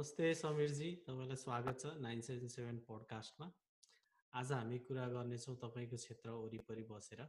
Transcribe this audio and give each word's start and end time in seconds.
नमस्ते 0.00 0.28
समीरजी 0.34 0.86
तपाईँलाई 1.06 1.36
स्वागत 1.36 1.80
छ 1.80 1.88
नाइन 2.00 2.20
सेभेन 2.26 2.48
सेभेन 2.48 2.76
पोडकास्टमा। 2.84 3.46
आज 4.32 4.52
हामी 4.52 4.78
कुरा 4.88 5.06
गर्नेछौँ 5.14 5.54
तपाईँको 5.62 5.96
क्षेत्र 5.96 6.30
वरिपरि 6.34 6.84
बसेर 6.90 7.20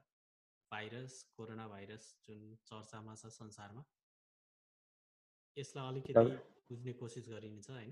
भाइरस 0.72 1.16
कोरोना 1.38 1.66
भाइरस 1.68 2.06
जुन 2.28 2.46
चर्चामा 2.70 3.16
छ 3.16 3.32
संसारमा। 3.36 3.84
यसलाई 5.58 5.88
अलिकति 5.92 6.24
बुझ्ने 6.70 6.94
कोसिस 7.02 7.28
गरिनेछ 7.30 7.70
होइन? 7.70 7.92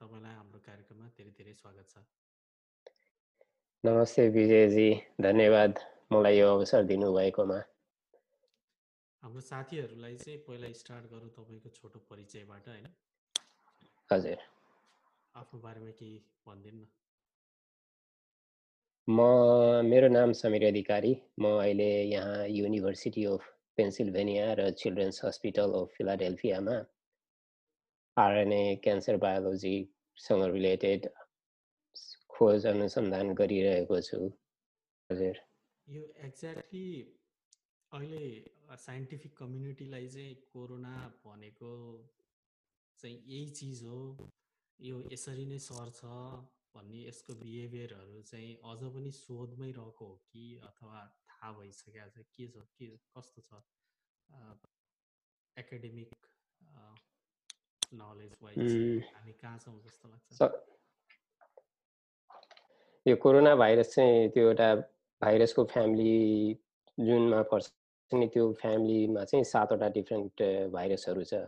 तपाईँलाई 0.00 0.34
हाम्रो 0.34 0.60
कार्यक्रममा 0.68 1.08
धेरै 1.16 1.32
धेरै 1.38 1.54
स्वागत 1.62 1.86
छ। 1.90 2.04
नमस्ते 3.84 4.28
विजयजी 4.38 4.88
धन्यवाद 5.26 5.82
मलाई 6.12 6.38
यो 6.38 6.52
अवसर 6.52 6.84
दिनुभएकोमा। 6.92 7.58
हाम्रो 9.22 9.42
साथीहरूलाई 9.50 10.16
चाहिँ 10.22 10.38
पहिला 10.46 10.72
स्टार्ट 10.82 11.10
गरौँ 11.16 11.34
तपाईँको 11.40 11.74
छोटो 11.80 12.04
परिचयबाट 12.12 12.68
होइन? 12.68 12.88
हजुर। 14.10 14.38
आफ्नो 15.34 15.58
बारेमा 15.60 15.92
केही 15.98 16.18
भनिदिनु 16.46 16.82
न। 16.82 16.86
म 19.08 19.18
मेरो 19.86 20.08
नाम 20.08 20.32
समीर 20.32 20.64
अधिकारी। 20.66 21.12
म 21.40 21.44
अहिले 21.60 21.88
यहाँ 22.10 22.46
युनिभर्सिटी 22.48 23.24
अफ 23.32 23.48
पेन्सिल्भेनिया 23.76 24.46
र 24.60 24.70
चिल्ड्रेन्स 24.82 25.24
हस्पिटल 25.24 25.72
अफ 25.80 25.96
फिलाडेल्फियामा 25.96 26.76
आरएनए 28.16 28.62
क्यान्सर 28.84 29.16
बायोलोजीसँग 29.24 30.44
रिलेटेड 30.54 31.08
खोज 32.28 32.66
अनुसन्धान 32.66 33.34
गरिरहेको 33.40 34.00
छु। 34.08 34.20
हजुर। 35.10 35.36
यो 35.86 36.02
एक्ज्याक्टली 36.26 36.86
अहिले 37.92 38.26
साइन्टिफिक 38.82 39.36
कम्युनिटीलाई 39.38 40.06
चाहिँ 40.08 40.34
कोरोना 40.52 40.94
भनेको 41.24 41.72
चाहिँ 43.04 43.16
यही 43.28 43.48
चिज 43.56 43.82
हो। 43.84 44.00
यो 44.80 45.00
यसरी 45.12 45.44
नै 45.46 45.58
सर्छ 45.62 46.00
भन्ने 46.74 47.00
यसको 47.06 47.34
बिहेभियरहरू 47.40 48.20
चाहिँ 48.28 48.52
अझ 48.70 48.80
पनि 48.92 49.10
सोधमै 49.16 49.70
रहेको 49.72 50.06
हो 50.06 50.14
कि 50.30 50.44
अथवा 50.68 51.00
थाहा 51.30 51.50
भइसकेको 51.58 52.08
छ 52.14 52.24
के 52.36 52.46
छ 52.54 52.62
के 52.78 52.86
कस्तो 53.16 53.42
छ 53.48 53.60
एकाडेमिक 55.56 56.10
नलेज 58.00 58.32
वाइज 58.42 58.72
हामी 59.14 59.32
कहाँ 59.42 59.58
छौँ 59.64 59.78
जस्तो 59.84 60.08
लाग्छ? 60.08 60.48
यो 63.06 63.16
कोरोना 63.22 63.54
भाइरस 63.56 63.94
चाहिँ 63.94 64.28
त्यो 64.34 64.48
एउटा 64.48 64.68
भाइरसको 65.22 65.64
फ्यामिली 65.72 66.16
जुनमा 66.98 67.42
पर्छ 67.52 67.66
नि 68.12 68.26
त्यो 68.34 68.52
फ्यामिलीमा 68.62 69.24
चाहिँ 69.24 69.44
सातवटा 69.52 69.88
डिफ्रेन्ट 69.98 70.42
भाइरसहरू 70.72 71.24
छ। 71.24 71.44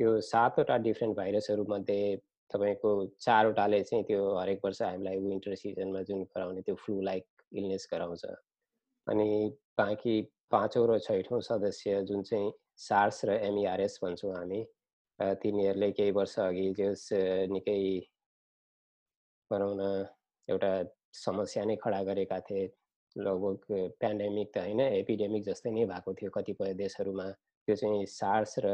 त्यो 0.00 0.20
सातवटा 0.22 0.76
डिफ्रेन्ट 0.78 1.16
भाइरसहरूमध्ये 1.16 2.16
तपाईँको 2.50 2.90
चारवटाले 3.20 3.82
चाहिँ 3.82 4.04
त्यो 4.04 4.22
हरेक 4.36 4.60
वर्ष 4.64 4.82
हामीलाई 4.82 5.18
विन्टर 5.20 5.54
सिजनमा 5.54 6.02
जुन 6.02 6.22
गराउने 6.24 6.60
त्यो 6.60 6.74
फ्लू 6.74 7.00
लाइक 7.02 7.24
इलनेस 7.52 7.88
गराउँछ। 7.92 8.24
अनि 9.06 9.28
बाँकी 9.78 10.20
पाँचौँ 10.50 10.86
र 10.88 10.98
छैठौँ 10.98 11.40
सदस्य 11.42 12.02
जुन 12.04 12.22
चाहिँ 12.22 12.52
सार्स 12.78 13.24
र 13.24 13.30
एमइआरएस 13.42 13.98
भन्छौँ 14.02 14.34
हामी 14.34 14.60
तिनीहरूले 15.18 15.90
केही 15.92 16.10
वर्ष 16.10 16.38
अघि 16.38 16.72
जस 16.78 17.08
निकै 17.52 17.78
भनौँ 19.50 19.74
न 19.74 19.82
एउटा 20.48 20.72
समस्या 21.16 21.64
नै 21.64 21.76
खडा 21.76 22.02
गरेका 22.02 22.38
थिए। 22.40 22.64
लगभग 23.16 23.92
पेन्डेमिक 24.00 24.48
त 24.54 24.58
होइन 24.58 24.80
एपिडेमिक 24.80 25.42
जस्तै 25.44 25.70
नै 25.70 25.84
भएको 25.86 26.14
थियो 26.14 26.30
कतिपय 26.30 26.72
देशहरूमा। 26.80 27.26
त्यो 27.68 27.74
चाहिँ 27.76 28.06
सार्स 28.08 28.54
र 28.64 28.68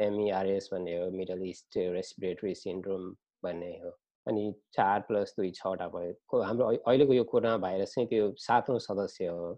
एमइआरएस 0.00 0.68
भन्ने 0.72 0.96
हो 0.98 1.10
मिडल 1.10 1.42
इस्ट 1.48 1.76
रेस्पिरेटरी 1.96 2.54
सिन्ड्रोम 2.54 3.10
भन्ने 3.44 3.72
हो। 3.78 3.90
अनि 4.26 4.52
चार 4.74 5.00
प्लस 5.08 5.34
दुई 5.36 5.50
छवटा 5.56 5.88
भयो। 5.88 6.42
हाम्रो 6.42 6.66
अहिलेको 6.76 7.12
यो 7.14 7.24
कोरोना 7.24 7.56
भाइरस 7.58 7.94
चाहिँ 7.94 8.08
त्यो 8.08 8.32
सातौँ 8.38 8.78
सदस्य 8.78 9.26
हो। 9.26 9.54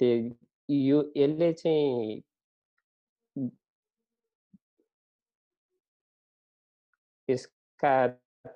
त्यो 0.00 0.34
यो 0.68 1.02
यसले 1.16 1.52
चाहिँ 1.52 2.22
यसका 7.28 7.94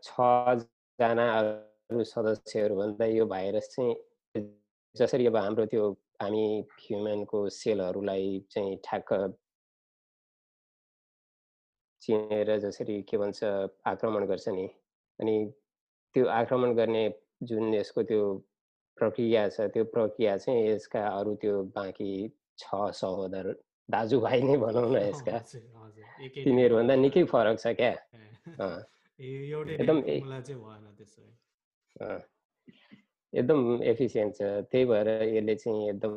छजना 0.02 1.26
अरू 1.38 2.04
सदस्यहरूभन्दा 2.04 3.06
यो 3.06 3.26
भाइरस 3.26 3.68
चाहिँ 3.74 3.94
जसरी 4.96 5.26
अब 5.26 5.36
हाम्रो 5.36 5.66
त्यो 5.66 5.90
हामी 6.22 6.44
ह्युमनको 6.82 7.48
सेलहरूलाई 7.50 8.28
चाहिँ 8.50 8.76
ठ्याक्क 8.84 9.12
चिनेर 12.06 12.56
जसरी 12.60 12.96
के 13.02 13.16
भन्छ 13.18 13.44
आक्रमण 13.86 14.26
गर्छ 14.26 14.48
नि. 14.48 14.66
अनि 15.18 15.36
त्यो 16.14 16.26
आक्रमण 16.30 16.74
गर्ने 16.74 17.04
जुन 17.42 17.74
यसको 17.74 18.02
त्यो 18.10 18.22
प्रक्रिया 18.96 19.48
छ 19.48 19.60
त्यो 19.74 19.84
प्रक्रिया 19.94 20.36
चाहिँ 20.38 20.66
यसका 20.68 21.02
अरू 21.08 21.34
त्यो 21.42 21.62
बाँकी 21.76 22.12
छ 22.58 22.90
सहोदर 23.00 23.46
दाजुभाइ 23.88 24.42
नै 24.42 24.56
भनौँ 24.56 24.88
न 24.90 24.96
यसका। 25.10 25.38
तिनीहरूभन्दा 26.44 26.94
निकै 27.02 27.24
फरक 27.32 27.56
छ 27.58 27.74
क्या? 27.80 27.92
एकदम 29.20 29.98
एकदम 33.32 33.60
एफिसियन्ट 33.82 34.34
छ। 34.34 34.42
त्यही 34.70 34.84
भएर 34.84 35.08
यसले 35.36 35.54
चाहिँ 35.56 35.88
एकदम 35.90 36.14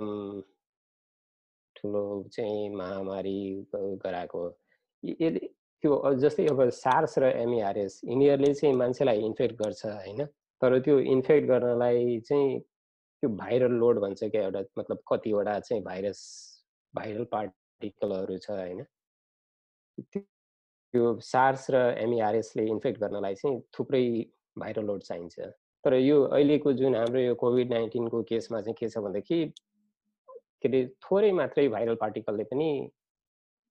ठुलो 1.75 2.03
चाहिँ 2.33 2.69
महामारी 2.75 3.39
गराएको 3.75 4.41
यसले 5.03 5.47
त्यो 5.83 6.13
जस्तै 6.21 6.45
अब 6.47 6.69
सार्स 6.75 7.17
र 7.19 7.31
एमइआरएस 7.43 8.01
यिनीहरूले 8.05 8.53
चाहिँ 8.53 8.75
मान्छेलाई 8.75 9.19
इन्फेक्ट 9.25 9.55
गर्छ 9.61 9.85
होइन? 9.85 10.25
तर 10.61 10.79
त्यो 10.85 10.99
इन्फेक्ट 11.15 11.47
गर्नलाई 11.47 12.19
चाहिँ 12.27 12.59
त्यो 12.59 13.29
भाइरल 13.35 13.73
लोड 13.79 13.99
भन्छ 13.99 14.23
क्या 14.23 14.41
एउटा 14.43 14.63
मतलब 14.79 14.99
कतिवटा 15.11 15.59
चाहिँ 15.59 15.83
भाइरस 15.83 16.19
भाइरल 16.93 17.23
पार्टिकलहरू 17.31 18.37
छ 18.37 18.49
होइन? 18.51 18.83
त्यो 20.13 21.19
सार्स 21.21 21.69
र 21.71 21.85
एमइआरएसले 22.03 22.65
इन्फेक्ट 22.75 22.99
गर्नलाई 22.99 23.35
चाहिँ 23.35 23.61
थुप्रै 23.79 24.03
भाइरल 24.59 24.85
लोड 24.85 25.01
चाहिन्छ। 25.03 25.39
तर 25.83 25.93
यो 25.93 26.21
अहिलेको 26.23 26.73
जुन 26.73 26.95
हाम्रो 26.95 27.19
यो 27.21 27.35
कोभिड 27.35 27.73
नाइन्टिनको 27.73 28.23
केसमा 28.29 28.61
चाहिँ 28.61 28.75
के 28.79 28.89
छ 28.89 28.97
भन्दाखेरि 28.97 29.51
के 30.61 30.67
अरे 30.67 30.85
थोरै 31.03 31.31
मात्रै 31.31 31.67
भाइरल 31.69 31.95
पार्टिकलले 31.95 32.43
पनि 32.43 32.69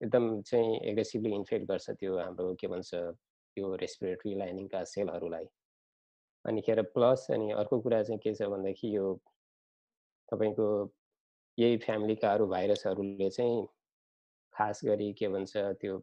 एकदम 0.00 0.40
चाहिँ 0.50 0.78
एग्रेसिभली 0.90 1.34
इन्फेक्ट 1.34 1.66
गर्छ 1.68 1.90
त्यो 1.90 2.18
हाम्रो 2.18 2.54
के 2.60 2.66
भन्छ 2.74 2.90
त्यो 2.94 3.74
रेस्पिरेटरी 3.82 4.34
लाइनिङका 4.38 4.82
सेलहरूलाई 4.92 5.46
अनिखेर 6.44 6.82
प्लस 6.94 7.26
अनि 7.38 7.50
अर्को 7.62 7.80
कुरा 7.86 8.02
चाहिँ 8.02 8.20
के 8.24 8.34
छ 8.34 8.48
भन्दाखेरि 8.52 8.94
यो 8.96 9.06
तपाईँको 10.32 10.68
यही 11.58 11.76
फ्यामिलीका 11.86 12.32
अरू 12.32 12.46
भाइरसहरूले 12.46 13.30
चाहिँ 13.30 13.66
खास 14.54 14.80
गरी 14.84 15.12
के 15.18 15.28
भन्छ 15.28 15.56
त्यो 15.80 16.02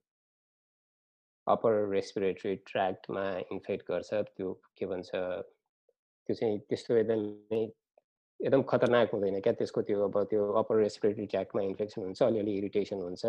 अप्पर 1.48 1.74
रेस्पिरेटरी 1.90 2.56
ट्र्याक्टमा 2.68 3.24
इन्फेक्ट 3.54 3.88
गर्छ। 3.90 4.14
त्यो 4.36 4.54
के 4.78 4.86
भन्छ 4.92 5.10
त्यो 5.16 6.36
चाहिँ 6.36 6.60
त्यस्तो 6.70 6.96
एकदमै 6.96 7.60
एकदम 8.40 8.62
खतरनाक 8.72 9.12
हुँदैन 9.14 9.40
क्या। 9.42 9.54
त्यसको 9.60 9.82
त्यो 9.88 10.08
अब 10.08 10.24
त्यो 10.30 10.52
अप्पर 10.62 10.78
रेस्पिरेटरी 10.82 11.26
ट्र्याक्टमा 11.34 11.62
इन्फेक्सन 11.64 12.02
हुन्छ 12.02 12.22
अलिअलि 12.24 12.58
इरिटेसन 12.58 13.02
हुन्छ। 13.02 13.26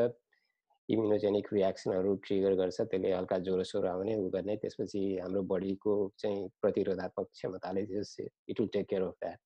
इम्युनोजेनिक 0.89 1.47
रियाक्सनहरू 1.53 2.15
ट्रिगर 2.27 2.55
गर्छ 2.61 2.81
त्यसले 2.81 3.13
हल्का 3.13 3.39
ज्वरो 3.47 3.65
सोरो 3.71 3.89
आउने 3.89 4.15
उ 4.17 4.29
गर्ने। 4.35 4.57
त्यसपछि 4.63 5.03
हाम्रो 5.23 5.43
बडीको 5.53 5.95
चाहिँ 6.19 6.49
प्रतिरोधात्मक 6.63 7.27
क्षमताले 7.33 7.83
it 7.83 8.61
will 8.61 8.69
take 8.75 8.87
care 8.91 9.03
of 9.03 9.15
that 9.25 9.39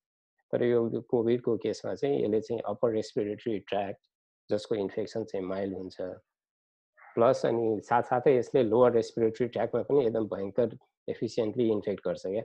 तर 0.53 0.63
यो 0.63 1.01
कोभिडको 1.09 1.57
केसमा 1.65 1.93
चाहिँ 1.95 2.21
यसले 2.23 2.41
चाहिँ 2.41 2.61
अप्पर 2.73 2.91
रेस्पिरेटरी 2.93 3.57
ट्र्याक 3.71 3.95
जसको 4.49 4.75
इन्फेक्सन 4.75 5.23
चाहिँ 5.31 5.45
माइल्ड 5.47 5.77
हुन्छ। 5.77 6.01
प्लस 7.15 7.45
अनि 7.45 7.79
साथसाथै 7.89 8.37
यसले 8.37 8.63
लोवर 8.63 8.91
रेस्पिरेटरी 8.93 9.47
ट्र्याकमा 9.47 9.81
पनि 9.89 10.05
एकदम 10.05 10.25
भयङ्कर 10.33 10.77
एफिसियन्टली 11.09 11.69
इन्फेक्ट 11.71 12.07
गर्छ 12.07 12.25
क्या। 12.25 12.43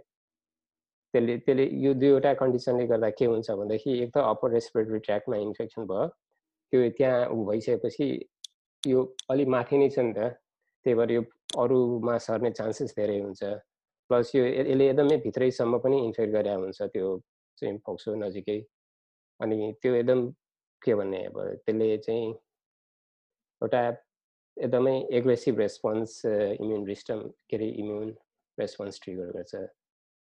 त्यसले 1.14 1.36
त्यसले 1.46 1.64
यो 1.84 1.92
दुईवटा 1.94 2.32
कन्डिसनले 2.40 2.86
गर्दा 2.86 3.10
के 3.18 3.24
हुन्छ 3.32 3.50
भनेदेखि 3.50 3.98
एक 4.02 4.10
त 4.14 4.24
अप्पर 4.32 4.50
रेस्पिरेटरी 4.52 4.98
ट्र्याकमा 5.06 5.36
इन्फेक्सन 5.48 5.84
भयो 5.90 6.06
त्यो 6.72 6.88
त्यहाँ 6.98 7.26
ऊ 7.30 7.44
भइसकेपछि 7.46 8.06
यो 8.84 9.00
अलिक 9.30 9.48
माथि 9.54 9.76
नै 9.78 9.88
छ 9.94 9.98
नि 10.06 10.12
त। 10.16 10.18
त्यही 10.84 10.94
भएर 10.98 11.10
यो 11.10 11.22
अरूमा 11.62 12.14
सर्ने 12.26 12.50
चान्सेस 12.58 12.90
धेरै 12.98 13.18
हुन्छ। 13.20 13.42
प्लस 14.10 14.34
यो 14.34 14.44
यसले 14.46 14.84
एकदमै 14.90 15.16
भित्रैसम्म 15.26 15.78
पनि 15.84 15.96
इन्फेक्ट 16.06 16.32
गरे 16.32 16.54
हुन्छ 16.62 16.80
त्यो 16.94 17.06
चाहिँ 17.58 17.78
फोक्सो 17.86 18.14
नजिकै। 18.22 18.58
अनि 19.40 19.56
त्यो 19.82 19.92
एकदम 20.00 20.20
के 20.82 20.94
भन्ने 20.94 21.20
अब 21.30 21.36
त्यसले 21.64 21.88
चाहिँ 22.06 22.28
एउटा 23.62 23.82
एकदमै 24.56 24.94
एग्रेसिभ 25.18 25.58
रेस्पोन्स 25.58 26.12
इम्युन 26.62 26.86
सिस्टम 26.86 27.18
के 27.50 27.56
अरे 27.56 27.68
इम्युन 27.82 28.08
रेस्पोन्स 28.58 29.00
ट्रिगर 29.02 29.30
गर्छ। 29.36 29.54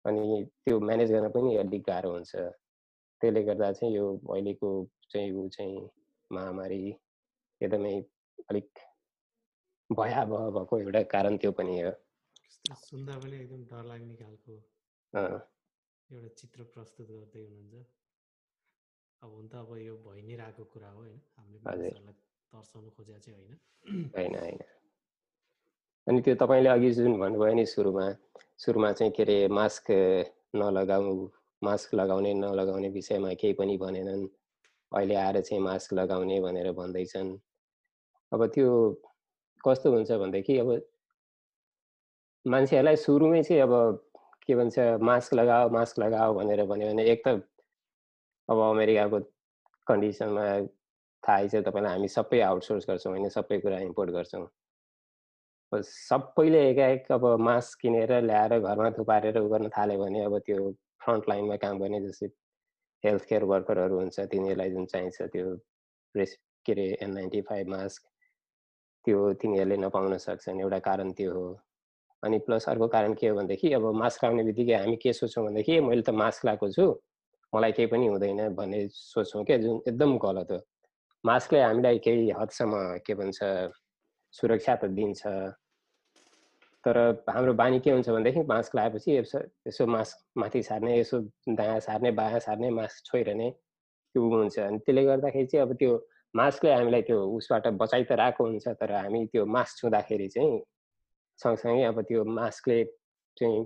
अनि 0.04 0.24
त्यो 0.64 0.80
म्यानेज 0.80 1.12
गर्न 1.12 1.28
पनि 1.36 1.56
अलिक 1.62 1.82
गाह्रो 1.86 2.10
हुन्छ। 2.16 2.32
त्यसले 3.20 3.42
गर्दा 3.48 3.72
चाहिँ 3.78 3.94
यो 3.96 4.06
अहिलेको 4.32 4.70
चाहिँ 5.10 5.30
ऊ 5.32 5.48
चाहिँ 5.54 5.78
महामारी 6.30 6.82
एकदमै 7.60 7.94
अलिक 8.50 8.68
भयावह 9.90 10.50
भएको 10.56 10.78
एउटा 10.80 11.02
कारण 11.14 11.36
त्यो 11.36 11.52
पनि 11.52 11.80
हो। 11.80 11.92
सुन्दा 12.66 13.18
पनि 13.18 13.36
एकदम 13.36 13.62
डर 13.70 13.84
लाग्ने 13.84 14.14
खालको 14.16 14.52
एउटा 16.10 16.28
चित्र 16.40 16.62
प्रस्तुत 16.74 17.08
गर्दै 17.10 17.42
हुनुहुन्छ। 17.42 17.84
अब 19.22 19.30
हुन 19.34 19.46
त 19.48 19.54
अब 19.56 19.70
यो 19.78 19.94
भइ 20.06 20.22
नै 20.22 20.34
रहेको 20.36 20.64
कुरा 20.72 20.90
हो 20.90 21.00
होइन। 21.00 21.20
हामीले 21.38 22.12
तर्साउनु 22.52 22.90
खोजेको 22.90 23.18
चाहिँ 23.18 23.38
होइन। 23.38 23.54
होइन 24.16 24.34
होइन। 24.38 24.60
अनि 26.06 26.20
त्यो 26.20 26.34
तपाईँले 26.42 26.68
अघि 26.68 26.90
जुन 26.92 27.18
भन्नुभयो 27.18 27.54
नि 27.54 27.66
सुरुमा 27.66 28.06
सुरुमा 28.58 28.92
चाहिँ 28.92 29.12
के 29.12 29.22
अरे 29.22 29.38
मास्क 29.48 29.86
नलगाउ 30.54 31.14
मास्क 31.62 31.94
लगाउने 31.94 32.32
नलगाउने 32.34 32.88
विषयमा 32.88 33.32
केही 33.40 33.52
पनि 33.58 33.76
भनेनन्। 33.78 34.24
अहिले 34.92 35.14
आएर 35.14 35.40
चाहिँ 35.40 35.62
मास्क 35.62 35.92
लगाउने 35.94 36.40
भनेर 36.40 36.72
भन्दैछन्। 36.72 37.30
अब 38.32 38.46
त्यो 38.54 38.70
कस्तो 39.64 39.92
हुन्छ 39.92 40.10
भनेदेखि 40.22 40.58
अब 40.58 40.70
मान्छेहरूलाई 42.46 42.96
सुरुमै 43.04 43.42
चाहिँ 43.42 43.62
अब 43.62 43.72
के 44.46 44.54
भन्छ 44.54 44.78
मास्क 45.02 45.34
लगाओ 45.34 45.68
मास्क 45.76 45.98
लगाओ 45.98 46.34
भनेर 46.34 46.64
भन्यो 46.66 46.88
भने 46.90 47.04
एक 47.12 47.22
त 47.26 47.28
अब 48.48 48.58
अमेरिकाको 48.70 49.18
कन्डिसनमा 49.86 50.44
थाहै 51.22 51.48
छ 51.48 51.62
तपाईँलाई 51.66 51.92
हामी 51.92 52.08
सबै 52.14 52.40
आउटसोर्स 52.48 52.86
गर्छौँ 52.88 53.12
होइन 53.12 53.28
सबै 53.36 53.58
कुरा 53.60 53.78
इम्पोर्ट 53.90 54.10
गर्छौँ। 54.16 54.46
सबैले 55.82 56.60
एकाएक 56.70 57.10
अब 57.12 57.24
मास्क 57.42 57.80
किनेर 57.80 58.12
ल्याएर 58.22 58.58
घरमा 58.58 58.90
थुपारेर 58.98 59.38
उ 59.38 59.48
गर्न 59.50 59.68
थाल्यो 59.76 59.98
भने 60.02 60.22
अब 60.24 60.38
त्यो 60.46 60.70
फ्रन्ट 61.04 61.28
लाइनमा 61.28 61.56
काम 61.64 61.78
गर्ने 61.78 62.00
जस्तै 62.06 62.28
हेल्थ 63.04 63.24
केयर 63.28 63.44
वर्करहरू 63.52 63.98
हुन्छ 64.00 64.20
तिनीहरूलाई 64.34 64.70
जुन 64.70 64.86
चाहिन्छ 64.92 65.22
त्यो 65.32 65.46
रेस 66.14 66.36
के 66.66 66.72
अरे 66.72 66.86
एन 67.02 67.10
नाइन्टी 67.14 67.40
फाइभ 67.50 67.68
मास्क। 67.74 68.02
त्यो 69.06 69.18
तिनीहरूले 69.40 69.76
नपाउन 69.86 70.16
सक्छन् 70.18 70.60
एउटा 70.60 70.78
कारण 70.82 71.12
त्यो 71.14 71.32
हो। 71.32 71.46
अनि 72.22 72.38
प्लस 72.42 72.68
अर्को 72.68 72.86
कारण 72.90 73.14
के 73.14 73.28
हो 73.28 73.34
भनेदेखि 73.36 73.72
अब 73.78 73.84
मास्क 74.02 74.24
लगाउने 74.24 74.42
बित्तिकै 74.44 74.74
हामी 74.74 74.96
के 74.98 75.12
सोच्छौँ 75.12 75.44
भनेदेखि 75.46 75.80
मैले 75.80 76.02
त 76.02 76.10
मास्क 76.10 76.44
लगाएको 76.46 76.66
छु 76.74 76.86
मलाई 77.52 77.72
केही 77.72 77.86
पनि 77.86 78.06
हुँदैन 78.06 78.40
भन्ने 78.58 78.80
सोच्छौँ 78.90 79.44
क्या 79.46 79.56
जुन 79.62 79.76
एकदम 79.88 80.16
गलत 80.18 80.50
हो। 80.50 80.58
मास्कले 81.24 81.60
हामीलाई 81.62 81.98
केही 82.02 82.30
हदसम्म 82.38 82.74
के 83.06 83.14
भन्छ 83.14 83.38
सुरक्षा 84.34 84.74
त 84.82 84.84
दिन्छ। 84.98 85.22
तर 86.84 86.98
हाम्रो 87.30 87.52
बानी 87.54 87.78
के 87.80 87.90
हुन्छ 87.90 88.08
भनेदेखि 88.10 88.42
मास्क 88.50 88.74
लगाएपछि 88.76 89.10
यसो 89.66 89.86
मास्क 89.86 90.16
माथि 90.38 90.62
सार्ने 90.62 90.98
यसो 90.98 91.20
दायाँ 91.50 91.80
सार्ने 91.86 92.10
बायाँ 92.18 92.40
सार्ने 92.46 92.70
मास्क 92.70 93.06
छोइरहने 93.06 93.50
त्यो 93.50 94.22
हुन्छ। 94.22 94.58
अनि 94.58 94.78
त्यसले 94.78 95.04
गर्दाखेरि 95.04 95.46
चाहिँ 95.46 95.66
अब 95.66 95.74
त्यो 95.78 95.92
मास्कले 96.38 96.72
हामीलाई 96.72 97.02
त्यो 97.08 97.18
उसबाट 97.36 97.66
बचाइ 97.82 98.02
त 98.04 98.12
रहेको 98.20 98.44
हुन्छ 98.44 98.66
तर 98.80 98.92
हामी 98.94 99.20
त्यो 99.32 99.44
मास्क 99.56 99.78
छुँदाखेरि 99.78 100.28
चाहिँ 100.34 100.58
सँगसँगै 101.38 101.84
अब 101.84 102.00
त्यो 102.08 102.24
मास्कले 102.38 102.78
चाहिँ 103.36 103.62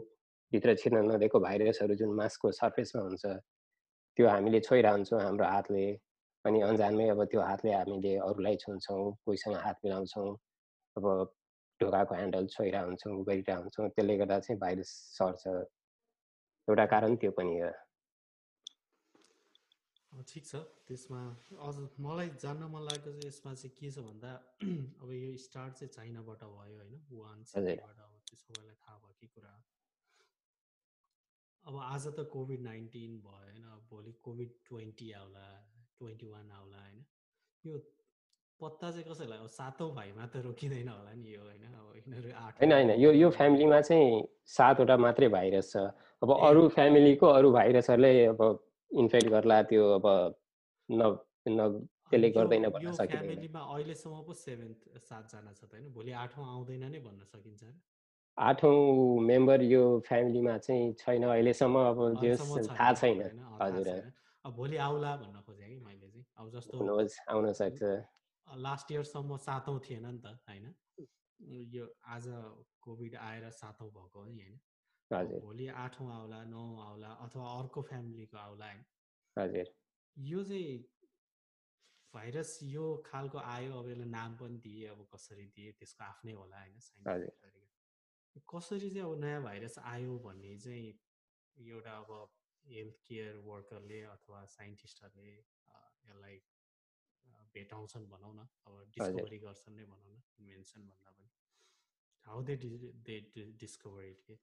भित्र 0.52 0.74
छिर्न 0.76 1.04
नदिएको 1.10 1.40
भाइरसहरू 1.40 1.94
जुन 1.94 2.14
मास्कको 2.16 2.52
सर्फेसमा 2.52 3.02
हुन्छ 3.02 3.24
त्यो 4.18 4.28
हामीले 4.28 4.60
छोइरहन्छौँ 4.60 5.18
हुन्छौँ 5.18 5.26
हाम्रो 5.26 5.46
हातले। 5.46 5.84
अनि 6.44 6.60
अन्जानमै 6.62 7.08
अब 7.08 7.24
त्यो 7.30 7.40
हातले 7.40 7.72
हामीले 7.72 8.16
अरूलाई 8.28 8.56
छुन्छौँ 8.62 9.02
कोहीसँग 9.24 9.56
हात 9.64 9.76
मिलाउँछौँ 9.84 10.28
अब 10.96 11.04
ढोकाको 11.80 12.14
ह्यान्डल 12.14 12.46
छोइरहेको 12.54 12.86
हुन्छौँ 12.86 13.24
गरिरहेको 13.28 13.60
हुन्छौँ 13.60 13.88
त्यसले 13.88 14.16
गर्दा 14.18 14.38
चाहिँ 14.40 14.58
भाइरस 14.60 14.90
सर्छ। 15.18 15.44
एउटा 16.68 16.86
कारण 16.92 17.16
त्यो 17.16 17.30
पनि 17.38 17.60
हो। 17.60 17.70
ठिक 20.12 20.44
छ। 20.46 20.56
त्यसमा 20.88 21.20
अझ 21.66 21.76
मलाई 22.00 22.28
जान्न 22.42 22.62
मन 22.70 22.82
लागेको 22.82 23.10
चाहिँ 23.10 23.26
यसमा 23.26 23.52
चाहिँ 23.54 23.74
के 23.78 23.90
छ 23.90 23.98
भन्दा 24.06 24.30
अब 25.02 25.10
यो 25.12 25.36
स्टार्ट 25.44 25.72
चाहिँ 25.74 25.92
चाइनाबाट 25.96 26.42
भयो 26.44 26.78
होइन 26.78 26.94
वान 27.12 27.44
सिटीबाट 27.50 27.98
अब 28.06 28.12
त्यो 28.26 28.36
सबैलाई 28.36 28.76
थाहा 28.82 28.96
भएकै 29.04 29.28
कुरा। 29.34 29.52
अब 31.64 31.74
आज 31.84 32.06
त 32.16 32.26
कोभिड 32.32 32.60
नाइन्टिन 32.62 33.16
भयो 33.24 33.38
होइन 33.38 33.64
भोलि 33.90 34.12
कोभिड 34.24 34.50
ट्वेन्टी 34.68 35.12
आउला 35.20 35.46
ट्वेन्टी 35.98 36.26
वान 36.26 36.50
आउला 36.58 36.82
होइन। 36.84 37.04
यो 37.64 37.78
पत्ता 38.60 38.90
चाहिँ 38.90 39.04
कसैलाई 39.04 39.38
अब 39.38 39.46
सातौँ 39.48 39.90
भाइमा 39.94 40.26
त 40.26 40.42
रोकिँदैन 40.46 40.88
होला 40.88 41.12
नि 41.16 41.34
यो 41.34 41.42
होइन 41.42 41.64
अब 41.74 41.92
यिनीहरू 41.96 42.32
आठ 42.40 42.58
होइन 42.60 42.72
होइन। 42.72 42.90
यो 43.00 43.12
यो 43.12 43.30
फ्यामिलीमा 43.30 43.80
चाहिँ 43.80 44.24
सातवटा 44.56 44.96
मात्रै 44.96 45.28
भाइरस 45.28 45.70
छ। 45.72 45.86
अब 46.22 46.34
अरू 46.48 46.68
फ्यामिलीको 46.76 47.26
अरू 47.38 47.52
भाइरसहरूले 47.52 48.12
अब 48.26 48.42
इन्फेक्ट 48.90 49.28
गर्ला 49.30 49.62
त्यो 49.70 49.84
अब 49.94 50.06
न 50.88 51.00
न 51.48 51.60
त्यसले 52.10 52.28
गर्दैन 52.30 52.68
भन्न 52.68 52.92
सकिँदैन। 52.92 53.20
फ्यामिलीमा 53.20 53.60
अहिलेसम्म 53.74 54.22
पो 54.26 54.32
सेभेन्थ 54.34 54.80
सातजना 55.00 55.52
छ 55.52 55.62
त 55.64 55.72
होइन? 55.74 55.92
भोलि 55.94 56.12
आठौँ 56.22 56.44
आउँदैन 56.46 56.84
नै 56.90 57.00
भन्न 57.00 57.22
सकिन्छ 57.24 57.62
आठौँ 58.38 59.20
मेम्बर 59.22 59.62
यो 59.62 59.82
फ्यामिलीमा 60.06 60.56
चाहिँ 60.58 60.92
छैन 60.98 61.22
अहिलेसम्म 61.28 61.76
अब 61.86 61.98
जस 62.22 62.40
थाहा 62.70 62.92
छैन। 62.94 63.20
हजुर 63.62 63.88
अब 64.44 64.52
भोलि 64.56 64.76
आउला 64.80 65.16
भन्न 65.16 65.40
खोजेँ 65.46 65.68
कि 65.68 65.78
मैले 65.78 66.08
चाहिँ। 66.08 66.24
अब 66.36 66.50
जस्तो 66.50 66.74
आउन 67.30 67.52
सक्छ। 67.52 67.82
लास्ट 68.46 68.92
इयरसम्म 68.92 69.36
सातौँ 69.36 69.78
थिएन 69.80 70.06
नि 70.06 70.18
त 70.18 70.26
होइन? 70.48 70.74
यो 71.74 71.84
आज 72.06 72.24
कोभिड 72.80 73.14
आएर 73.16 73.50
सातौँ 73.52 73.88
भएको 73.90 74.24
नि 74.24 74.32
होइन? 74.40 74.56
भोलि 75.40 75.66
आठौँ 75.82 76.08
आउला 76.12 76.42
नौ 76.44 76.62
आउला 76.82 77.10
अथवा 77.26 77.50
अर्को 77.58 77.82
फ्यामिलीको 77.90 78.36
आउला 78.38 78.66
होइन 78.66 78.84
हजुर। 79.36 79.72
यो 80.16 80.42
चाहिँ 80.44 80.78
भाइरस 82.14 82.58
यो 82.62 82.84
खालको 83.06 83.38
आयो 83.38 83.78
अब 83.78 83.88
यसलाई 83.88 84.08
नाम 84.08 84.36
पनि 84.36 84.58
दिए 84.58 84.86
अब 84.88 85.06
कसरी 85.14 85.46
दिए 85.56 85.72
त्यसको 85.78 86.04
आफ्नै 86.04 86.32
होला 86.32 86.60
होइन 86.60 86.78
कसरी 88.48 88.90
चाहिँ 88.90 89.06
अब 89.06 89.18
नयाँ 89.20 89.42
भाइरस 89.42 89.78
आयो 89.84 90.18
भन्ने 90.18 90.56
चाहिँ 90.58 90.88
एउटा 91.56 91.96
अब 91.96 92.10
हेल्थ 92.64 92.96
केयर 93.06 93.36
वर्करले 93.44 94.00
अथवा 94.14 94.44
साइन्टिस्टहरूले 94.54 95.34
यसलाई 95.34 96.40
भेटाउँछन् 97.54 98.06
भनौँ 98.06 98.34
न 98.34 98.46
अब 98.66 98.74
डिस्कभरी 98.96 99.38
गर्छन् 99.38 99.76
नै 99.76 99.84
भनौँ 99.84 100.12
न 100.12 100.22
इन्भेन्सन 100.40 100.80
भन्दा 100.80 101.10
पनि। 101.10 101.28
How 102.24 102.42
they 102.42 102.56
they 102.56 103.20
discover 103.58 104.04
it 104.04 104.20
के? 104.26 104.38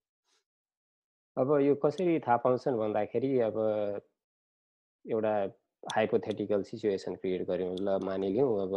अब 1.38 1.52
यो 1.62 1.74
कसरी 1.84 2.20
थाहा 2.20 2.36
पाउँछन् 2.44 2.78
भन्दाखेरि 2.78 3.30
अब 3.48 3.58
एउटा 5.06 5.34
हाइपोथेटिकल 5.84 6.64
सिचुएसन 6.70 7.16
क्रिएट 7.16 7.42
गऱ्यौँ 7.50 7.76
ल 7.80 7.98
मानिलिउँ। 8.06 8.50
अब 8.62 8.74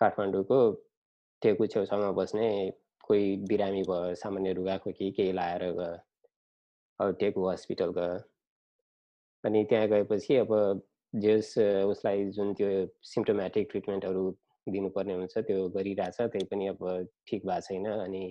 काठमाडौँको 0.00 0.58
टेकु 1.42 1.66
छेउछाउमा 1.74 2.10
बस्ने 2.20 2.48
कोही 3.08 3.36
बिरामी 3.48 3.82
भयो 3.90 4.14
सामान्य 4.22 4.52
रुगाको 4.58 4.92
कि 4.98 5.10
केही 5.16 5.32
लाएर 5.32 5.64
गयो 5.72 5.92
अब 7.00 7.16
टेकु 7.20 7.48
हस्पिटल 7.48 7.92
गयो 7.98 8.16
अनि 9.44 9.64
त्यहाँ 9.70 9.88
गएपछि 9.88 10.36
अब 10.36 10.50
जस 11.14 11.52
उसलाई 11.92 12.24
जुन 12.38 12.54
त्यो 12.54 12.70
सिम्टोमेटिक 13.12 13.68
ट्रिटमेन्टहरू 13.70 14.24
दिनुपर्ने 14.66 15.14
हुन्छ 15.20 15.38
त्यो 15.38 15.68
गरिरहेछ 15.76 16.16
त्यही 16.20 16.44
पनि 16.50 16.66
अब 16.72 16.80
ठिक 17.28 17.46
भएको 17.46 17.60
छैन। 17.68 17.86
अनि 17.92 18.24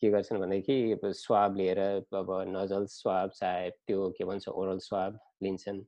के 0.00 0.10
गर्छन् 0.10 0.38
भनेदेखि 0.40 0.92
अब 0.92 1.10
स्वाब 1.12 1.56
लिएर 1.56 1.78
अब 1.80 2.30
नजल 2.48 2.86
स्वाब 2.90 3.30
चाहे 3.30 3.70
त्यो 3.70 4.08
के 4.18 4.24
भन्छ 4.24 4.48
ओरल 4.48 4.78
स्वाब 4.78 5.18
लिन्छन्। 5.42 5.80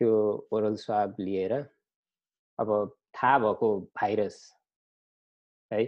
त्यो 0.00 0.14
ओरल 0.52 0.74
स्वाब 0.76 1.16
लिएर 1.20 1.52
अब 2.58 2.70
थाहा 3.14 3.38
भएको 3.38 3.68
भाइरस 4.00 4.38
है? 5.70 5.84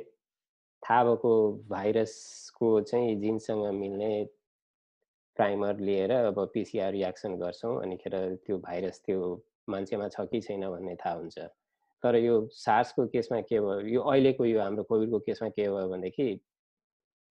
थाहा 0.82 1.04
भएको 1.04 1.32
भाइरसको 1.70 2.80
चाहिँ 2.80 3.16
जिनसँग 3.20 3.64
मिल्ने 3.74 4.12
प्राइमर 5.36 5.78
लिएर 5.80 6.10
अब 6.12 6.44
पिसिआर 6.54 6.92
रियाक्सन 6.92 7.36
गर्छौँ 7.38 7.80
अनिखेर 7.82 8.14
त्यो 8.46 8.58
भाइरस 8.58 9.02
त्यो 9.06 9.20
मान्छेमा 9.70 10.08
छ 10.08 10.26
कि 10.30 10.40
छैन 10.40 10.68
भन्ने 10.70 10.94
थाहा 11.04 11.14
हुन्छ। 11.14 11.38
तर 12.02 12.16
यो 12.16 12.48
सार्सको 12.52 13.06
केसमा 13.06 13.40
के 13.40 13.60
भयो 13.60 13.80
यो 13.88 14.00
अहिलेको 14.02 14.44
यो 14.44 14.60
हाम्रो 14.60 14.82
कोभिडको 14.84 15.18
केसमा 15.18 15.48
के 15.48 15.68
भयो 15.68 15.88
भनेदेखि 15.88 16.40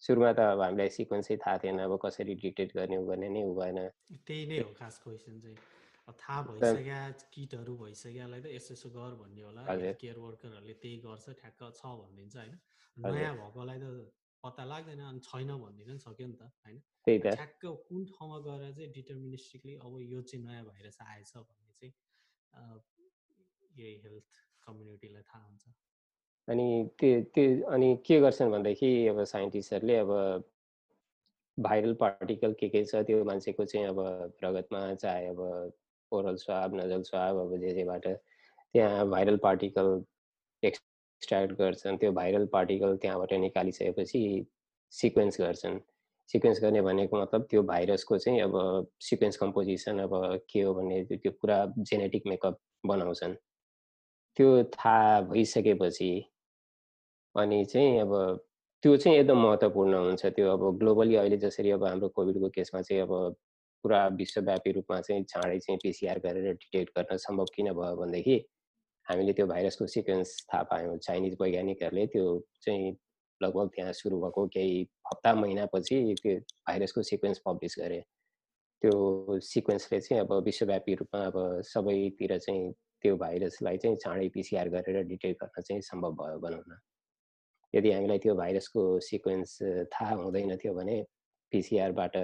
सुरुमा 0.01 0.31
त 0.33 0.39
अब 0.51 0.61
हामीलाई 0.61 0.89
सिक्वेन्सै 0.89 1.35
थाहा 1.43 1.57
थिएन 1.63 1.79
अब 1.81 1.93
कसरी 2.03 2.33
डिटेक्ट 2.43 2.71
गर्ने 2.77 2.97
उ 2.97 3.05
गर्ने 3.07 3.27
नै 3.29 3.41
उ 3.43 3.53
भएन। 3.55 3.79
त्यही 4.27 4.45
नै 4.45 4.57
हो 4.59 4.71
खास 4.79 4.95
क्वेसन 5.03 5.39
चाहिँ। 5.41 5.57
थाहा 6.19 6.41
भइसक्यो 6.43 7.01
किटहरू 7.33 7.73
भइसक्योलाई 7.77 8.41
त 8.41 8.47
यसो 8.51 8.73
यसो 8.73 8.89
गर 8.95 9.13
भन्ने 9.19 9.41
होला। 9.41 9.61
केयर 10.01 10.17
वर्करहरूले 10.19 10.73
त्यही 10.81 10.97
गर्छ 11.05 11.25
ठ्याक्क 11.41 11.61
छ 11.77 11.81
भनिदिन्छ 11.99 12.35
होइन। 12.37 12.57
नयाँ 12.97 13.35
भएकोलाई 13.37 13.77
त 13.79 13.85
पत्ता 14.43 14.63
लाग्दैन 14.65 15.01
अनि 15.05 15.21
छैन 15.21 15.49
भनिदिन 15.63 15.91
नि 15.91 16.01
सक्यो 16.01 16.27
नि 16.27 16.37
त 16.41 16.49
होइन? 16.59 16.81
ठ्याक्क 17.29 17.61
कुन 17.87 18.01
ठाउँमा 18.11 18.37
गएर 18.47 18.63
चाहिँ 18.73 18.89
डिटर्मिनिस्टिकली 18.97 19.73
अब 19.85 19.93
यो 20.03 20.21
चाहिँ 20.23 20.43
नयाँ 20.45 20.65
भाइरस 20.65 20.97
आएछ 21.05 21.33
भन्ने 21.37 21.73
चाहिँ 21.77 21.93
यही 23.77 23.95
हेल्थ 24.03 24.43
कम्युनिटीलाई 24.63 25.23
थाहा 25.29 25.45
हुन्छ। 25.45 25.65
अनि 26.51 26.67
त्यो 26.99 27.21
त्यो 27.35 27.71
अनि 27.73 27.89
के 28.05 28.19
गर्छन् 28.21 28.51
भनेदेखि 28.51 28.91
अब 29.07 29.23
साइन्टिस्टहरूले 29.33 29.97
अब 29.97 30.11
भाइरल 31.57 31.93
पार्टिकल 32.01 32.53
के 32.59 32.69
के 32.69 32.83
छ 32.85 33.03
त्यो 33.07 33.23
मान्छेको 33.25 33.65
चाहिँ 33.65 33.87
अब 33.87 33.99
रगतमा 34.43 34.93
चाहे 34.95 35.27
अब 35.27 35.39
ओरल 36.11 36.35
स्वाब 36.35 36.75
नजल 36.75 37.01
स्वाब 37.09 37.37
अब 37.39 37.55
जे 37.61 37.73
जेबाट 37.75 38.07
त्यहाँ 38.07 39.07
भाइरल 39.09 39.37
पार्टिकल 39.43 40.03
स्टार्ट 41.21 41.51
गर्छन् 41.59 41.97
त्यो 41.97 42.11
भाइरल 42.11 42.45
पार्टिकल 42.53 42.97
त्यहाँबाट 42.97 43.33
निकालिसकेपछि 43.39 44.21
सिक्वेन्स 44.93 45.39
गर्छन्। 45.41 45.79
सिक्वेन्स 46.29 46.61
गर्ने 46.61 46.81
भनेको 46.81 47.21
मतलब 47.21 47.45
त्यो 47.49 47.63
भाइरसको 47.63 48.17
चाहिँ 48.17 48.41
अब 48.41 48.87
सिक्वेन्स 49.01 49.37
कम्पोजिसन 49.37 49.99
अब 49.99 50.11
के 50.49 50.61
हो 50.61 50.73
भन्ने 50.73 51.03
त्यो 51.11 51.31
पुरा 51.41 51.57
जेनेटिक 51.79 52.23
मेकअप 52.27 52.59
बनाउँछन्। 52.85 53.35
त्यो 54.37 54.63
थाहा 54.75 55.21
भइसकेपछि 55.31 56.11
अनि 57.35 57.65
चाहिँ 57.65 57.99
अब 57.99 58.39
त्यो 58.83 58.97
चाहिँ 58.97 59.17
एकदम 59.17 59.37
महत्त्वपूर्ण 59.37 59.95
हुन्छ 59.95 60.25
त्यो 60.25 60.51
अब 60.53 60.79
ग्लोबली 60.79 61.15
अहिले 61.15 61.37
जसरी 61.37 61.71
अब 61.71 61.83
हाम्रो 61.83 62.09
कोभिडको 62.09 62.49
केसमा 62.49 62.81
चाहिँ 62.81 63.01
अब 63.01 63.35
पुरा 63.83 64.07
विश्वव्यापी 64.07 64.71
रूपमा 64.71 64.99
चाहिँ 65.01 65.23
चाँडै 65.23 65.59
चाहिँ 65.59 65.79
पिसिआर 65.83 66.19
गरेर 66.19 66.53
डिटेक्ट 66.53 66.99
गर्न 66.99 67.17
सम्भव 67.17 67.45
किन 67.55 67.71
भयो 67.73 67.95
भनेदेखि 67.95 68.37
हामीले 69.07 69.33
त्यो 69.33 69.47
भाइरसको 69.47 69.87
सिक्वेन्स 69.87 70.35
थाहा 70.53 70.63
पायौँ 70.63 70.97
चाइनिज 70.97 71.37
वैज्ञानिकहरूले 71.41 72.07
त्यो 72.07 72.25
चाहिँ 72.61 72.91
लगभग 73.43 73.69
त्यहाँ 73.75 73.93
सुरु 73.93 74.21
भएको 74.21 74.47
केही 74.47 74.81
हप्ता 75.07 75.33
महिनापछि 75.35 76.15
त्यो 76.23 76.37
भाइरसको 76.39 77.01
सिक्वेन्स 77.03 77.41
पब्लिस 77.45 77.75
गरे। 77.79 78.03
त्यो 78.81 79.39
सिक्वेन्सले 79.39 79.99
चाहिँ 79.99 80.21
अब 80.23 80.33
विश्वव्यापी 80.43 80.93
रूपमा 80.95 81.25
अब 81.25 81.61
सबैतिर 81.63 82.37
चाहिँ 82.37 82.71
त्यो 83.01 83.17
भाइरसलाई 83.17 83.77
चाहिँ 83.77 83.97
चाँडै 83.97 84.29
पिसिआर 84.29 84.69
गरेर 84.69 85.03
डिटेक्ट 85.03 85.43
गर्न 85.43 85.61
चाहिँ 85.61 85.81
सम्भव 85.81 86.11
भयो 86.11 86.39
बनाउन 86.39 86.77
यदि 87.73 87.91
हामीलाई 87.91 88.19
त्यो 88.19 88.35
भाइरसको 88.35 88.83
सिक्वेन्स 89.01 89.57
थाहा 89.93 90.15
हुँदैन 90.15 90.55
थियो 90.57 90.73
भने 90.73 90.97
पिसिआरबाट 91.51 92.17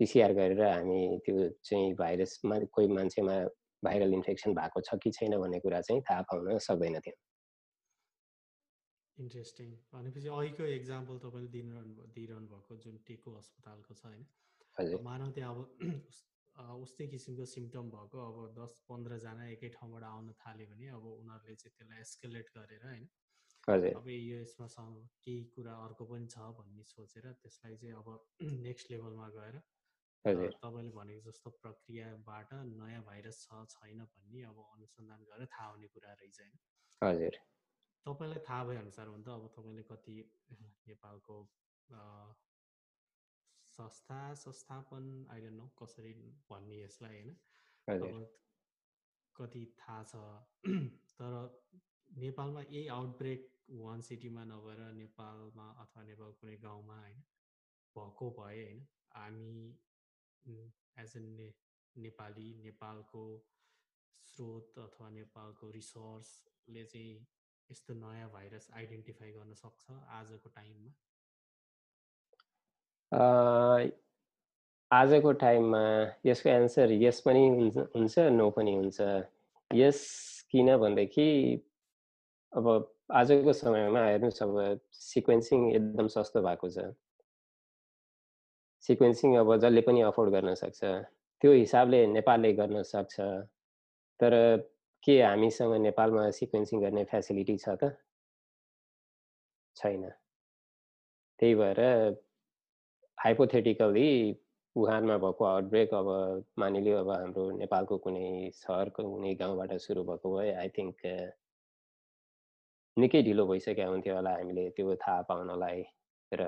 पिसिआर 0.00 0.32
गरेर 0.32 0.62
हामी 0.62 1.00
त्यो 1.26 1.48
चाहिँ 1.62 1.94
भाइरसमा 1.96 2.58
कोही 2.72 2.88
मान्छेमा 2.90 3.36
भाइरल 3.82 4.14
इन्फेक्सन 4.14 4.54
भएको 4.54 4.80
छ 4.80 4.98
कि 5.02 5.10
छैन 5.10 5.38
भन्ने 5.38 5.60
कुरा 5.60 5.80
चाहिँ 5.80 6.02
थाहा 6.02 6.22
पाउन 6.22 6.58
सक्दैन 6.60 6.98
थियो। 7.00 7.16
इन्ट्रेस्टिङ। 9.16 9.72
भनेपछि 9.92 10.28
अहिलेको 10.28 10.68
इक्जाम्पल 10.74 11.18
तपाईँले 11.18 11.50
दिइरहनु 11.50 12.06
दिइरहनु 12.14 12.46
भएको 12.48 12.76
जुन 12.78 13.00
टेको 13.06 13.34
अस्पतालको 13.34 13.94
छ 13.94 14.06
होइन 14.06 15.02
मानव 15.02 15.30
त्यहाँ 15.30 15.54
अब 15.54 15.80
उस्तै 16.82 17.06
किसिमको 17.08 17.44
सिम्टम 17.48 17.90
भएको 17.90 18.24
अब 18.24 18.38
दस 18.56 18.78
पन्ध्रजना 18.88 19.48
एकै 19.48 19.68
ठाउँबाट 19.76 20.04
आउन 20.04 20.32
थाल्यो 20.40 20.66
भने 20.66 20.88
अब 20.96 21.04
उनीहरूले 21.12 21.54
चाहिँ 21.56 21.76
त्यसलाई 21.76 22.00
एस्केलेट 22.00 22.50
गरेर 22.56 22.86
होइन 22.86 23.06
अब 23.94 24.08
यो 24.08 24.40
यसमा 24.40 24.66
केही 25.24 25.44
कुरा 25.44 25.72
अर्को 25.74 26.04
पनि 26.04 26.26
छ 26.26 26.38
भन्ने 26.38 26.82
सोचेर 26.82 27.32
त्यसलाई 27.32 27.76
चाहिँ 27.76 27.94
अब 27.94 28.26
नेक्स्ट 28.66 28.90
लेभलमा 28.90 29.28
गएर 29.28 29.62
तपाईँले 30.24 30.90
भनेको 30.90 31.30
जस्तो 31.30 31.50
प्रक्रियाबाट 31.50 32.52
नयाँ 32.52 33.02
भाइरस 33.02 33.42
छ 33.42 33.64
छैन 33.68 34.04
भन्ने 34.04 34.42
अब 34.42 34.58
अनुसन्धान 34.74 35.22
गरेर 35.22 35.46
थाहा 35.46 35.68
हुने 35.68 35.86
कुरा 35.86 36.12
रहेछ 36.12 36.40
होइन? 36.40 36.58
हजुर। 37.02 37.38
तपाईँलाई 38.06 38.38
थाहा 38.38 38.64
भए 38.64 38.76
अनुसार 38.76 39.06
त 39.06 39.28
अब 39.28 39.48
तपाईँले 39.56 39.82
कति 39.82 40.16
नेपालको 40.88 41.38
संस्था 43.72 44.34
संस्थापन 44.34 45.26
अहिले 45.30 45.50
नो 45.50 45.68
कसरी 45.82 46.12
भन्ने 46.50 46.82
यसलाई 46.82 47.22
होइन? 47.88 48.26
कति 49.36 49.66
थाहा 49.80 50.02
छ 50.04 50.14
तर 51.18 51.62
नेपालमा 52.18 52.60
यही 52.60 52.86
आउटब्रेक 52.88 53.48
वान 53.70 54.00
सिटीमा 54.00 54.44
नभएर 54.44 54.80
नेपालमा 54.92 55.66
अथवा 55.80 56.02
नेपाल 56.02 56.32
कुनै 56.32 56.56
गाउँमा 56.56 56.98
होइन 57.00 57.22
भएको 57.96 58.30
भए 58.30 58.62
होइन 58.64 58.86
हामी 59.12 59.76
एज 60.98 61.16
ए 61.16 61.20
ने 61.20 61.54
नेपाली 61.96 62.54
नेपालको 62.54 63.22
स्रोत 64.26 64.78
अथवा 64.78 65.10
नेपालको 65.10 65.70
रिसोर्सले 65.70 66.84
चाहिँ 66.84 67.26
यस्तो 67.70 67.94
नयाँ 67.94 68.30
भाइरस 68.30 68.70
आइडेन्टिफाई 68.74 69.32
गर्न 69.32 69.54
सक्छ 69.54 69.90
आजको 69.90 70.48
टाइममा 70.48 70.92
आजको 74.90 75.32
टाइममा 75.32 75.82
यसको 76.26 76.48
एन्सर 76.48 76.92
यस 76.92 77.20
पनि 77.20 77.48
हुन्छ 77.96 78.18
नो 78.18 78.50
पनि 78.50 78.74
हुन्छ। 78.74 79.00
यस 79.74 80.00
किन 80.50 80.76
भनेदेखि 80.76 81.28
अब 82.52 82.66
आजको 83.10 83.52
समयमा 83.52 84.00
हेर्नुहोस् 84.04 84.42
अब 84.42 84.80
सिक्वेन्सिङ 84.92 85.70
एकदम 85.70 86.06
सस्तो 86.08 86.42
भएको 86.42 86.68
छ। 86.70 86.84
सिक्वेन्सिङ 88.84 89.36
अब 89.36 89.56
जसले 89.56 89.80
पनि 89.80 90.00
अफोर्ड 90.02 90.32
गर्न 90.32 90.54
सक्छ 90.54 90.80
त्यो 91.42 91.52
हिसाबले 91.52 92.06
नेपालले 92.06 92.52
गर्न 92.52 92.82
सक्छ। 92.82 93.20
तर 94.20 94.34
के 95.02 95.20
हामीसँग 95.22 95.74
नेपालमा 95.82 96.30
सिक्वेन्सिङ 96.30 96.80
गर्ने 96.80 97.04
फेसिलिटी 97.04 97.56
छ 97.58 97.76
त? 97.82 97.92
छैन। 99.76 100.08
त्यही 101.40 101.54
भएर 101.54 101.80
हाइपोथेटिकली 103.18 104.08
वुहानमा 104.76 105.16
भएको 105.18 105.44
आउटब्रेक 105.44 105.94
अब 105.94 106.08
मानिलियो 106.58 106.98
अब 106.98 107.10
हाम्रो 107.10 107.50
नेपालको 107.56 107.98
कुनै 107.98 108.50
सहरको 108.54 109.02
कुनै 109.12 109.34
गाउँबाट 109.34 109.72
सुरु 109.86 110.04
भएको 110.04 110.36
भए 110.36 110.52
आई 110.54 110.68
थिङ्क 110.68 111.00
निकै 112.96 113.22
ढिलो 113.22 113.46
भइसकेका 113.46 113.86
हुन्थ्यो 113.88 114.14
होला 114.16 114.30
हामीले 114.36 114.68
त्यो 114.76 114.94
थाहा 115.02 115.22
पाउनलाई 115.28 115.82
र 116.32 116.42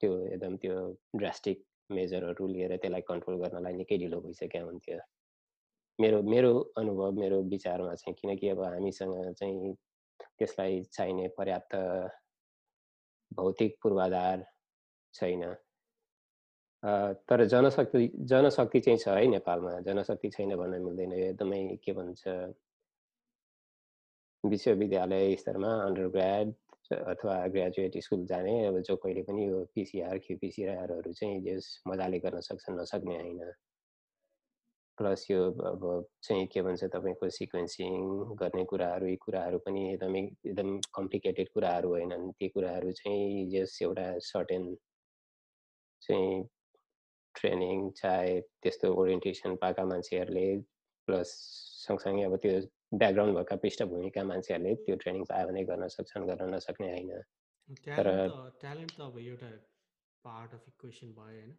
त्यो 0.00 0.10
एकदम 0.34 0.56
त्यो 0.62 0.76
ड्रास्टिक 1.20 1.58
मेजरहरू 1.90 2.46
लिएर 2.54 2.76
त्यसलाई 2.76 3.02
कन्ट्रोल 3.10 3.36
गर्नलाई 3.42 3.74
निकै 3.80 3.96
ढिलो 4.02 4.20
भइसकेका 4.20 4.60
हुन्थ्यो। 4.64 4.98
मेरो 5.98 6.22
मेरो 6.22 6.52
अनुभव 6.78 7.12
मेरो 7.20 7.42
विचारमा 7.50 7.94
चाहिँ 7.94 8.14
किनकि 8.20 8.48
अब 8.48 8.62
हामीसँग 8.64 9.32
चाहिँ 9.38 9.74
त्यसलाई 10.38 10.82
चाहिने 10.96 11.28
पर्याप्त 11.38 11.74
भौतिक 13.30 13.78
पूर्वाधार 13.82 14.44
छैन। 15.14 15.42
तर 17.28 17.44
जनशक्ति 17.52 18.10
जनशक्ति 18.32 18.80
चाहिँ 18.80 18.98
छ 18.98 19.08
है 19.08 19.26
नेपालमा। 19.26 19.78
जनशक्ति 19.86 20.30
छैन 20.30 20.56
भन्न 20.56 20.82
मिल्दैन। 20.84 21.12
एकदमै 21.12 21.60
के 21.84 21.92
भन्छ 21.92 22.22
विश्वविद्यालय 24.44 25.34
स्तरमा 25.36 25.72
अन्डर 25.84 26.08
ग्राड 26.08 26.52
अथवा 26.92 27.36
ग्रेजुएट 27.46 27.96
स्कुल 27.98 28.24
जाने 28.26 28.54
अब 28.66 28.78
जो 28.80 28.96
कहिले 28.96 29.22
पनि 29.22 29.48
यो 29.48 29.64
पिसिआर 29.74 30.18
क्युपिसिआरहरू 30.18 31.12
चाहिँ 31.12 31.40
जस 31.44 31.68
मजाले 31.88 32.18
गर्न 32.18 32.40
सक्छन् 32.40 32.78
नसक्ने 32.80 33.14
होइन। 33.14 33.52
प्लस 34.98 35.26
यो 35.30 35.40
अब 35.70 35.84
चाहिँ 36.22 36.46
के 36.46 36.62
भन्छ 36.62 36.84
तपाईँको 36.84 37.28
सिक्वेन्सिङ 37.30 37.94
गर्ने 38.36 38.64
कुराहरू 38.64 39.06
यी 39.06 39.16
कुराहरू 39.16 39.58
पनि 39.58 39.92
एकदमै 39.92 40.20
एकदम 40.46 40.78
कम्प्लिकेटेड 40.94 41.48
कुराहरू 41.54 41.88
होइनन्। 41.88 42.30
ती 42.32 42.48
कुराहरू 42.48 42.92
चाहिँ 42.92 43.48
जस 43.50 43.78
एउटा 43.82 44.06
सर्टेन 44.28 44.74
चाहिँ 46.02 46.44
ट्रेनिङ 47.34 47.90
चाहे 47.90 48.40
त्यस्तो 48.62 48.92
ओरिएन्टेसन 48.94 49.56
पाएका 49.56 49.84
मान्छेहरूले 49.84 50.46
प्लस 51.08 51.32
सँगसँगै 51.88 52.22
अब 52.22 52.36
त्यो 52.36 52.60
ब्याकग्राउन्ड 52.92 53.34
भएका 53.36 53.56
पृष्ठभूमिका 53.62 54.24
मान्छेहरूले 54.24 54.74
त्यो 54.84 54.96
ट्रेनिङ 55.02 55.24
पायो 55.30 55.46
भने 55.48 55.64
गर्न 55.70 55.88
सक्छन् 55.94 56.26
गर्न 56.28 56.54
नसक्ने 56.54 56.90
होइन। 56.90 57.10
तर 57.88 58.10
ट्यालेन्ट 58.60 58.92
त 58.96 59.00
अब 59.00 59.18
एउटा 59.18 59.50
पार्ट 60.24 60.54
अफ 60.54 60.68
इक्वेसन 60.68 61.12
भयो 61.14 61.38
होइन। 61.38 61.52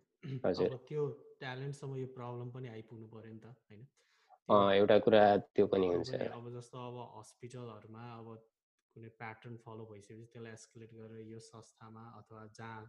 हजुर। 0.45 0.77
त्यो 0.89 1.03
ट्यालेन्टसम्म 1.39 1.97
यो 1.97 2.07
प्रब्लम 2.17 2.51
पनि 2.51 2.67
आइपुग्नु 2.69 3.07
पऱ्यो 3.13 3.33
नि 3.33 3.39
त 3.39 3.53
होइन? 3.65 3.81
एउटा 4.49 4.97
कुरा 5.05 5.23
त्यो 5.55 5.65
पनि 5.67 5.87
हुन्छ। 5.87 6.21
अब 6.31 6.49
जस्तो 6.55 6.77
अब 6.87 6.97
हस्पिटलहरूमा 7.17 8.05
अब 8.19 8.27
कुनै 8.95 9.09
प्याटर्न 9.19 9.55
फलो 9.65 9.85
भइसकेपछि 9.91 10.31
त्यसलाई 10.33 10.53
एस्कुलेट 10.59 10.91
गरेर 10.97 11.27
यो 11.27 11.39
संस्थामा 11.47 12.03
अथवा 12.19 12.45
जहाँ 12.57 12.81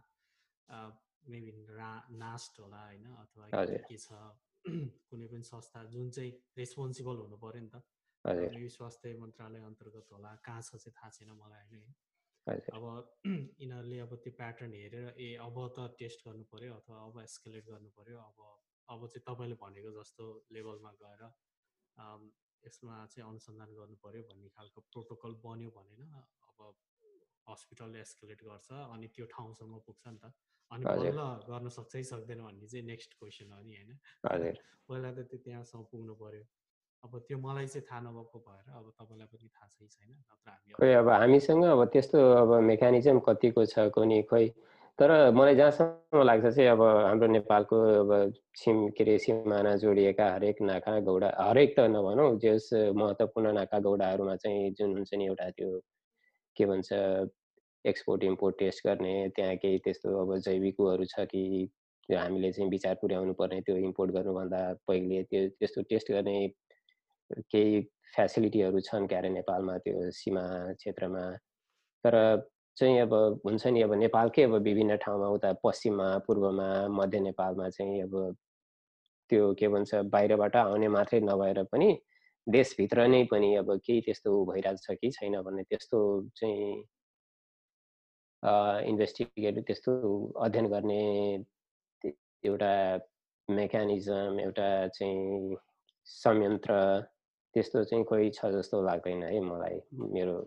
मेबी 1.33 1.51
रा 1.77 1.91
नास्ट 2.21 2.59
होला 2.59 2.81
होइन 2.85 3.05
अथवा 3.23 3.45
के 3.89 3.97
छ 3.97 4.21
कुनै 5.09 5.27
पनि 5.27 5.43
संस्था 5.49 5.83
जुन 5.91 6.09
चाहिँ 6.17 6.31
रेस्पोन्सिबल 6.57 7.15
हुनु 7.23 7.37
पऱ्यो 7.43 7.61
नि 7.61 7.69
त। 7.69 7.83
यो 8.27 8.69
स्वास्थ्य 8.69 9.13
मन्त्रालय 9.17 9.61
अन्तर्गत 9.63 10.11
होला 10.11 10.35
कहाँ 10.43 10.61
छ 10.61 10.75
चाहिँ 10.77 10.93
थाहा 10.93 11.09
छैन 11.11 11.31
मलाई 11.35 11.65
होइन 11.67 11.85
अब 12.71 12.85
यिनीहरूले 13.61 13.99
अब 13.99 14.15
त्यो 14.23 14.33
प्याटर्न 14.33 14.73
हेरेर 14.75 15.07
ए 15.19 15.29
अब 15.41 15.59
त 15.71 15.87
टेस्ट 15.99 16.27
गर्नु 16.27 16.43
पऱ्यो 16.51 16.73
अथवा 16.75 17.03
अब 17.03 17.21
एस्केलेट 17.21 17.69
गर्नु 17.69 17.89
पऱ्यो 17.91 18.17
अब 18.21 18.43
अब 18.89 19.07
चाहिँ 19.07 19.23
तपाईँले 19.27 19.55
भनेको 19.61 19.91
जस्तो 19.93 20.27
लेभलमा 20.51 20.91
गएर 20.97 21.23
यसमा 22.63 23.05
चाहिँ 23.05 23.29
अनुसन्धान 23.29 23.73
गर्नु 23.75 23.97
पऱ्यो 24.03 24.23
भन्ने 24.23 24.49
खालको 24.49 24.81
प्रोटोकल 24.91 25.33
बन्यो 25.43 25.71
भनेन। 25.71 26.03
अब 26.49 26.75
हस्पिटलले 27.47 27.99
एस्केलेट 27.99 28.43
गर्छ 28.43 28.71
अनि 28.87 29.07
त्यो 29.07 29.25
ठाउँसम्म 29.25 29.79
पुग्छ 29.87 30.07
नि 30.07 30.19
त। 30.19 30.31
अनि 30.71 30.83
बल्ल 30.85 31.27
गर्न 31.47 31.69
सक्छ 31.69 31.93
कि 31.93 32.03
सक्दैन 32.03 32.41
भन्ने 32.43 32.67
चाहिँ 32.67 32.85
नेक्स्ट 32.85 33.19
क्वेसन 33.19 33.51
हो 33.51 33.61
नि 33.63 33.75
होइन? 33.77 33.99
पहिला 34.89 35.11
त 35.11 35.27
त्यो 35.29 35.39
त्यहाँसम्म 35.39 35.83
पुग्नु 35.91 36.15
पऱ्यो 36.15 36.43
अब 37.03 37.19
त्यो 37.27 37.37
मलाई 37.37 37.67
चाहिँ 37.67 37.85
थाहा 37.87 37.99
नभएको 38.01 38.39
भएर 38.39 38.65
अब 38.75 38.85
तपाईँलाई 38.99 39.27
पनि 39.27 39.47
थाहा 39.49 39.67
छै 39.69 39.87
छैन 39.87 40.09
नत्र 40.11 40.49
हामी 40.49 40.71
खोइ 40.73 40.93
अब 40.93 41.09
हामीसँग 41.11 41.63
अब 41.65 41.83
त्यस्तो 41.93 42.17
अब 42.35 42.53
मेकानिजम 42.63 43.19
कतिको 43.27 43.65
छ 43.65 43.87
कुनै 43.93 44.21
खोइ? 44.31 44.47
तर 44.99 45.11
मलाई 45.31 45.55
जहाँसम्म 45.55 46.21
लाग्छ 46.23 46.45
चाहिँ 46.45 46.69
अब 46.69 46.81
हाम्रो 46.81 47.27
नेपालको 47.27 47.77
अब 48.01 48.33
सिम 48.55 48.77
के 48.97 49.03
अरे 49.03 49.17
सिमाना 49.19 49.75
जोडिएका 49.77 50.25
हरेक 50.33 50.61
नाका 50.61 50.99
गौडा 51.05 51.29
हरेक 51.39 51.75
त 51.77 51.85
नभनौँ 51.93 52.29
जस 52.39 52.69
महत्त्वपूर्ण 52.95 53.53
नाका 53.53 53.79
गौडाहरूमा 53.79 54.35
चाहिँ 54.35 54.71
जुन 54.73 54.97
हुन्छ 54.97 55.13
नि 55.13 55.25
एउटा 55.25 55.49
त्यो 55.53 55.69
के 56.57 56.65
भन्छ 56.65 56.89
एक्सपोर्ट 57.85 58.23
इम्पोर्ट 58.23 58.59
टेस्ट 58.59 58.87
गर्ने 58.87 59.13
त्यहाँ 59.35 59.55
केही 59.55 59.77
त्यस्तो 59.85 60.17
अब 60.21 60.37
जैविक 60.39 60.79
उहरू 60.79 61.05
छ 61.05 61.25
कि 61.29 61.43
हामीले 62.09 62.51
चाहिँ 62.51 62.69
विचार 62.69 62.95
पुर्याउनु 63.01 63.33
पर्ने 63.33 63.61
त्यो 63.61 63.75
इम्पोर्ट 63.85 64.11
गर्नुभन्दा 64.11 64.61
पहिले 64.87 65.23
त्यो 65.23 65.47
त्यस्तो 65.59 65.81
टेस्ट 65.89 66.11
गर्ने 66.11 66.37
केही 67.31 67.81
फेसिलिटीहरू 68.15 68.79
छन् 68.79 69.07
क्यारे 69.07 69.29
नेपालमा 69.29 69.77
त्यो 69.77 70.09
सीमा 70.11 70.43
क्षेत्रमा। 70.73 71.23
तर 72.03 72.15
चाहिँ 72.77 72.99
अब 73.01 73.13
हुन्छ 73.45 73.67
नि 73.67 73.81
अब 73.81 73.93
नेपालकै 73.93 74.43
अब 74.43 74.53
विभिन्न 74.61 74.95
ठाउँमा 74.97 75.27
उता 75.27 75.53
पश्चिममा 75.63 76.07
पूर्वमा 76.27 76.67
मध्य 76.89 77.19
नेपालमा 77.19 77.69
चाहिँ 77.69 78.01
अब 78.01 78.13
त्यो 79.29 79.53
के 79.59 79.67
भन्छ 79.67 79.95
बाहिरबाट 80.13 80.55
आउने 80.55 80.87
मात्रै 80.87 81.19
नभएर 81.19 81.63
पनि 81.71 81.89
देशभित्र 82.47 83.07
नै 83.07 83.23
पनि 83.31 83.55
अब 83.55 83.71
केही 83.85 84.01
त्यस्तो 84.01 84.31
भइरहेको 84.45 84.83
छ 84.83 84.97
कि 85.01 85.09
छैन 85.11 85.41
भन्ने 85.41 85.63
त्यस्तो 85.63 85.99
चाहिँ 86.35 86.71
इन्भेस्टिगेट 88.89 89.59
त्यस्तो 89.67 89.91
अध्ययन 90.39 90.67
गर्ने 90.67 91.01
एउटा 92.43 92.73
मेकानिजम 93.49 94.39
एउटा 94.39 94.69
चाहिँ 94.87 95.57
संयन्त्र 96.07 96.73
त्यस्तो 97.57 97.83
चाहिँ 97.89 98.05
कोही 98.05 98.29
छ 98.37 98.53
जस्तो 98.55 98.85
लाग्दैन 98.85 99.23
है 99.25 99.41
मलाई 99.49 99.81
मेरो 100.13 100.37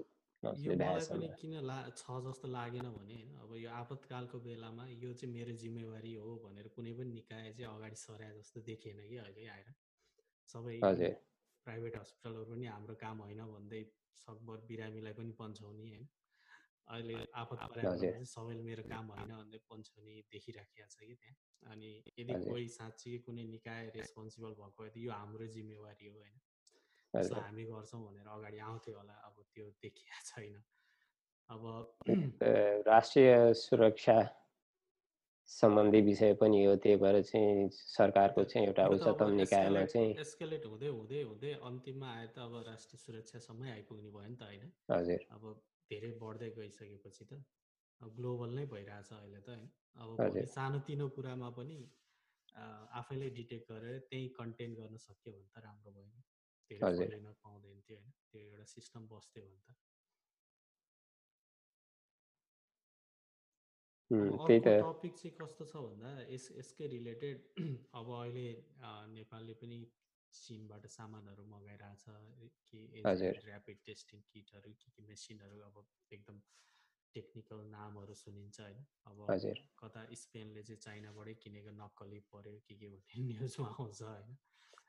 पनि 0.42 1.28
किन 1.38 1.54
ला 1.68 1.76
छ 1.92 2.18
जस्तो 2.24 2.48
लागेन 2.48 2.86
भने 2.92 3.14
होइन 3.14 3.32
अब 3.44 3.50
यो 3.56 3.70
आपतकालको 3.78 4.38
बेलामा 4.40 4.84
यो 4.88 5.12
चाहिँ 5.12 5.32
मेरो 5.32 5.52
जिम्मेवारी 5.62 6.12
हो 6.16 6.30
भनेर 6.44 6.68
कुनै 6.76 6.92
पनि 6.98 7.12
निकाय 7.12 7.52
चाहिँ 7.58 7.68
अगाडि 7.72 7.96
सराए 8.02 8.32
जस्तो 8.36 8.60
देखिएन 8.68 9.02
कि 9.08 9.16
अहिले 9.24 9.44
आएर। 9.54 9.68
सबै 10.48 10.76
प्राइभेट 11.66 11.96
हस्पिटलहरू 11.96 12.44
पनि 12.52 12.66
हाम्रो 12.66 12.94
काम 13.04 13.20
होइन 13.20 13.42
भन्दै 13.52 13.82
सकभर 14.22 14.64
बिरामीलाई 14.70 15.14
पनि 15.18 15.32
पन्छाउने 15.40 15.84
होइन। 15.90 16.08
अहिले 16.88 17.16
आपत 17.42 17.60
परेर 17.70 18.24
सबैले 18.26 18.62
मेरो 18.62 18.84
काम 18.88 19.12
होइन 19.12 19.32
भन्दै 19.36 19.60
पन्छाउने 19.70 20.14
देखिराखेको 20.32 20.88
छ 20.94 21.10
कि 21.10 21.16
त्यहाँ। 21.20 21.36
अनि 21.72 21.90
यदि 22.18 22.34
कोही 22.46 22.68
साँच्ची 22.76 23.18
कुनै 23.26 23.44
निकाय 23.50 23.92
रेस्पोन्सिबल 23.98 24.56
भएको 24.62 24.82
भए 24.82 24.88
त 24.88 25.04
यो 25.04 25.12
हाम्रो 25.12 25.46
जिम्मेवारी 25.58 26.08
हो 26.08 26.16
होइन। 26.16 26.40
हामी 27.14 27.64
गर्छौँ 27.66 28.00
भनेर 28.02 28.26
अगाडि 28.30 28.58
आउँथ्यो 28.60 28.96
होला 28.96 29.14
अब 29.26 29.36
त्यो 29.54 29.66
देखिया 29.82 30.20
छैन। 30.26 30.62
अब 31.50 31.62
राष्ट्रिय 32.86 33.52
सुरक्षा 33.54 34.18
सम्बन्धी 35.50 36.00
विषय 36.00 36.32
पनि 36.34 36.64
हो 36.64 36.74
त्यही 36.76 36.96
भएर 36.96 37.20
चाहिँ 37.22 37.68
सरकारको 37.72 38.44
चाहिँ 38.44 38.66
एउटा 38.66 38.86
उच्चतम 38.88 39.30
निकायमा 39.34 39.84
चाहिँ 39.84 40.14
एस्केलेट 40.20 40.66
हुँदै 40.66 40.88
हुँदै 40.88 41.22
हुँदै 41.22 41.52
अन्तिममा 41.62 42.08
आए 42.12 42.26
त 42.26 42.38
अब 42.38 42.54
राष्ट्रिय 42.66 42.98
सुरक्षासम्मै 42.98 43.70
आइपुग्ने 43.70 44.10
भयो 44.10 44.28
नि 44.28 44.36
त 44.36 44.42
होइन। 44.42 44.70
हजुर। 44.90 45.26
अब 45.30 45.42
धेरै 45.90 46.10
बढ्दै 46.20 46.50
गइसकेपछि 46.56 47.24
त 47.24 47.42
अब 48.00 48.14
ग्लोबल 48.16 48.54
नै 48.54 48.66
भइरहेछ 48.66 49.12
अहिले 49.12 49.40
त 49.40 49.48
होइन। 49.50 49.66
अब 49.96 50.46
सानोतिनो 50.48 51.08
कुरामा 51.10 51.50
पनि 51.56 51.78
आफैले 53.00 53.30
डिटेक्ट 53.34 53.72
गरेर 53.72 53.98
त्यही 54.06 54.28
कन्टेन्ट 54.36 54.78
गर्न 54.78 54.96
सक्यो 55.00 55.32
भने 55.32 55.48
त 55.48 55.64
राम्रो 55.64 55.90
भयो 55.92 56.08
धेरै 56.70 57.34
पाउँदैन 57.40 57.80
थियो 57.82 57.98
होइन 57.98 58.12
त्यो 58.26 58.40
एउटा 58.42 58.64
सिस्टम 58.70 59.06
बस्थ्यो 59.08 59.44
भने 59.44 59.60
त 59.60 59.78
टपिक 64.10 65.14
चाहिँ 65.14 65.34
कस्तो 65.36 65.64
छ 65.66 65.82
भन्दा 65.82 66.12
यस 66.26 66.46
यसकै 66.52 66.86
रिलेटेड 66.88 67.42
अब 67.94 68.08
अहिले 68.12 68.46
नेपालले 69.10 69.54
पनि 69.56 69.78
चिनबाट 70.34 70.86
सामानहरू 70.88 71.44
मगाइरहेछ 71.46 72.04
कि 72.64 72.80
ऱ्यापिड 73.02 73.78
टेस्टिङ 73.84 74.24
किटहरू 74.28 74.72
के 74.74 74.90
के 74.90 75.02
मेसिनहरू 75.04 75.60
अब 75.62 75.84
एकदम 76.10 76.40
टेक्निकल 77.14 77.62
नामहरू 77.68 78.14
सुनिन्छ 78.16 78.60
होइन 78.60 78.84
अब 79.04 79.24
कता 79.78 80.04
स्पेनले 80.16 80.62
चाहिँ 80.64 80.80
चाइनाबाटै 80.80 81.34
किनेको 81.38 81.72
नक्कली 81.76 82.20
पऱ्यो 82.28 82.60
के 82.62 82.76
के 82.76 82.90
भन्ने 82.90 83.24
न्युजमा 83.30 83.68
आउँछ 83.70 84.02
होइन 84.02 84.36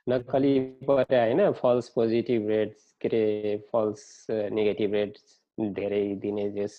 नक्कली 0.07 0.59
परे 0.87 1.17
होइन 1.19 1.51
फल्स 1.51 1.89
पोजिटिभ 1.89 2.47
रेट्स 2.49 2.91
के 3.05 3.57
फल्स 3.71 4.27
नेगेटिभ 4.29 4.93
रेट्स 4.93 5.39
धेरै 5.59 6.03
दिने 6.15 6.49
जस। 6.51 6.77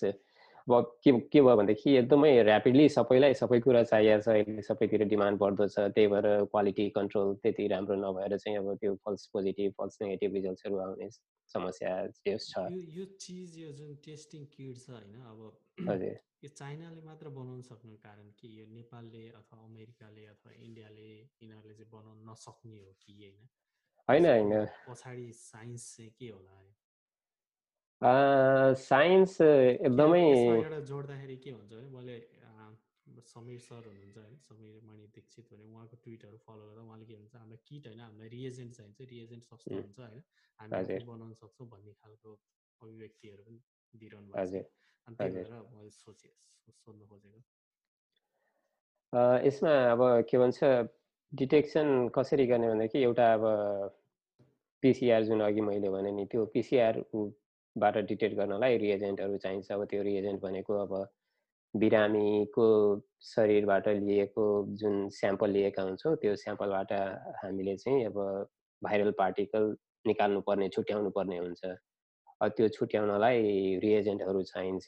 अब 0.67 0.97
के 1.03 1.11
के 1.27 1.41
भयो 1.41 1.55
भनेदेखि 1.57 1.91
एकदमै 1.97 2.29
ऱ्यापिडली 2.43 2.87
सबैलाई 2.89 3.33
सबै 3.35 3.59
कुरा 3.59 3.83
चाहिएको 3.83 4.23
छ 4.23 4.29
अहिले 4.29 4.61
सबैतिर 4.63 5.03
डिमान्ड 5.13 5.39
बढ्दो 5.39 5.67
छ 5.67 5.79
त्यही 5.95 6.07
भएर 6.07 6.27
क्वालिटी 6.51 6.89
कन्ट्रोल 6.97 7.35
त्यति 7.43 7.67
राम्रो 7.67 7.95
नभएर 7.99 8.37
चाहिँ 8.37 8.57
अब 8.57 8.75
त्यो 8.81 8.95
फल्स 9.05 9.25
पोजिटिभ 9.33 9.73
फल्स 9.77 9.97
नेगेटिभ 10.01 10.33
रिजल्ट्सहरू 10.33 10.77
आउने 10.79 11.09
समस्या 11.55 11.91
छ। 12.17 12.63
यो 12.97 13.05
चिज 13.19 13.57
यो 13.59 13.71
जुन 13.71 13.95
टेस्टिङ 14.05 14.45
किट 14.55 14.77
छ 14.77 14.89
होइन 14.89 15.19
अब 15.31 15.39
हजुर। 15.89 16.15
यो 16.43 16.49
चाइनाले 16.55 17.01
मात्र 17.01 17.29
बनाउन 17.29 17.61
सक्नु 17.61 17.95
कारण 18.05 18.31
कि 18.39 18.47
यो 18.59 18.65
नेपालले 18.71 19.23
अथवा 19.41 19.59
अमेरिकाले 19.65 20.25
अथवा 20.31 20.51
इन्डियाले 20.63 21.09
यिनीहरूले 21.11 21.75
चाहिँ 21.75 21.91
बनाउन 21.91 22.23
नसक्ने 22.29 22.79
हो 22.79 22.91
कि 23.03 23.13
होइन? 23.19 23.47
होइन 24.09 24.25
होइन। 24.25 24.65
पछाडि 24.87 25.31
साइन्स 25.35 25.95
चाहिँ 25.97 26.11
के 26.19 26.29
होला 26.29 26.55
साइन्स 28.01 29.41
एकदमै 29.41 30.23
एउटा 30.27 30.79
जोड्दाखेरि 30.91 31.35
के 31.43 31.51
हुन्छ 31.51 31.71
भने 31.73 31.89
मैले 31.97 32.15
समीर 33.23 33.59
सर 33.59 33.85
हुनुहुन्छ 33.87 34.17
होइन 34.17 34.35
समीर 34.43 34.79
मणि 34.83 35.05
दीक्षित 35.15 35.45
भने 35.53 35.65
उहाँको 35.71 35.95
ट्विटहरू 36.03 36.37
फलो 36.45 36.63
गर्दा 36.67 36.81
उहाँले 36.83 37.05
के 37.05 37.15
भन्छ 37.15 37.35
हामीलाई 37.35 37.59
किट 37.67 37.83
होइन 37.87 38.01
हामीलाई 38.01 38.29
रिएजेन्ट 38.29 38.71
चाहिन्छ 38.77 38.97
रिएजेन्ट 39.11 39.43
सस्तो 39.43 39.75
हुन्छ 39.75 39.99
होइन 39.99 40.23
हामी 40.59 40.97
बनाउन 41.11 41.33
सक्छौँ 41.41 41.67
भन्ने 41.69 41.93
खालको 42.01 42.29
अभिव्यक्तिहरू 42.81 43.43
पनि 43.43 43.59
दिइरहनु 43.93 44.27
भएको 44.33 44.45
छ। 44.51 44.65
अनि 45.07 45.15
त्यही 45.15 45.31
भएर 45.35 45.51
मैले 45.75 45.91
सोचेँ 45.91 46.33
सोध्नु 46.81 47.05
खोजेको। 47.07 47.39
यसमा 49.47 49.71
अब 49.91 50.01
के 50.29 50.37
भन्छ 50.37 50.59
डिटेक्सन 51.33 51.87
कसरी 52.15 52.45
गर्ने 52.47 52.67
भन्दाखेरि 52.69 53.03
एउटा 53.03 53.25
अब 53.33 53.43
पिसिआर 54.83 55.21
जुन 55.23 55.39
अघि 55.41 55.61
मैले 55.61 55.89
भने 55.89 56.11
नि 56.11 56.25
त्यो 56.31 56.41
पिसिआरबाट 57.75 58.05
डिटेक्ट 58.07 58.35
गर्नलाई 58.37 58.77
रिएजेन्टहरू 58.77 59.37
चाहिन्छ। 59.37 59.71
अब 59.71 59.83
त्यो 59.89 60.01
रिएजेन्ट 60.03 60.41
भनेको 60.41 60.73
अब 60.85 61.07
बिरामीको 61.73 62.65
शरीरबाट 63.25 63.87
लिएको 63.87 64.45
जुन 64.77 65.09
स्याम्पल 65.09 65.49
लिएका 65.51 65.81
हुन्छौँ 65.81 66.15
त्यो 66.21 66.35
स्याम्पलबाट 66.35 66.91
हामीले 67.41 67.75
चाहिँ 67.77 68.05
अब 68.05 68.17
भाइरल 68.81 69.11
पार्टिकल 69.17 69.75
निकाल्नु 70.07 70.41
पर्ने 70.47 70.69
छुट्याउनु 70.69 71.09
पर्ने 71.17 71.37
हुन्छ 71.37 71.61
त्यो 72.43 72.67
छुट्याउनलाई 72.69 73.79
रिएजेन्टहरू 73.83 74.41
चाहिन्छ। 74.43 74.87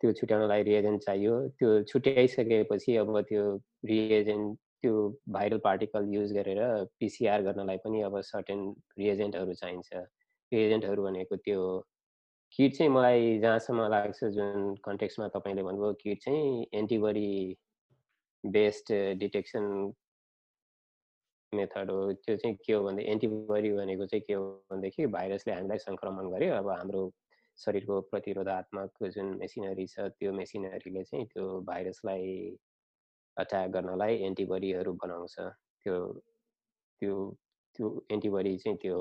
त्यो 0.00 0.12
छुट्याउनलाई 0.12 0.62
रिएजेन्ट 0.62 1.02
चाहियो। 1.02 1.34
त्यो 1.58 1.82
छुट्याइसकेपछि 1.90 2.96
अब 2.96 3.20
त्यो 3.28 3.44
रिएजेन्ट 3.84 4.58
त्यो 4.82 4.94
भाइरल 5.36 5.58
पार्टिकल 5.64 6.14
युज 6.14 6.32
गरेर 6.32 6.60
पिसिआर 7.00 7.42
गर्नलाई 7.42 7.76
पनि 7.84 8.00
अब 8.08 8.20
सर्टेन 8.22 8.60
रिएजेन्टहरू 8.98 9.54
चाहिन्छ। 9.54 10.06
रिएजेन्टहरू 10.52 11.02
भनेको 11.04 11.36
त्यो 11.36 11.60
किट 12.54 12.74
चाहिँ 12.76 12.90
मलाई 12.92 13.38
जहाँसम्म 13.40 13.88
लाग्छ 13.90 14.24
जुन 14.36 14.74
कन्टेक्समा 14.84 15.28
तपाईँले 15.34 15.62
भन्नुभयो 15.62 15.92
किट 16.02 16.22
चाहिँ 16.24 16.66
एन्टिबडी 16.74 17.30
बेस्ड 18.44 18.92
डिटेक्सन 19.18 19.64
मेथड 21.52 21.90
हो। 21.90 22.12
त्यो 22.12 22.36
चाहिँ 22.36 22.56
के 22.64 22.72
हो 22.72 22.82
भन्दा 22.84 23.02
एन्टिबडी 23.12 23.70
भनेको 23.72 24.06
चाहिँ 24.06 24.22
के 24.26 24.32
हो 24.34 24.44
भनेदेखि 24.70 25.06
भाइरसले 25.16 25.52
हामीलाई 25.54 25.78
सङ्क्रमण 25.78 26.30
गर्यो। 26.30 26.54
अब 26.54 26.68
हाम्रो 26.70 27.02
शरीरको 27.58 28.00
प्रतिरोधात्मक 28.10 29.04
जुन 29.14 29.26
मेसिनरी 29.40 29.86
छ 29.86 30.08
त्यो 30.18 30.32
मेसिनरीले 30.32 31.02
चाहिँ 31.04 31.26
त्यो 31.32 31.44
भाइरसलाई 31.66 32.32
अट्याक 33.36 33.70
गर्नलाई 33.70 34.14
एन्टिबडीहरू 34.28 34.92
बनाउँछ। 35.02 35.36
त्यो 35.84 35.96
त्यो 37.02 37.14
त्यो 37.76 37.88
एन्टिबडी 38.12 38.56
चाहिँ 38.58 38.78
त्यो 38.82 38.98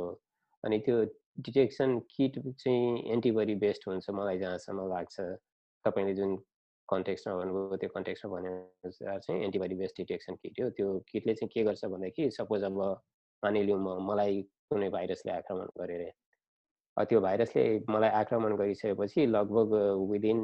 अनि 0.64 0.80
त्यो 0.86 0.98
डिटेक्सन 1.38 2.00
किट 2.16 2.40
चाहिँ 2.64 3.12
एन्टिबडी 3.14 3.56
बेस्ड 3.64 3.84
हुन्छ 3.88 4.10
मलाई 4.10 4.38
जहाँसम्म 4.40 4.88
लाग्छ। 4.90 5.16
तपाईँले 5.86 6.14
जुन 6.16 6.36
कन्टेक्समा 6.90 7.36
भन्नुभयो 7.36 7.78
त्यो 7.82 7.90
कन्टेक्समा 7.96 8.32
भने 8.36 8.50
अनुसार 8.86 9.20
चाहिँ 9.20 9.44
एन्टिबडी 9.44 9.76
बेस्ड 9.76 9.96
डिटेक्सन 9.98 10.36
किट 10.44 10.62
हो। 10.62 10.70
त्यो 10.78 10.88
किटले 11.12 11.34
चाहिँ 11.34 11.50
के 11.54 11.64
गर्छ 11.64 11.86
भन्दाखेरि 11.86 12.32
सपोज 12.32 12.64
अब 12.64 12.80
मानिलिउँ 13.44 13.80
म 13.80 13.98
मलाई 14.10 14.42
कुनै 14.72 14.90
भाइरसले 14.90 15.32
आक्रमण 15.32 15.68
गरेर 15.80 16.04
त्यो 16.98 17.20
भाइरसले 17.22 17.64
मलाई 17.90 18.10
आक्रमण 18.22 18.56
गरिसकेपछि 18.58 19.26
लगभग 19.28 19.74
विदिन 20.12 20.40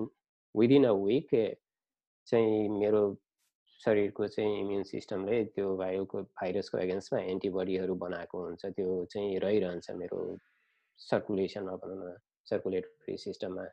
विदिन 0.55 0.85
अ 0.85 0.91
विक 0.91 1.29
चाहिँ 2.27 2.69
मेरो 2.69 3.01
शरीरको 3.81 4.27
चाहिँ 4.27 4.59
इम्युन 4.59 4.83
सिस्टमले 4.83 5.43
त्यो 5.55 5.75
भाइरलको 5.77 6.21
भाइरसको 6.21 6.77
एगेन्स्टमा 6.77 7.19
एन्टिबडीहरू 7.33 7.95
बनाएको 8.03 8.43
हुन्छ। 8.45 8.65
त्यो 8.65 9.05
चाहिँ 9.13 9.39
रहिरहन्छ 9.39 9.91
मेरो 10.01 10.19
सर्कुलेसनमा 11.09 11.75
भनौँ 11.83 11.97
न 12.03 12.17
सर्कुलेटरी 12.49 13.17
सिस्टममा 13.17 13.65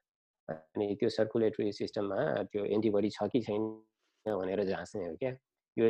अनि 0.48 0.94
त्यो 1.00 1.08
सर्कुलेटरी 1.18 1.72
सिस्टममा 1.72 2.18
त्यो 2.52 2.64
एन्टिबडी 2.76 3.10
छ 3.16 3.28
कि 3.32 3.40
छैन 3.46 3.62
भनेर 4.26 4.64
जाँच्ने 4.64 5.06
हो 5.06 5.14
क्या। 5.16 5.32
यो 5.76 5.86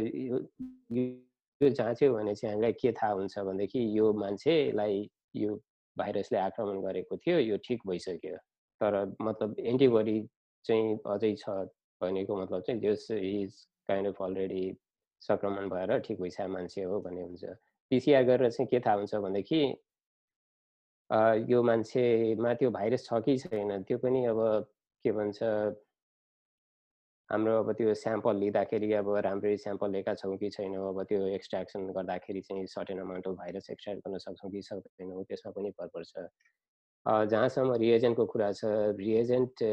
यो 1.61 1.69
जाँच्यो 1.71 2.13
भने 2.15 2.35
चाहिँ 2.35 2.55
हामीलाई 2.55 2.73
के 2.81 2.93
थाहा 2.93 3.13
हुन्छ 3.13 3.39
भनेदेखि 3.39 3.81
यो 3.99 4.13
मान्छेलाई 4.23 5.09
यो 5.37 5.55
भाइरसले 5.97 6.39
आक्रमण 6.39 6.81
गरेको 6.83 7.17
थियो 7.17 7.39
यो 7.39 7.57
ठिक 7.67 7.81
भइसक्यो। 7.87 8.37
तर 8.81 8.95
मतलब 9.23 9.59
एन्टिबडी 9.61 10.21
चाहिँ 10.65 10.99
अझै 11.15 11.35
छ 11.39 11.51
भनेको 12.01 12.37
मतलब 12.43 12.61
चाहिँ 12.67 12.81
जस 12.81 13.07
इज 13.11 13.67
काइन्ड 13.89 14.09
अफ 14.09 14.23
अलरेडी 14.23 14.65
सङ्क्रमण 15.23 15.69
भएर 15.69 15.99
ठिक 16.07 16.21
भइसक्यो 16.21 16.49
मान्छे 16.49 16.83
हो 16.83 17.01
भन्ने 17.01 17.23
हुन्छ। 17.23 17.45
पिसिआर 17.91 18.23
गरेर 18.25 18.51
चाहिँ 18.51 18.69
के 18.71 18.81
थाहा 18.87 18.97
हुन्छ 18.97 19.15
भनेदेखि 19.15 19.61
यो 21.11 21.63
मान्छेमा 21.63 22.53
त्यो 22.55 22.71
भाइरस 22.71 23.05
छ 23.05 23.21
कि 23.25 23.37
छैन 23.39 23.83
त्यो 23.83 23.99
पनि 23.99 24.25
अब 24.27 24.41
के 25.05 25.13
भन्छ 25.13 25.43
हाम्रो 27.29 27.55
अब 27.59 27.73
त्यो 27.79 27.95
स्याम्पल 27.95 28.37
लिँदाखेरि 28.37 28.93
अब 28.95 29.09
राम्ररी 29.25 29.57
स्याम्पल 29.59 29.91
लिएका 29.93 30.15
छौँ 30.15 30.37
कि 30.39 30.51
छैनौँ 30.51 30.89
अब 30.89 31.03
त्यो 31.09 31.27
एक्सट्र्याक्सन 31.29 31.87
गर्दाखेरि 31.93 32.41
चाहिँ 32.41 32.67
certain 32.75 32.99
amount 33.01 33.27
of 33.29 33.35
virus 33.37 33.71
extract 33.71 34.07
गर्न 34.07 34.19
सक्छौँ 34.19 34.51
कि 34.53 34.63
सक्दैनौँ 34.63 35.25
त्यसमा 35.25 35.53
पनि 35.53 35.71
भर 35.81 35.87
पर्छ। 35.97 36.13
जहाँसम्म 37.33 37.75
रिएजेन्टको 37.81 38.27
कुरा 38.27 38.51
छ 38.53 38.65
रिएजेन्ट 39.01 39.65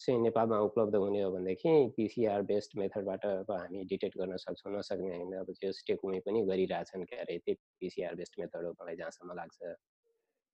चाहिँ 0.00 0.20
नेपालमा 0.20 0.58
उपलब्ध 0.60 0.94
हुने 0.96 1.22
हो 1.22 1.30
भनेदेखि 1.32 1.72
पिसिआर 1.96 2.42
बेस्ड 2.50 2.78
मेथडबाट 2.78 3.24
अब 3.26 3.50
हामी 3.52 3.84
डिटेक्ट 3.92 4.18
गर्न 4.18 4.36
सक्छौँ 4.44 4.72
नसक्ने 4.76 5.16
होइन 5.16 5.32
अब 5.40 5.52
त्यो 5.60 5.70
टेकुमै 5.86 6.20
पनि 6.26 6.42
गरिरहेछन् 6.52 7.04
क्या 7.04 7.20
अरे 7.20 7.38
त्यही 7.38 7.56
पिसिआर 7.80 8.14
बेस्ड 8.20 8.40
मेथड 8.40 8.64
हो 8.66 8.72
मलाई 8.80 8.96
जहाँसम्म 8.96 9.36
लाग्छ। 9.36 9.74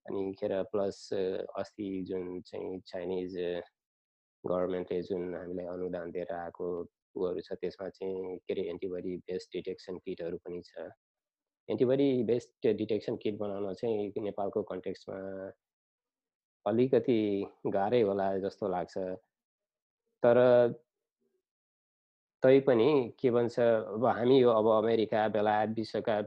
अनि 0.08 0.32
खेर 0.40 0.62
प्लस 0.72 0.98
अस्ति 1.58 1.88
जुन 2.08 2.40
चाहिँ 2.46 2.78
चाइनिज 2.86 3.36
गभर्मेन्टले 4.44 5.00
जुन 5.02 5.34
हामीलाई 5.34 5.66
अनुदान 5.66 6.10
दिएर 6.10 6.32
आएको 6.34 6.68
ऊहरू 7.16 7.40
छ 7.40 7.52
त्यसमा 7.60 7.88
चाहिँ 7.88 8.36
के 8.38 8.52
अरे 8.54 8.68
एन्टिबडी 8.70 9.16
बेस्ड 9.30 9.48
डिटेक्सन 9.52 9.98
किटहरू 10.04 10.36
पनि 10.46 10.62
छ। 10.66 10.88
एन्टिबडी 11.68 12.08
बेस्ड 12.24 12.68
डिटेक्सन 12.78 13.16
किट 13.22 13.38
बनाउन 13.38 13.74
चाहिँ 13.74 14.22
नेपालको 14.22 14.62
कन्टेक्समा 14.72 15.18
अलिकति 16.66 17.20
गाह्रै 17.76 18.00
होला 18.02 18.26
जस्तो 18.44 18.68
लाग्छ। 18.68 18.98
तर 20.22 20.38
तैपनि 22.42 22.90
के 23.20 23.30
भन्छ 23.30 23.58
अब 23.60 24.04
हामी 24.06 24.38
यो 24.40 24.50
अब 24.50 24.66
अमेरिका 24.76 25.26
बेलायत 25.34 25.70
विश्वका 25.76 26.20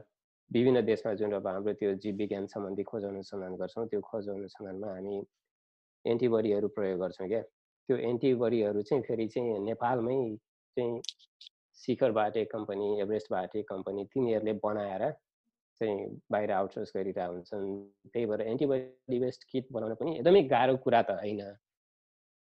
विभिन्न 0.50 0.80
देशमा 0.84 1.12
जुन 1.14 1.32
अब 1.32 1.46
हाम्रो 1.46 1.72
त्यो 1.80 1.94
जीव 2.02 2.14
विज्ञान 2.16 2.46
सम्बन्धी 2.46 2.82
खोज 2.82 3.04
अनुसन्धान 3.04 3.54
गर्छौँ 3.56 3.86
त्यो 3.88 4.00
खोज 4.00 4.28
अनुसन्धानमा 4.28 4.88
हामी 4.94 5.16
एन्टिबडीहरू 6.04 6.68
प्रयोग 6.76 7.00
गर्छौँ 7.00 7.28
क्या। 7.28 7.42
त्यो 7.88 7.96
एन्टिबडीहरू 8.10 8.82
चाहिँ 8.82 9.02
फेरि 9.08 9.26
चाहिँ 9.28 9.58
नेपालमै 9.64 10.18
चाहिँ 10.76 11.00
शिखर 11.82 12.10
बाटे 12.12 12.44
कम्पनी 12.44 13.00
एभरेस्ट 13.00 13.30
बाटे 13.30 13.62
कम्पनी 13.70 14.04
तिनीहरूले 14.12 14.52
बनाएर 14.64 15.10
चाहिँ 15.80 15.96
बाहिर 16.32 16.50
आउटसोर्स 16.52 16.92
गरिरहेको 16.96 17.32
हुन्छन्। 17.32 17.66
त्यही 18.12 18.26
भएर 18.26 18.40
एन्टिबडी 18.42 19.18
बेस्ड 19.20 19.44
किट 19.50 19.66
बनाउन 19.72 19.94
पनि 19.94 20.16
एकदमै 20.18 20.42
गाह्रो 20.52 20.76
कुरा 20.84 21.02
त 21.02 21.10
होइन। 21.22 21.40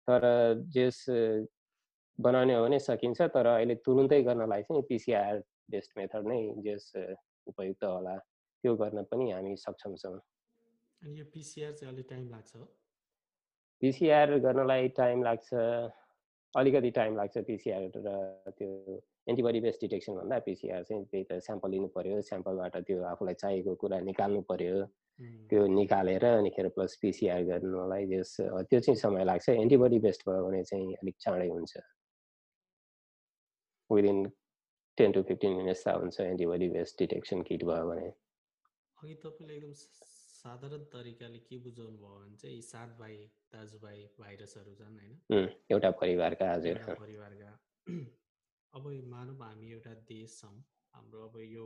तर 0.08 0.22
जस 0.74 0.98
बनाउने 2.18 2.54
हो 2.54 2.62
भने 2.64 2.78
सकिन्छ 2.80 3.20
तर 3.34 3.46
अहिले 3.46 3.74
तुरुन्तै 3.86 4.22
गर्नलाई 4.22 4.62
चाहिँ 4.62 4.82
पिसिआर 4.88 5.42
बेस्ड 5.70 5.90
मेथड 5.98 6.26
नै 6.26 6.40
जस 6.64 6.92
उपयुक्त 7.52 7.84
होला 7.84 8.16
त्यो 8.64 8.74
गर्न 8.82 9.02
पनि 9.10 9.30
हामी 9.30 9.56
सक्षम 9.66 9.94
छौँ। 10.02 10.18
अनि 11.02 11.18
यो 11.18 11.24
पिसिआर 11.34 11.72
चाहिँ 11.72 11.92
अलिक 11.94 12.06
टाइम 12.10 12.28
लाग्छ 12.30 12.52
पिसिआर 13.82 14.38
गर्नलाई 14.44 14.88
टाइम 14.96 15.22
लाग्छ 15.24 15.48
अलिकति 16.54 16.90
टाइम 16.98 17.16
लाग्छ 17.16 17.38
पिसिआर 17.48 17.82
र 17.96 18.50
त्यो 18.58 18.68
एन्टिबडी 19.30 19.60
बेस्ड 19.60 19.80
डिटेक्सन 19.80 20.14
भन्दा 20.14 20.38
पिसिआर 20.46 20.82
चाहिँ 20.84 21.04
त्यही 21.10 21.24
त 21.30 21.38
स्याम्पल 21.46 21.70
लिनु 21.70 21.88
पऱ्यो 21.94 22.20
स्याम्पलबाट 22.28 22.76
त्यो 22.86 23.02
आफूलाई 23.12 23.34
चाहिएको 23.42 23.74
कुरा 23.82 24.00
निकाल्नु 24.08 24.40
पऱ्यो 24.50 24.76
त्यो 25.50 25.66
निकालेर 25.78 26.24
अनिखेर 26.24 26.68
प्लस 26.74 26.96
पिसिआर 27.02 27.42
गर्नुलाई 27.48 28.06
जस 28.12 28.36
त्यो 28.68 28.80
चाहिँ 28.80 28.98
समय 29.04 29.24
लाग्छ। 29.24 29.48
एन्टिबडी 29.48 29.98
बेस्ड 30.04 30.22
भयो 30.28 30.44
भने 30.46 30.62
चाहिँ 30.64 30.94
अलिक 31.00 31.16
चाँडै 31.24 31.48
हुन्छ। 31.48 31.72
Within 33.90 34.18
ten 35.00 35.12
to 35.12 35.22
fifteen 35.28 35.56
minutes 35.56 35.84
त 35.86 35.96
हुन्छ 35.98 36.26
एन्टिबडी 36.26 36.68
बेस्ड 36.70 36.98
डिटेक्सन 36.98 37.42
किट 37.50 37.64
भयो 37.64 37.90
भने। 37.90 38.08
अघि 38.98 39.14
तपाईँले 39.22 39.54
एकदम 39.56 39.72
साधारण 39.74 40.84
तरिकाले 40.92 41.38
के 41.44 41.58
बुझाउनु 41.58 41.98
भयो 41.98 42.18
भने 42.18 42.36
चाहिँ 42.36 42.60
सात 42.64 42.96
भाइ 42.98 43.16
दाजुभाइ 43.52 44.04
भाइरसहरू 44.20 44.74
छन् 44.74 44.98
होइन? 44.98 45.48
एउटा 45.70 45.90
परिवारका 46.00 46.50
हजुर। 46.52 46.82
परिवारका। 47.00 47.52
अब 48.72 48.86
मानव 49.10 49.42
हामी 49.42 49.70
एउटा 49.72 49.94
देश 50.08 50.38
छौँ। 50.40 50.52
हाम्रो 50.94 51.24
अब 51.28 51.38
यो 51.44 51.64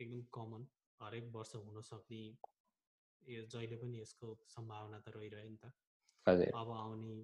एकदम 0.00 0.22
कमन 0.34 0.66
हरेक 1.00 1.30
वर्ष 1.32 1.54
हुन 1.56 1.80
सक्ने 1.82 2.22
यो 3.22 3.42
जहिले 3.46 3.76
पनि 3.76 4.00
यसको 4.00 4.34
सम्भावना 4.48 4.98
त 4.98 5.16
रहिरह्यो 5.16 5.50
नि 5.50 5.58
त। 5.64 5.72
अब 6.54 6.70
आउने 6.76 7.16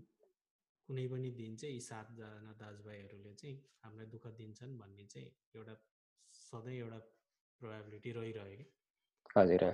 कुनै 0.89 1.07
पनि 1.09 1.31
दिन 1.33 1.57
चाहिँ 1.57 1.75
यी 1.75 1.81
सातजना 1.83 2.53
दाजुभाइहरूले 2.59 3.33
चाहिँ 3.35 3.57
हामीलाई 3.83 4.07
दुःख 4.09 4.27
दिन्छन् 4.39 4.77
भन्ने 4.79 5.05
चाहिँ 5.07 5.29
एउटा 5.55 5.75
सधैँ 6.35 6.77
एउटा 6.77 6.99
प्रोभाबिलिटी 7.61 8.11
रहिरह्यो 8.13 8.57
कि। 8.59 8.67
हजुर 9.37 9.65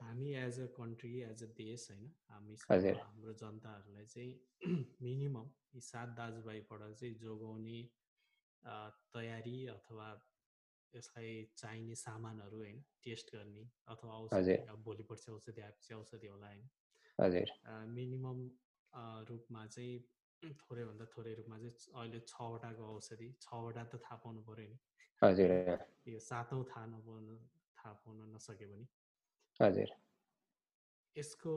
हामी 0.00 0.30
as 0.36 0.60
a 0.60 0.66
country 0.76 1.12
as 1.22 1.42
a 1.42 1.48
देश 1.58 1.86
होइन 1.90 2.06
हामी 2.28 2.56
हाम्रो 3.00 3.32
जनताहरूलाई 3.42 4.06
चाहिँ 4.06 4.32
मिनिमम 5.02 5.50
यी 5.74 5.80
सात 5.82 6.08
दाजुभाइबाट 6.16 6.82
चाहिँ 6.92 7.14
जोगाउने 7.16 7.78
तयारी 9.14 9.56
अथवा 9.68 10.08
यसलाई 10.94 11.36
चाहिने 11.56 11.94
सामानहरू 11.98 12.58
होइन 12.58 12.80
टेस्ट 13.04 13.34
गर्ने 13.36 13.68
अथवा 13.88 14.16
औषधि 14.16 14.56
अब 14.66 14.82
भोलि 14.84 15.02
पर्सि 15.02 15.32
औषधि 15.32 15.60
आएपछि 15.60 15.94
औषधि 15.94 16.26
होला 16.26 16.48
होइन। 16.48 16.68
मिनिमम 17.90 18.42
रूपमा 19.28 19.66
चाहिँ 19.66 19.94
थोरैभन्दा 20.42 21.04
थोरै 21.04 21.34
रूपमा 21.34 21.58
चाहिँ 21.58 21.74
अहिले 21.94 22.20
छवटाको 22.20 22.82
औषधि 22.96 23.28
छवटा 23.40 23.84
त 23.84 23.94
थाहा 23.94 24.16
पाउनु 24.16 24.42
पऱ्यो 24.42 24.66
नि। 24.68 24.78
हजुर। 25.22 25.50
यो 26.08 26.18
सातौँ 26.18 26.64
थाहा 26.64 26.86
नपाउनु 26.86 27.36
थाहा 27.78 27.92
पाउन 27.92 28.34
नसके 28.34 28.66
पनि। 28.66 28.86
हजुर। 29.60 29.90
यसको 31.16 31.52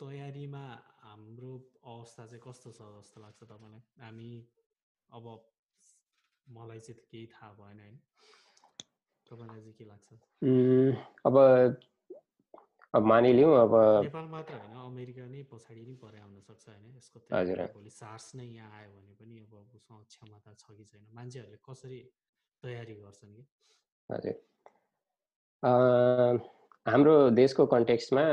तयारीमा 0.00 0.64
हाम्रो 1.00 1.52
अवस्था 1.84 2.26
चाहिँ 2.26 2.42
कस्तो 2.44 2.70
छ 2.72 2.80
जस्तो 2.98 3.20
लाग्छ 3.20 3.40
तपाईँलाई? 3.42 3.82
हामी 4.00 4.48
अब 5.10 5.24
मलाई 6.48 6.80
चाहिँ 6.80 7.00
केही 7.10 7.26
थाहा 7.26 7.52
भएन 7.52 7.78
होइन। 7.80 7.96
तपाईँलाई 9.26 9.60
चाहिँ 9.60 9.72
के 9.72 9.84
लाग्छ? 9.84 10.08
अब 11.24 11.36
अब 12.94 13.02
मानिलिउँ 13.02 13.54
अब 13.58 13.72
नेपाल 14.04 14.26
मात्र 14.30 14.54
होइन 14.54 14.74
अमेरिका 14.80 15.24
नै 15.26 15.42
पछाडि 15.52 15.84
नै 15.86 15.94
परे 16.02 16.18
आउन 16.20 16.34
सक्छ 16.40 16.68
होइन 16.68 16.84
यसको 16.96 17.18
भोलि 17.74 17.90
सार्स 17.90 18.26
नै 18.34 18.44
यहाँ 18.46 18.70
आयो 18.80 18.90
भने 18.90 19.14
पनि 19.18 19.38
अब 19.42 19.54
उसँग 19.78 20.04
क्षमता 20.10 20.52
छ 20.54 20.76
कि 20.76 20.84
छैन 20.84 21.02
मान्छेहरूले 21.12 21.58
कसरी 21.68 21.98
तयारी 22.62 22.94
गर्छन् 22.94 23.32
कि? 23.34 23.42
हजुर। 24.10 24.36
हाम्रो 26.86 27.16
देशको 27.30 27.66
कन्टेक्स्टमा 27.66 28.24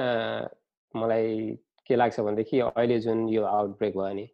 मलाई 0.93 1.58
के 1.89 1.95
लाग्छ 1.95 2.19
भनेदेखि 2.19 2.60
अहिले 2.67 3.00
जुन 3.00 3.28
यो 3.30 3.43
आउटब्रेक 3.54 3.97
भयो 3.97 4.13
नि 4.13 4.28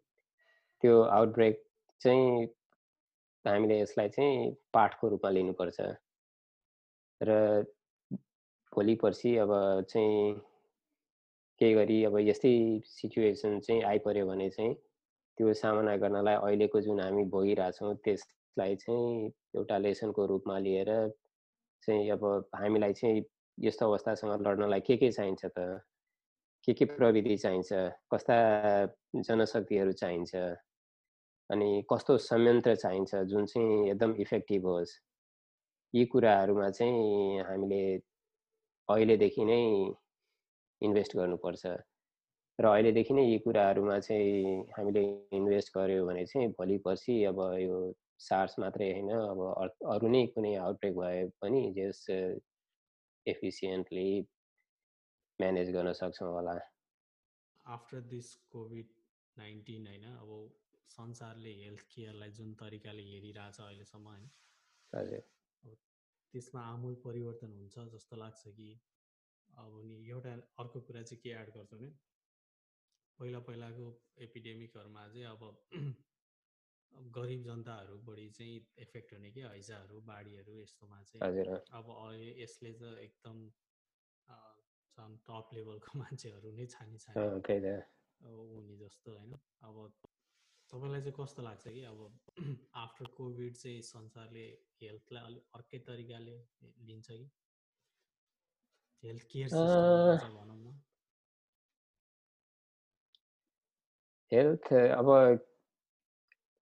त्यो 0.84 1.02
आउटब्रेक 1.20 1.64
चाहिँ 2.02 2.46
हामीले 3.46 3.80
यसलाई 3.82 4.10
चाहिँ 4.10 4.52
पाठको 4.74 5.10
रूपमा 5.10 5.30
लिनुपर्छ। 5.32 5.80
र 7.22 7.32
भोलि 8.78 8.96
पर्सि 8.96 9.36
अब 9.38 9.52
चाहिँ 9.90 10.34
केही 11.62 11.74
गरी 11.74 12.04
अब 12.04 12.18
यस्तै 12.20 12.54
सिचुएसन 12.86 13.60
चाहिँ 13.60 13.82
आइपऱ्यो 13.84 14.26
भने 14.28 14.50
चाहिँ 14.50 14.74
त्यो 15.38 15.54
सामना 15.54 15.96
गर्नलाई 15.98 16.36
अहिलेको 16.36 16.82
जुन 16.82 17.00
हामी 17.02 17.24
भोगिरहेछौँ 17.34 17.96
त्यसलाई 18.06 18.76
चाहिँ 18.76 19.32
एउटा 19.56 19.78
लेसनको 19.78 20.26
रूपमा 20.26 20.58
लिएर 20.60 20.92
चाहिँ 21.84 22.10
अब 22.10 22.50
हामीलाई 22.56 22.94
चाहिँ 22.94 23.24
यस्तो 23.58 23.86
अवस्थासँग 23.86 24.48
लड्नलाई 24.48 24.80
के 24.80 24.98
के 24.98 25.12
चाहिन्छ 25.12 25.46
त? 25.46 25.82
के 26.64 26.74
के 26.74 26.86
प्रविधि 26.86 27.38
चाहिन्छ? 27.38 27.74
कस्ता 28.14 28.38
जनशक्तिहरू 29.16 29.92
चाहिन्छ? 29.92 30.36
अनि 31.50 31.70
कस्तो 31.94 32.18
संयन्त्र 32.18 32.76
चाहिन्छ? 32.76 33.16
जुन 33.16 33.46
चाहिँ 33.46 33.90
एकदम 33.90 34.16
इफेक्टिभ 34.20 34.66
होस्? 34.66 34.94
यी 35.96 36.06
कुराहरूमा 36.06 36.70
चाहिँ 36.70 37.40
हामीले 37.40 37.82
अहिलेदेखि 38.90 39.46
नै 39.46 39.60
इन्भेस्ट 40.82 41.16
गर्नुपर्छ। 41.16 41.76
र 42.60 42.66
अहिलेदेखि 42.68 43.14
नै 43.14 43.24
यी 43.24 43.38
कुराहरूमा 43.40 44.00
चाहिँ 44.00 44.54
हामीले 44.72 45.04
इन्भेस्ट 45.32 45.74
गऱ्यो 45.78 46.06
भने 46.06 46.26
चाहिँ 46.26 46.48
भोलि 46.54 46.78
पर्सि 46.86 47.18
अब 47.26 47.42
यो 47.62 47.78
सार्स 48.20 48.56
मात्रै 48.60 48.88
होइन 48.92 49.12
अब 49.18 49.42
अरू 49.96 50.08
नै 50.08 50.22
कुनै 50.28 50.54
आउटब्रेक 50.62 50.96
भए 50.96 51.20
पनि 51.42 51.62
जस 51.76 52.02
एफिसियन्टली 53.26 54.08
म्यानेज 55.40 55.70
गर्न 55.72 55.94
सक्छौँ 55.94 56.32
होला। 56.32 56.58
आफ्टर 57.66 58.02
दिस 58.08 58.34
कोभिड 58.50 58.88
नाइन्टिन 59.38 59.88
होइन 59.88 60.06
अब 60.16 60.34
संसारले 60.90 61.54
हेल्थ 61.56 61.88
केयरलाई 61.90 62.32
जुन 62.32 62.54
तरिकाले 62.60 63.04
हेरिरहेछ 63.04 63.60
अहिलेसम्म 63.62 64.08
होइन। 64.08 64.30
हजुर। 64.94 65.22
त्यसमा 66.34 66.62
आमूल 66.74 66.96
परिवर्तन 67.06 67.54
हुन्छ 67.54 67.88
जस्तो 67.94 68.16
लाग्छ 68.16 68.48
कि? 68.48 68.70
अब 69.50 69.82
नि 69.86 70.10
एउटा 70.10 70.34
अर्को 70.60 70.82
कुरा 70.82 71.02
चाहिँ 71.04 71.22
के 71.22 71.30
एड 71.42 71.50
गर्छु 71.54 71.78
भने 71.78 71.90
पहिला 73.20 73.40
पहिलाको 73.40 73.86
एपिडेमिकहरूमा 74.22 75.08
चाहिँ 75.08 75.26
अब 75.26 75.42
गरिब 77.18 77.44
जनताहरू 77.44 77.98
बढी 78.00 78.30
चाहिँ 78.30 78.60
इफेक्ट 78.78 79.14
हुने 79.14 79.32
कि 79.32 79.42
हैजाहरू 79.42 80.02
बाढीहरू 80.02 80.58
यस्तोमा 80.60 81.02
चाहिँ। 81.04 81.46
अब 81.72 81.90
यसले 82.38 82.74
त 82.74 82.94
एकदम 83.00 83.48
टप 85.28 85.50
लेभलको 85.54 86.00
मान्छेहरू 86.02 86.52
नै 86.52 86.66
छानी 86.68 86.98
छानी 86.98 87.20
हुने 88.22 88.78
जस्तो 88.78 89.18
होइन। 89.18 89.34
अब 89.62 89.76
तपाईँलाई 90.72 91.02
चाहिँ 91.02 91.14
कस्तो 91.20 91.42
लाग्छ 91.42 91.68
कि 91.68 91.84
अब 91.86 92.00
आफ्टर 92.76 93.06
कोभिड 93.18 93.56
चाहिँ 93.56 93.82
संसारले 93.82 94.46
हेल्थलाई 94.82 95.24
अलिक 95.24 95.44
अर्कै 95.56 95.80
तरिकाले 95.88 96.36
लिन्छ 96.88 97.08
कि? 97.12 97.30
हेल्थ 99.04 99.24
केयर 99.32 99.50
सिस्टम 99.50 100.34
भनौँ 100.38 100.58
न? 100.58 100.80
हेल्थ 104.32 104.74
अब 104.74 105.10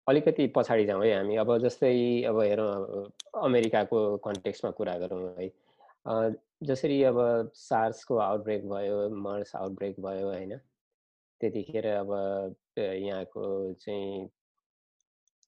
अलिकति 0.06 0.46
पछाडि 0.56 0.84
जाउँ 0.86 1.04
है 1.04 1.14
हामी। 1.16 1.36
अब 1.36 1.56
जस्तै 1.58 1.92
अब 2.28 2.40
हेरौँ 2.40 3.04
अमेरिकाको 3.44 4.00
कन्टेक्समा 4.26 4.70
कुरा 4.78 4.96
गरौँ 4.98 5.34
है। 5.38 5.50
जसरी 6.68 7.02
अब 7.02 7.18
सार्सको 7.54 8.16
आउटब्रेक 8.18 8.68
भयो 8.68 9.08
मर्स 9.26 9.54
आउटब्रेक 9.56 10.00
भयो 10.00 10.26
होइन। 10.28 10.56
त्यतिखेर 11.40 11.86
अब 11.86 12.08
यहाँको 12.78 13.72
चाहिँ 13.72 14.28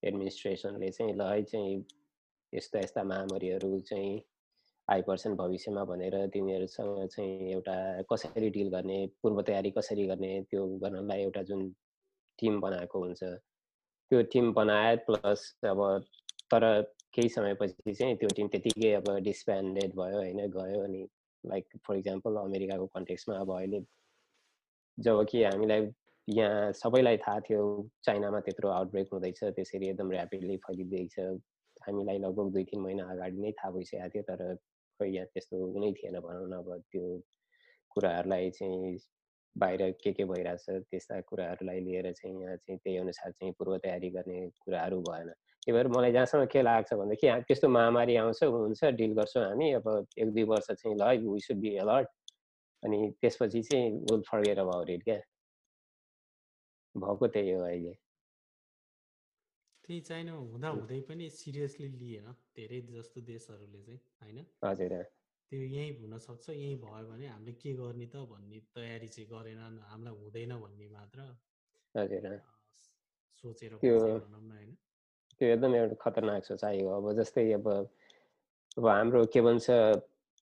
एडमिनिस्ट्रेसनले 0.05 0.91
चाहिँ 0.91 1.15
ल 1.15 1.23
है 1.23 1.43
चाहिँ 1.43 1.85
यस्ता 2.55 2.79
यस्ता 2.79 3.03
महामारीहरू 3.05 3.81
चाहिँ 3.81 4.23
आइपर्छन् 4.89 5.37
भविष्यमा 5.37 5.85
भनेर 5.85 6.27
तिनीहरूसँग 6.27 7.07
चाहिँ 7.09 7.53
एउटा 7.53 8.03
कसरी 8.13 8.51
डिल 8.51 8.69
गर्ने 8.69 9.07
पूर्व 9.23 9.43
तयारी 9.43 9.71
कसरी 9.71 10.07
गर्ने 10.07 10.43
त्यो 10.43 10.67
गर्नलाई 10.67 11.21
एउटा 11.21 11.43
जुन 11.43 11.71
टिम 12.39 12.61
बनाएको 12.61 13.05
हुन्छ। 13.05 13.23
त्यो 13.23 14.23
टिम 14.23 14.53
बनाए 14.53 14.97
प्लस 14.97 15.57
अब 15.65 16.05
तर 16.51 16.83
केही 17.15 17.29
समयपछि 17.29 17.95
चाहिँ 17.95 18.17
त्यो 18.17 18.29
टिम 18.37 18.49
त्यतिकै 18.49 18.93
अब 18.93 19.17
डिस्प्यान्डेड 19.19 19.95
भयो 19.95 20.17
होइन 20.17 20.51
गयो 20.51 20.85
अनि 20.85 21.09
लाइक 21.47 21.67
फर 21.87 21.97
इक्जाम्पल 21.97 22.37
अमेरिकाको 22.37 22.87
कन्टेक्समा 22.87 23.37
अब 23.37 23.57
अहिले 23.57 23.81
जब 24.99 25.25
कि 25.25 25.45
हामीलाई 25.45 25.87
यहाँ 26.37 26.73
सबैलाई 26.79 27.17
थाहा 27.27 27.41
थियो 27.47 27.63
चाइनामा 28.05 28.41
त्यत्रो 28.47 28.69
आउटब्रेक 28.71 29.09
हुँदैछ 29.13 29.41
त्यसरी 29.57 29.89
एकदम 29.89 30.13
ऱ्यापिडली 30.13 30.57
फैलिँदैछ। 30.67 31.15
हामीलाई 31.87 32.19
लगभग 32.19 32.51
दुई 32.53 32.65
तिन 32.71 32.81
महिना 32.81 33.05
अगाडि 33.13 33.39
नै 33.43 33.53
थाहा 33.59 33.71
भइसकेको 33.75 34.09
थियो 34.15 34.23
तर 34.31 34.55
खै 35.01 35.09
यहाँ 35.09 35.27
त्यस्तो 35.35 35.57
कुनै 35.73 35.93
थिएन 35.99 36.19
भनौँ 36.21 36.49
न। 36.49 36.53
अब 36.63 36.69
त्यो 36.93 37.05
कुराहरूलाई 37.91 38.51
चाहिँ 38.59 38.99
बाहिर 39.57 39.91
के 40.03 40.13
के 40.13 40.25
भइरहेछ 40.25 40.87
त्यस्ता 40.91 41.21
कुराहरूलाई 41.31 41.81
लिएर 41.87 42.13
चाहिँ 42.13 42.43
यहाँ 42.43 42.57
चाहिँ 42.57 42.79
त्यही 42.79 42.97
अनुसार 42.97 43.31
चाहिँ 43.33 43.53
पूर्व 43.59 43.77
तयारी 43.79 44.11
गर्ने 44.11 44.39
कुराहरू 44.65 45.01
भएन। 45.09 45.29
त्यही 45.63 45.73
भएर 45.73 45.89
मलाई 45.97 46.13
जहाँसम्म 46.13 46.45
के 46.53 46.63
लाग्छ 46.63 46.93
भनेदेखि 46.95 47.27
त्यस्तो 47.49 47.69
महामारी 47.69 48.17
आउँछ 48.23 48.43
हुन्छ 48.45 48.85
डिल 49.01 49.13
गर्छौँ 49.19 49.45
हामी 49.45 49.73
अब 49.81 49.89
एक 50.19 50.31
दुई 50.31 50.45
वर्ष 50.53 50.71
चाहिँ 50.71 50.97
ल 51.01 51.39
सुड 51.47 51.57
बी 51.65 51.77
अलर्ट 51.83 52.09
अनि 52.83 52.99
त्यसपछि 53.21 53.63
चाहिँ 53.63 54.21
फर्गेट 54.31 54.59
अबाउट 54.59 54.91
इट 54.91 55.03
क्या। 55.05 55.19
भएको 56.95 57.27
त्यही 57.29 57.51
हो 57.53 57.63
अहिले। 57.63 57.95
त्यही 59.85 60.01
चाइना 60.01 60.33
हुँदा 60.33 60.69
हुँदै 60.69 61.01
पनि 61.01 61.29
सिरियसली 61.31 61.89
लिएन 61.89 62.27
धेरै 62.57 62.81
जस्तो 62.91 63.21
देशहरूले 63.21 63.81
चाहिँ 63.83 64.01
होइन? 64.23 64.39
हजुर 64.65 64.93
त्यो 65.53 65.61
यहीँ 65.61 65.93
हुनसक्छ 66.01 66.51
यहीँ 66.51 66.77
भयो 66.79 67.07
भने 67.09 67.27
हामीले 67.27 67.53
के 67.53 67.73
गर्ने 67.75 68.07
त 68.07 68.17
भन्ने 68.31 68.59
तयारी 68.75 69.09
चाहिँ 69.09 69.29
गरेन 69.31 69.81
हामीलाई 69.83 70.15
हुँदैन 70.15 70.53
भन्ने 70.61 70.89
मात्र 70.89 71.21
हजुर 71.95 72.39
सोचेर 73.45 73.73
न 73.75 74.35
होइन? 74.51 74.77
त्यो 75.41 75.49
एकदम 75.49 75.75
एउटा 75.75 75.95
खतरनाक 75.95 76.45
सोचाइ 76.45 76.81
हो। 76.83 76.89
अब 76.91 77.13
जस्तै 77.19 77.53
अब 77.53 77.69
अब 78.79 78.87
हाम्रो 78.87 79.25
के 79.27 79.41
भन्छ 79.41 79.67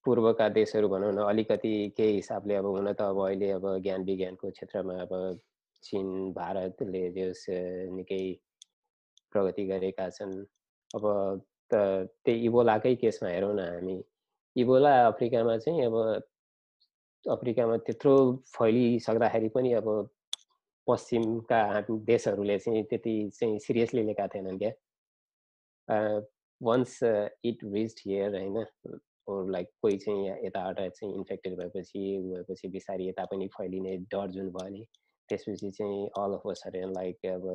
पूर्वका 0.05 0.47
देशहरू 0.49 0.87
भनौँ 0.89 1.11
न 1.13 1.23
अलिकति 1.25 1.73
केही 1.97 2.15
हिसाबले 2.15 2.55
अब 2.55 2.65
हुन 2.65 2.93
त 2.93 3.01
अब 3.01 3.17
अहिले 3.25 3.49
अब 3.51 3.65
ज्ञान 3.83 4.03
विज्ञानको 4.03 4.51
क्षेत्रमा 4.51 4.93
अब 5.01 5.39
चिन 5.83 6.07
भारतले 6.33 7.03
जस 7.11 7.45
निकै 7.95 8.21
प्रगति 9.33 9.65
गरेका 9.65 10.09
छन्। 10.09 10.33
अब 10.91 11.03
त 11.71 11.73
त्यही 12.25 12.45
इबोलाकै 12.45 12.95
केसमा 12.95 13.29
हेरौँ 13.29 13.53
न 13.53 13.59
हामी। 13.69 13.97
इबोला 14.55 14.93
अफ्रिकामा 15.07 15.57
चाहिँ 15.57 15.85
अब 15.85 15.95
अफ्रिकामा 17.25 17.77
त्यत्रो 17.85 18.15
फैलिसक्दाखेरि 18.57 19.49
पनि 19.55 19.73
अब 19.73 19.87
पश्चिमका 20.87 21.61
देशहरूले 22.09 22.57
चाहिँ 22.59 22.83
त्यति 22.89 23.13
चाहिँ 23.39 23.59
सिरियसली 23.59 24.03
लिएका 24.03 24.27
थिएनन् 24.27 24.59
क्या। 24.59 24.73
वन्स 26.61 26.99
इट 27.45 27.57
रिच्ड 27.73 27.99
हियर 28.05 28.35
होइन 28.35 28.57
लाइक 29.51 29.67
कोही 29.81 29.97
चाहिँ 29.97 30.29
यताबाट 30.45 30.79
चाहिँ 30.95 31.13
इन्फेक्टेड 31.15 31.57
भएपछि 31.57 32.01
भएपछि 32.23 32.67
बिस्तारै 32.67 33.07
यता 33.07 33.25
पनि 33.25 33.47
फैलिने 33.57 33.97
डर 34.11 34.27
जुन 34.31 34.49
भयो 34.49 34.69
नि। 34.69 34.85
त्यसपछि 35.29 35.71
चाहिँ 35.77 36.01
अल 36.21 36.33
अफ 36.35 36.47
सडन 36.61 36.93
लाइक 36.97 37.25
अब 37.31 37.45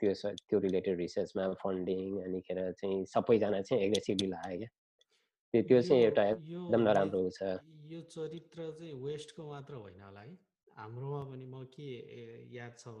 त्यो 0.00 0.12
त्यो 0.48 0.58
रिलेटेड 0.66 0.98
रिसर्चमा 0.98 1.46
फन्डिङ 1.62 2.20
अनिखेर 2.26 2.60
चाहिँ 2.80 3.04
सबैजना 3.14 3.60
चाहिँ 3.62 3.82
एग्रेसिभली 3.86 4.28
लाग्यो 4.28 4.58
क्या। 4.60 4.70
त्यो 5.54 5.62
त्यो 5.68 5.80
चाहिँ 5.82 6.02
एउटा 6.04 6.24
एकदम 6.28 6.80
नराम्रो 6.88 7.20
छ 7.38 7.50
यो 7.90 8.00
चरित्र 8.14 8.70
चाहिँ 8.78 8.94
वेस्टको 9.02 9.48
मात्र 9.50 9.74
होइन 9.84 10.00
होला 10.02 10.20
है। 10.20 10.34
हाम्रोमा 10.78 11.22
पनि 11.30 11.46
म 11.46 11.64
के 11.74 11.86
याद 12.56 12.76
छ 12.78 12.94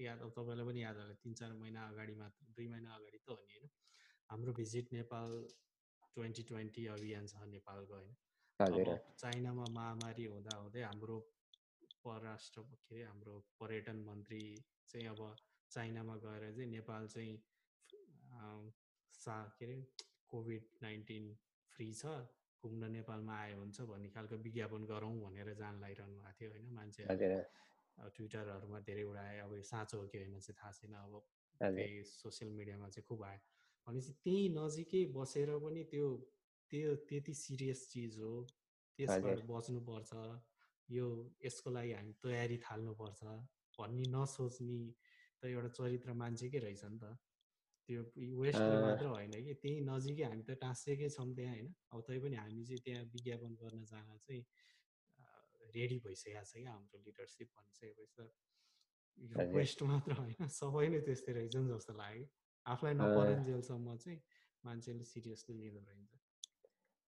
याद 0.00 0.20
अब 0.22 0.30
तपाईँलाई 0.36 0.66
पनि 0.66 0.82
याद 0.82 0.96
होला 0.96 1.14
तिन 1.22 1.32
चार 1.40 1.52
महिना 1.62 1.80
अगाडि 1.88 2.14
मात्र 2.20 2.52
दुई 2.56 2.68
महिना 2.68 2.90
अगाडि 2.94 3.18
त 3.18 3.28
हो 3.30 3.40
नि 3.42 3.56
होइन। 3.56 3.68
हाम्रो 4.30 4.52
भिजिट 4.60 4.92
नेपाल 4.92 5.30
ट्वेन्टी 6.16 6.42
ट्वेन्टी 6.50 6.86
अभियान 6.94 7.26
छ 7.26 7.48
नेपालको 7.50 7.94
होइन। 7.94 8.14
चाइनामा 9.20 9.64
महामारी 9.72 10.24
हुँदा 10.24 10.56
हुँदै 10.56 10.82
हाम्रो 10.82 11.16
परराष्ट्र 12.06 12.62
के 12.62 12.94
अरे 12.94 13.04
हाम्रो 13.04 13.34
पर्यटन 13.60 14.04
मन्त्री 14.08 14.42
चाहिँ 14.88 15.06
अब 15.08 15.20
चाइनामा 15.70 16.16
गएर 16.24 16.50
चाहिँ 16.56 16.70
नेपाल 16.70 17.06
चाहिँ 17.14 17.34
सा 19.14 19.36
के 19.58 19.64
अरे 19.66 19.78
कोभिड 20.30 20.64
नाइन्टिन 20.82 21.24
फ्री 21.72 21.92
छ 21.94 22.16
घुम्न 22.62 22.90
नेपालमा 22.92 23.34
आयो 23.38 23.58
हुन्छ 23.58 23.80
भन्ने 23.90 24.08
खालको 24.14 24.36
विज्ञापन 24.44 24.84
गरौँ 24.86 25.14
भनेर 25.20 25.52
जान 25.54 25.74
लगाइरहनु 25.78 26.16
भएको 26.18 26.32
थियो 26.38 26.50
होइन 26.50 26.70
मान्छेहरू। 26.74 27.40
ट्विटरहरूमा 28.14 28.78
धेरै 28.86 29.04
उडाए 29.10 29.38
अब 29.40 29.52
साँचो 29.64 29.98
हो 30.00 30.06
कि 30.12 30.18
होइन 30.18 30.38
चाहिँ 30.38 30.56
थाहा 30.60 30.72
छैन। 30.78 30.94
अब 30.94 31.14
त्यही 31.60 32.02
सोसियल 32.04 32.50
मिडियामा 32.52 32.88
चाहिँ 32.88 33.06
खुब 33.08 33.22
आयो। 33.24 33.40
भनेपछि 33.86 34.12
त्यही 34.24 34.48
नजिकै 34.56 35.02
बसेर 35.16 35.50
पनि 35.64 35.82
त्यो 35.92 36.08
त्यो 36.70 36.94
त्यति 37.08 37.34
सिरियस 37.34 37.80
चिज 37.92 38.18
हो। 38.18 38.32
त्यसबाट 38.98 39.38
बच्नुपर्छ। 39.50 40.12
यो 40.88 41.06
यसको 41.44 41.70
लागि 41.70 41.92
हामी 41.92 42.12
तयारी 42.22 42.56
थाल्नुपर्छ 42.62 43.20
भन्ने 43.78 44.04
नसोच्ने 44.14 44.80
त 45.42 45.42
एउटा 45.46 45.70
चरित्र 45.78 46.12
मान्छेकै 46.22 46.58
रहेछ 46.58 46.84
नि 46.84 46.98
त। 46.98 47.04
त्यो 47.88 48.00
वेस्टले 48.42 48.76
मात्र 48.82 49.06
होइन 49.06 49.34
कि 49.46 49.54
त्यही 49.62 49.80
नजिकै 49.88 50.24
हामी 50.24 50.42
त 50.42 50.58
टाँसेकै 50.62 51.08
छौँ 51.16 51.28
त्यहाँ 51.34 51.54
होइन। 51.54 51.68
अब 51.92 52.00
तै 52.08 52.18
पनि 52.18 52.36
हामी 52.36 52.62
चाहिँ 52.64 52.82
त्यहाँ 52.86 53.04
विज्ञापन 53.12 53.52
गर्न 53.62 53.84
जान 53.84 54.16
चाहिँ 54.26 54.42
रेडी 55.74 55.98
भइसकेको 56.04 56.44
छ 56.44 56.52
क्या 56.56 56.72
हाम्रो 56.72 56.98
लिडरसिप 57.06 57.48
भनिसकेपछि 57.56 58.14
त। 58.16 58.28
यो 59.18 59.46
वेस्ट 59.54 59.82
मात्र 59.82 60.18
होइन 60.20 60.48
सबै 60.52 60.88
नै 60.88 61.00
त्यस्तै 61.06 61.32
रहेछ 61.38 61.56
नि 61.56 61.68
जस्तो 61.74 61.92
लाग्यो। 62.00 62.26
आफूलाई 62.66 62.94
नपरुन्जेलसम्म 62.94 63.96
चाहिँ 63.96 64.20
मान्छेले 64.64 65.04
सिरियसली 65.04 65.54
लिँदो 65.60 65.82
रहेछ। 65.88 66.15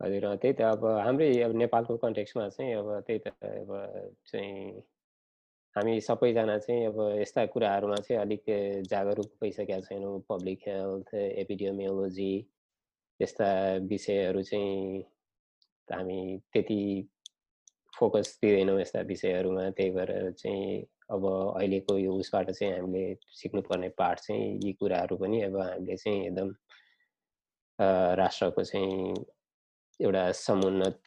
हजुर 0.01 0.25
त्यही 0.43 0.55
त 0.55 0.61
अब 0.63 0.85
हाम्रै 1.05 1.29
अब 1.43 1.53
नेपालको 1.57 1.97
कन्टेक्समा 2.03 2.49
चाहिँ 2.49 2.75
अब 2.75 2.89
त्यही 3.07 3.19
त 3.19 3.29
अब 3.45 3.71
चाहिँ 4.27 4.83
हामी 5.77 6.01
सबैजना 6.01 6.57
चाहिँ 6.59 6.87
अब 6.87 6.99
यस्ता 7.21 7.45
कुराहरूमा 7.47 7.97
चाहिँ 8.07 8.21
अलिक 8.21 8.45
जागरुक 8.91 9.31
भइसकेका 9.43 9.81
छैनौँ। 9.81 10.21
पब्लिक 10.29 10.61
हेल्थ 10.69 11.15
एपिडियोमियोलोजी 11.15 12.33
यस्ता 13.21 13.49
विषयहरू 13.91 14.43
चाहिँ 14.43 15.03
हामी 15.89 16.21
त्यति 16.53 16.81
फोकस 17.99 18.39
दिँदैनौँ 18.43 18.81
यस्ता 18.81 19.01
विषयहरूमा। 19.11 19.69
त्यही 19.71 19.91
भएर 19.91 20.31
चाहिँ 20.39 20.83
अब 21.11 21.27
अहिलेको 21.57 21.97
यो 21.99 22.13
उसबाट 22.15 22.51
चाहिँ 22.51 22.73
हामीले 22.75 23.15
सिक्नुपर्ने 23.41 23.89
पाठ 23.99 24.21
चाहिँ 24.21 24.59
यी 24.65 24.73
कुराहरू 24.81 25.17
पनि 25.17 25.43
अब 25.43 25.57
हामीले 25.61 25.97
चाहिँ 25.97 26.27
एकदम 26.27 26.55
राष्ट्रको 28.23 28.65
चाहिँ 28.65 29.15
एउटा 30.01 30.31
समुन्नत 30.33 31.01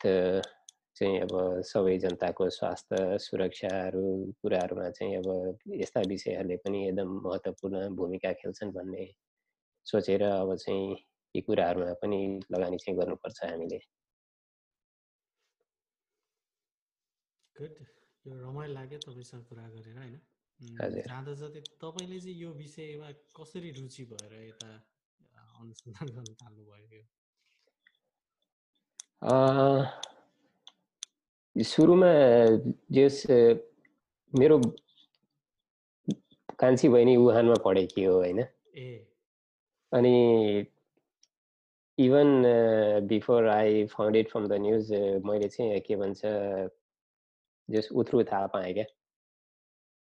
चाहिँ 0.95 1.19
अब 1.19 1.33
सबै 1.63 1.97
जनताको 1.97 2.49
स्वास्थ्य 2.49 3.17
सुरक्षाहरू 3.17 4.03
कुराहरूमा 4.41 4.89
चाहिँ 4.89 5.15
अब 5.17 5.29
यस्ता 5.73 6.01
विषयहरूले 6.07 6.57
पनि 6.65 6.79
एकदम 6.87 7.13
महत्त्वपूर्ण 7.27 7.87
भूमिका 7.95 8.31
खेल्छन् 8.41 8.73
भन्ने 8.75 9.05
सोचेर 9.85 10.23
अब 10.23 10.55
चाहिँ 10.55 10.91
यी 11.35 11.41
कुराहरूमा 11.41 11.93
पनि 12.03 12.19
लगानी 12.51 12.77
चाहिँ 12.77 12.97
गर्नुपर्छ 12.99 13.39
हामीले। 13.43 13.79
यो 17.55 18.33
रमाइलो 18.43 18.73
लाग्यो 18.73 18.99
तपाईँसँग 19.07 19.43
कुरा 19.47 19.67
गरेर 19.69 19.97
होइन? 19.97 20.19
जाँदा 21.07 21.33
जाँदै 21.39 21.61
तपाईँले 21.79 22.19
चाहिँ 22.19 22.37
यो 22.43 22.51
विषयमा 22.59 23.09
कसरी 23.39 23.71
रुचि 23.79 24.03
भएर 24.11 24.33
यता 24.43 24.69
अनुसन्धान 25.61 26.07
गर्न 26.15 26.33
थाल्नुभयो? 26.43 27.03
सुरुमा 31.55 32.07
जस 32.91 33.23
मेरो 34.33 34.57
कान्छी 36.59 36.89
बहिनी 36.89 37.15
वुहानमा 37.17 37.55
पढेकी 37.65 38.03
हो 38.03 38.15
होइन 38.15 38.41
अनि 39.91 40.13
even 41.97 42.41
before 43.07 43.47
I 43.49 43.85
found 43.87 44.15
it 44.15 44.29
from 44.31 44.47
the 44.47 44.59
news 44.61 44.91
मैले 45.25 45.49
चाहिँ 45.49 45.79
के 45.81 45.95
भन्छ 45.97 46.21
जस 47.69 47.89
उत्रु 47.93 48.23
थाहा 48.23 48.47
पाएँ 48.49 48.73
क्या 48.73 48.85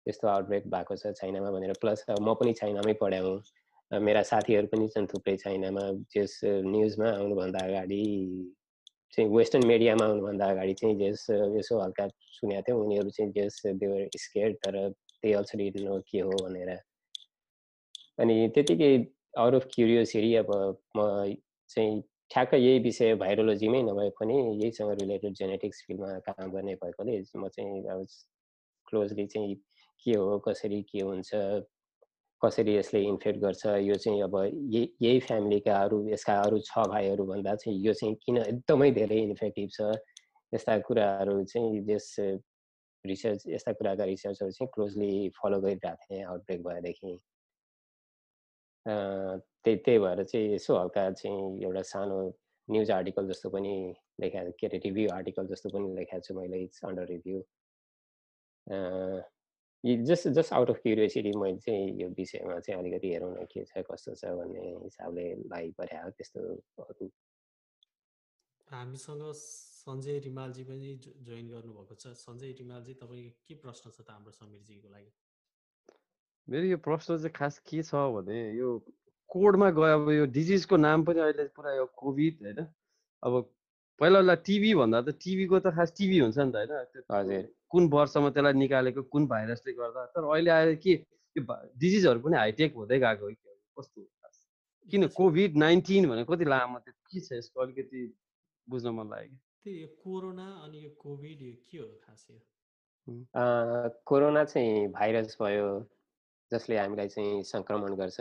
यस्तो 0.06 0.28
आउटब्रेक 0.28 0.70
भएको 0.70 0.96
छ 0.96 1.12
चाइनामा 1.14 1.50
भनेर 1.50 1.72
प्लस 1.80 2.04
म 2.10 2.34
पनि 2.34 2.52
चाइनामै 2.54 2.92
पढाउँ 3.02 3.38
मेरा 3.90 4.22
साथीहरू 4.24 4.66
पनि 4.68 4.88
छन् 4.88 5.06
थुप्रै 5.06 5.36
चाइनामा 5.38 5.88
जस 6.10 6.40
न्युजमा 6.44 7.08
आउनुभन्दा 7.12 7.64
अगाडि 7.64 8.04
चाहिँ 9.16 9.30
वेस्टर्न 9.30 9.66
मिडियामा 9.66 10.04
आउनुभन्दा 10.04 10.46
अगाडि 10.50 10.74
चाहिँ 10.74 10.96
जस 11.00 11.26
यसो 11.56 11.80
हल्का 11.80 12.06
सुनेको 12.36 12.62
थियौँ 12.68 12.84
उनीहरू 12.84 13.10
चाहिँ 13.16 13.32
जस 13.32 13.60
देवर 13.82 14.08
स्केयर 14.18 14.52
तर 14.64 14.78
त्यही 14.90 15.34
अल्सो 15.34 15.58
नो 15.84 16.00
के 16.10 16.20
हो 16.20 16.30
भनेर। 16.44 16.70
अनि 18.20 18.34
त्यतिकै 18.54 18.90
आउट 19.38 19.54
अफ 19.54 19.68
क्युरियोसिटी 19.74 20.34
अब 20.42 20.50
म 20.96 21.06
चाहिँ 21.70 22.02
ठ्याक्क 22.32 22.54
यही 22.54 22.78
विषय 22.78 23.14
भाइरोलोजीमै 23.22 23.82
नभए 23.82 24.08
पनि 24.20 24.34
यहीसँग 24.62 24.90
रिलेटेड 25.00 25.34
जेनेटिक्स 25.40 25.84
फिल्डमा 25.86 26.18
काम 26.28 26.50
गर्ने 26.52 26.74
भएकोले 26.82 27.18
म 27.36 27.48
चाहिँ 27.48 27.82
अब 27.94 28.06
क्लोजली 28.88 29.26
चाहिँ 29.26 29.54
के 30.06 30.16
हो 30.18 30.38
कसरी 30.48 30.82
के 30.82 31.00
हुन्छ 31.00 31.34
कसरी 32.44 32.76
यसले 32.76 33.00
इन्फेक्ट 33.08 33.38
गर्छ? 33.40 33.66
यो 33.88 33.94
चाहिँ 34.04 34.22
अब 34.22 34.36
यही 34.44 34.88
यही 35.02 35.20
फ्यामिलीका 35.28 35.76
अरू 35.82 35.98
यसका 36.08 36.40
अरू 36.42 36.58
छ 36.70 36.86
भाइहरू 36.94 37.24
भन्दा 37.26 37.54
चाहिँ 37.56 37.78
यो 37.86 37.92
चाहिँ 38.00 38.14
किन 38.24 38.38
एकदमै 38.38 38.90
धेरै 39.00 39.18
इन्फेक्टिभ 39.22 39.68
छ? 39.76 39.80
यस्ता 40.52 40.78
कुराहरू 40.88 41.44
चाहिँ 41.44 41.84
यस 41.90 42.14
रिसर्च 43.04 43.42
यस्ता 43.48 43.72
कुराका 43.78 44.04
रिसर्चहरू 44.04 44.50
चाहिँ 44.50 44.70
क्लोजली 44.74 45.12
फलो 45.38 45.60
गरिरहेको 45.60 46.04
थिएँ 46.04 46.22
आउटब्रेक 46.24 46.62
भएदेखि। 46.66 47.18
त्यही 48.86 49.76
त्यही 49.84 49.98
भएर 49.98 50.22
चाहिँ 50.24 50.54
यसो 50.54 50.76
हल्का 50.78 51.10
चाहिँ 51.10 51.62
एउटा 51.64 51.82
सानो 51.92 52.18
न्युज 52.68 52.90
आर्टिकल 52.90 53.28
जस्तो 53.28 53.50
पनि 53.50 53.74
लेखा 54.20 54.44
के 54.60 54.66
अरे 54.66 54.78
रिभ्यू 54.84 55.08
आर्टिकल 55.14 55.46
जस्तो 55.52 55.70
पनि 55.76 55.94
लेखाएको 55.96 56.26
छु 56.26 56.34
मैले 56.40 56.62
it's 56.64 56.84
under 56.84 57.06
review. 57.08 57.38
Just 59.84 60.28
just 60.36 60.52
out 60.52 60.70
of 60.70 60.78
curiosity 60.82 61.32
मैले 61.36 61.58
चाहिँ 61.60 62.00
यो 62.00 62.08
विषयमा 62.16 62.58
चाहिँ 62.58 62.80
अलिकति 62.80 63.08
हेरौँ 63.12 63.32
न 63.32 63.44
के 63.52 63.64
छ 63.64 63.84
कस्तो 63.84 64.14
छ 64.14 64.32
भन्ने 64.38 64.62
हिसाबले 64.84 65.24
लागि 65.52 65.70
पऱ्यो 65.78 66.10
त्यस्तो 66.16 66.40
अरू। 66.84 67.10
हामीसँग 68.68 69.22
सञ्जय 69.36 70.18
रिमालजी 70.24 70.64
पनि 70.64 70.88
जोइन 71.28 71.48
गर्नुभएको 71.48 71.94
छ। 71.94 72.16
सञ्जय 72.16 72.52
रिमालजी 72.60 72.94
तपाईँ 73.02 73.28
के 73.44 73.54
प्रश्न 73.60 73.90
छ 73.90 74.00
त 74.00 74.08
हाम्रो 74.08 74.32
समीरजीको 74.32 74.88
लागि? 74.88 75.10
मेरो 76.48 76.66
यो 76.66 76.78
प्रश्न 76.80 77.16
चाहिँ 77.16 77.32
खास 77.36 77.58
के 77.68 77.82
छ 77.82 77.94
भने 78.16 78.40
यो 78.56 78.68
कोडमा 79.30 79.68
गयो 79.76 79.98
अब 80.00 80.10
यो 80.10 80.24
डिजिजको 80.32 80.76
नाम 80.76 81.04
पनि 81.04 81.20
अहिले 81.20 81.44
पुरा 81.52 81.74
यो 81.76 81.84
कोभिड 81.92 82.34
होइन। 82.42 82.60
अब 83.22 83.32
पहिला 84.00 84.18
बेला 84.20 84.34
टिभी 84.48 84.74
भन्दा 84.74 85.00
त 85.02 85.08
टिभीको 85.20 85.60
त 85.60 85.76
खास 85.76 85.92
टिभी 85.92 86.18
हुन्छ 86.24 86.38
नि 86.38 86.52
त 86.52 86.56
होइन। 86.56 86.72
हजुर। 87.12 87.44
कुन 87.74 87.88
वर्षमा 87.92 88.30
त्यसलाई 88.30 88.52
निकालेको 88.62 89.02
कुन 89.12 89.26
भाइरसले 89.34 89.72
गर्दा। 89.82 90.04
तर 90.14 90.22
अहिले 90.30 90.50
आएर 90.56 90.74
के 90.86 90.92
यो 91.36 91.42
डिजिजहरू 91.82 92.20
पनि 92.24 92.36
हाइटेक 92.36 92.74
हुँदै 92.76 92.98
गएको 93.04 93.26
हो 93.26 93.80
कस्तो 93.80 94.00
किन 94.88 95.06
कोभिड 95.16 95.56
नाइन्टिन 95.56 96.08
भने 96.08 96.24
कति 96.28 96.44
लामो 96.44 96.78
त्यो 96.84 96.92
के 97.10 97.20
छ 97.20 97.32
यसको 97.32 97.60
अलिकति 97.62 98.00
बुझ्न 98.68 98.88
मन 98.94 99.06
लाग्यो। 99.10 99.36
त्यही 99.64 99.80
यो 99.80 99.88
कोरोना 100.04 100.46
अनि 100.64 100.84
यो 100.84 100.90
कोभिड 101.00 101.42
यो 101.42 101.54
के 101.70 101.78
हो 101.78 101.86
खास 102.04 102.26
यो? 102.30 102.38
कोरोना 104.04 104.44
चाहिँ 104.44 104.88
भाइरस 104.92 105.36
भयो 105.40 105.68
जसले 106.52 106.78
हामीलाई 106.78 107.08
चाहिँ 107.08 107.42
सङ्क्रमण 107.52 107.96
गर्छ। 107.96 108.20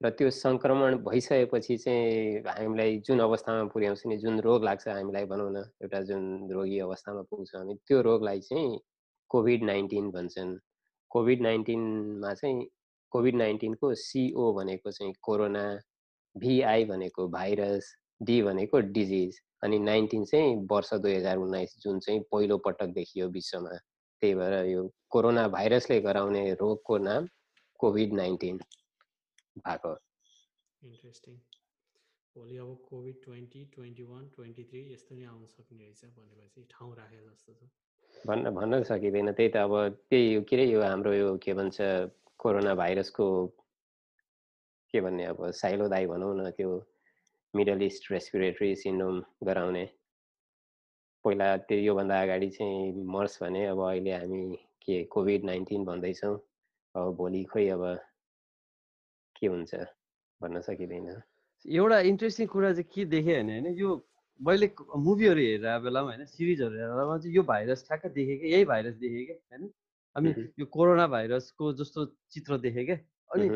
र 0.00 0.10
त्यो 0.18 0.30
सङ्क्रमण 0.30 0.96
भइसकेपछि 1.04 1.76
चाहिँ 1.76 2.42
हामीलाई 2.48 2.98
जुन 3.06 3.20
अवस्थामा 3.20 3.64
पुर्याउँछ 3.74 4.02
नि 4.06 4.16
जुन 4.24 4.40
रोग 4.40 4.64
लाग्छ 4.64 4.88
हामीलाई 4.88 5.24
भनौँ 5.26 5.50
न 5.52 5.64
एउटा 5.82 6.00
जुन 6.08 6.22
रोगी 6.54 6.78
अवस्थामा 6.88 7.22
पुग्छौँ 7.30 7.60
हामी 7.60 7.74
त्यो 7.86 8.00
रोगलाई 8.08 8.40
चाहिँ 8.40 8.78
कोभिड 9.30 9.64
नाइन्टिन 9.64 10.10
भन्छन्। 10.10 10.56
कोभिड 11.10 11.42
नाइन्टिनमा 11.42 12.32
चाहिँ 12.34 12.66
कोभिड 13.12 13.34
नाइन्टिनको 13.36 13.94
सिओ 13.94 14.52
भनेको 14.54 14.90
चाहिँ 14.90 15.12
कोरोना 15.22 15.64
भिआई 16.36 16.84
भनेको 16.84 17.28
भाइरस 17.28 17.92
डी 18.20 18.40
भनेको 18.42 18.80
डिजिज 18.94 19.38
अनि 19.64 19.78
नाइन्टिन 19.78 20.24
चाहिँ 20.24 20.56
वर्ष 20.70 20.92
दुई 20.94 21.14
हजार 21.14 21.36
उन्नाइस 21.38 21.76
जुन 21.82 21.98
चाहिँ 22.00 22.20
पहिलो 22.32 22.58
पटक 22.66 22.92
देखियो 22.94 23.28
विश्वमा। 23.28 23.76
त्यही 24.22 24.34
भएर 24.34 24.54
यो 24.66 24.82
कोरोना 25.10 25.46
भाइरसले 25.48 26.00
गराउने 26.00 26.42
रोगको 26.60 26.98
नाम 26.98 27.26
कोभिड 27.80 28.12
नाइन्टिन 28.14 28.56
भएको 29.58 29.92
इन्ट्रेस्टिङ। 30.82 31.34
भोलि 32.36 32.56
अब 32.56 32.76
covid 32.90 33.22
twenty 33.24 33.64
twenty 33.74 34.02
one 34.04 34.28
twenty 34.34 34.64
three 34.64 34.80
यस्तो 34.92 35.14
नै 35.14 35.24
आउन 35.24 35.46
सक्ने 35.46 35.84
रहेछ 35.84 36.04
भनेपछि 36.18 36.66
ठाउँ 36.70 36.94
राखे 36.96 37.20
जस्तो 37.24 37.52
छ। 37.54 37.70
भन्न 38.26 38.50
भन्न 38.54 38.82
सकिँदैन 38.82 39.32
त्यही 39.32 39.48
त 39.54 39.56
अब 39.56 39.72
त्यही 40.10 40.40
के 40.48 40.56
अरे 40.56 40.64
यो 40.70 40.82
हाम्रो 40.82 41.12
यो 41.14 41.36
के 41.42 41.52
भन्छ 41.54 41.76
कोरोना 42.38 42.74
भाइरसको 42.74 43.26
के 44.94 45.00
भन्ने 45.00 45.24
अब 45.32 45.50
साइलोदाई 45.52 46.06
भनौँ 46.06 46.34
न 46.36 46.50
त्यो 46.56 46.70
मिडल 47.54 47.82
इस्ट 47.82 48.10
रेस्पिरेटरी 48.12 48.74
सिन्ड्रोम 48.76 49.22
गराउने। 49.44 49.84
पहिला 51.24 51.56
त्यो 51.68 51.78
योभन्दा 51.78 52.20
अगाडि 52.22 52.48
चाहिँ 52.50 53.04
मर्स 53.06 53.38
भने 53.42 53.66
अब 53.66 53.80
अहिले 53.88 54.12
हामी 54.12 54.42
के 54.82 55.02
कोभिड 55.12 55.44
नाइन्टिन 55.44 55.84
भन्दैछौँ। 55.84 56.36
अब 56.94 57.14
भोलि 57.16 57.42
खोइ 57.44 57.68
अब 57.68 57.84
के 59.36 59.46
हुन्छ 59.46 59.74
भन्न 60.40 60.60
सकिँदैन। 60.60 61.08
एउटा 61.64 61.98
इन्ट्रेस्टिङ 62.10 62.46
कुरा 62.46 62.72
चाहिँ 62.72 62.90
के 62.94 63.04
देखेँ 63.04 63.42
भने 63.42 63.60
होइन 63.60 63.78
यो 63.78 63.96
मैले 64.40 64.70
मुभीहरू 64.96 65.40
हेरेर 65.40 65.78
बेलामा 65.82 66.10
होइन 66.10 66.24
सिरिजहरू 66.26 66.74
हेरेर 66.74 67.18
चाहिँ 67.18 67.34
यो 67.34 67.42
भाइरस 67.42 67.84
ठ्याक्क 67.86 68.06
देखेँ 68.14 68.38
क्या 68.38 68.48
यही 68.50 68.64
भाइरस 68.64 68.94
देखेँ 68.94 69.24
क्या 69.26 69.36
होइन? 69.50 69.70
अनि 70.16 70.30
यो 70.58 70.66
कोरोना 70.66 71.06
भाइरसको 71.06 71.72
जस्तो 71.80 72.04
चित्र 72.32 72.58
देखेँ 72.58 72.84
क्या 72.86 72.98
अनि 73.30 73.48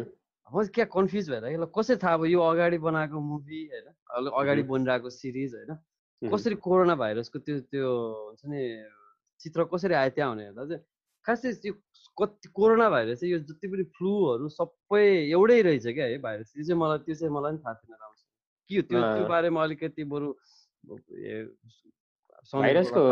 म 0.49 0.65
क्या 0.75 0.85
कन्फ्युज 0.85 1.31
भएर 1.31 1.65
कसरी 1.77 1.97
थाहा 1.97 2.15
अब 2.15 2.25
यो 2.27 2.41
अगाडि 2.41 2.79
बनाएको 2.79 3.21
मुभी 3.21 3.61
होइन? 3.73 3.87
अगाडि 4.31 4.63
बनिरहेको 4.63 5.11
सिरिज 5.11 5.55
होइन? 5.55 5.77
कसरी 6.23 6.55
कोरोना 6.55 6.95
भाइरसको 6.95 7.39
त्यो 7.39 7.61
त्यो 7.71 7.89
हुन्छ 8.27 8.43
नि 8.47 8.61
चित्र 9.41 9.65
कसरी 9.65 9.95
आयो 9.95 10.11
त्यहाँ? 10.11 10.31
हुने 10.31 10.45
हेर्दा 10.45 10.65
चाहिँ 10.67 10.83
खासै 11.25 11.53
त्यो 11.63 11.73
कति 12.19 12.49
कोरोना 12.55 12.89
भाइरस 12.91 13.21
चाहिँ 13.21 13.33
यो 13.33 13.39
जति 13.49 13.67
पनि 13.69 13.85
फ्लूहरू 13.97 14.49
सबै 14.51 15.03
एउटै 15.31 15.61
रहेछ 15.63 15.87
क्या 15.87 16.05
है 16.05 16.19
भाइरस 16.19 16.53
त्यो 16.53 16.65
चाहिँ 16.65 16.81
मलाई 16.81 16.99
त्यो 17.07 17.15
चाहिँ 17.15 17.35
मलाई 17.35 17.53
पनि 17.53 17.63
थाहा 17.65 17.75
थिएन 17.75 17.97
राम्रोसँग। 17.97 18.29
के 18.69 18.77
हो 18.77 18.83
त्यो 18.83 19.01
त्यो 19.01 19.29
बारेमा 19.29 19.63
अलिकति 19.63 20.05
बरु 20.05 20.29
भाइरसको 22.53 23.03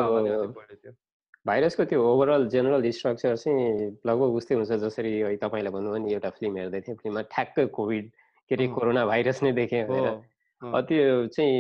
भाइरसको 1.47 1.85
त्यो 1.85 2.01
ओभरअल 2.05 2.49
जेनरल 2.49 2.91
स्ट्रक्चर 2.91 3.37
चाहिँ 3.37 3.91
लगभग 4.07 4.31
उस्तै 4.39 4.55
हुन्छ 4.55 4.73
जसरी 4.85 5.13
तपाईँलाई 5.37 5.73
भन्नुभयो 5.73 6.03
नि 6.05 6.13
एउटा 6.13 6.31
फिल्म 6.39 6.57
हेर्दै 6.57 6.81
थिएँ 6.87 6.97
फिल्ममा 7.03 7.23
ठ्याक्कै 7.35 7.67
कोभिड 7.79 8.11
के 8.51 8.55
अरे 8.55 8.67
कोरोना 8.77 9.03
भाइरस 9.07 9.43
नै 9.43 9.53
देखेँ 9.53 9.85
भनेर 9.89 10.81
त्यो 10.89 11.27
चाहिँ 11.27 11.57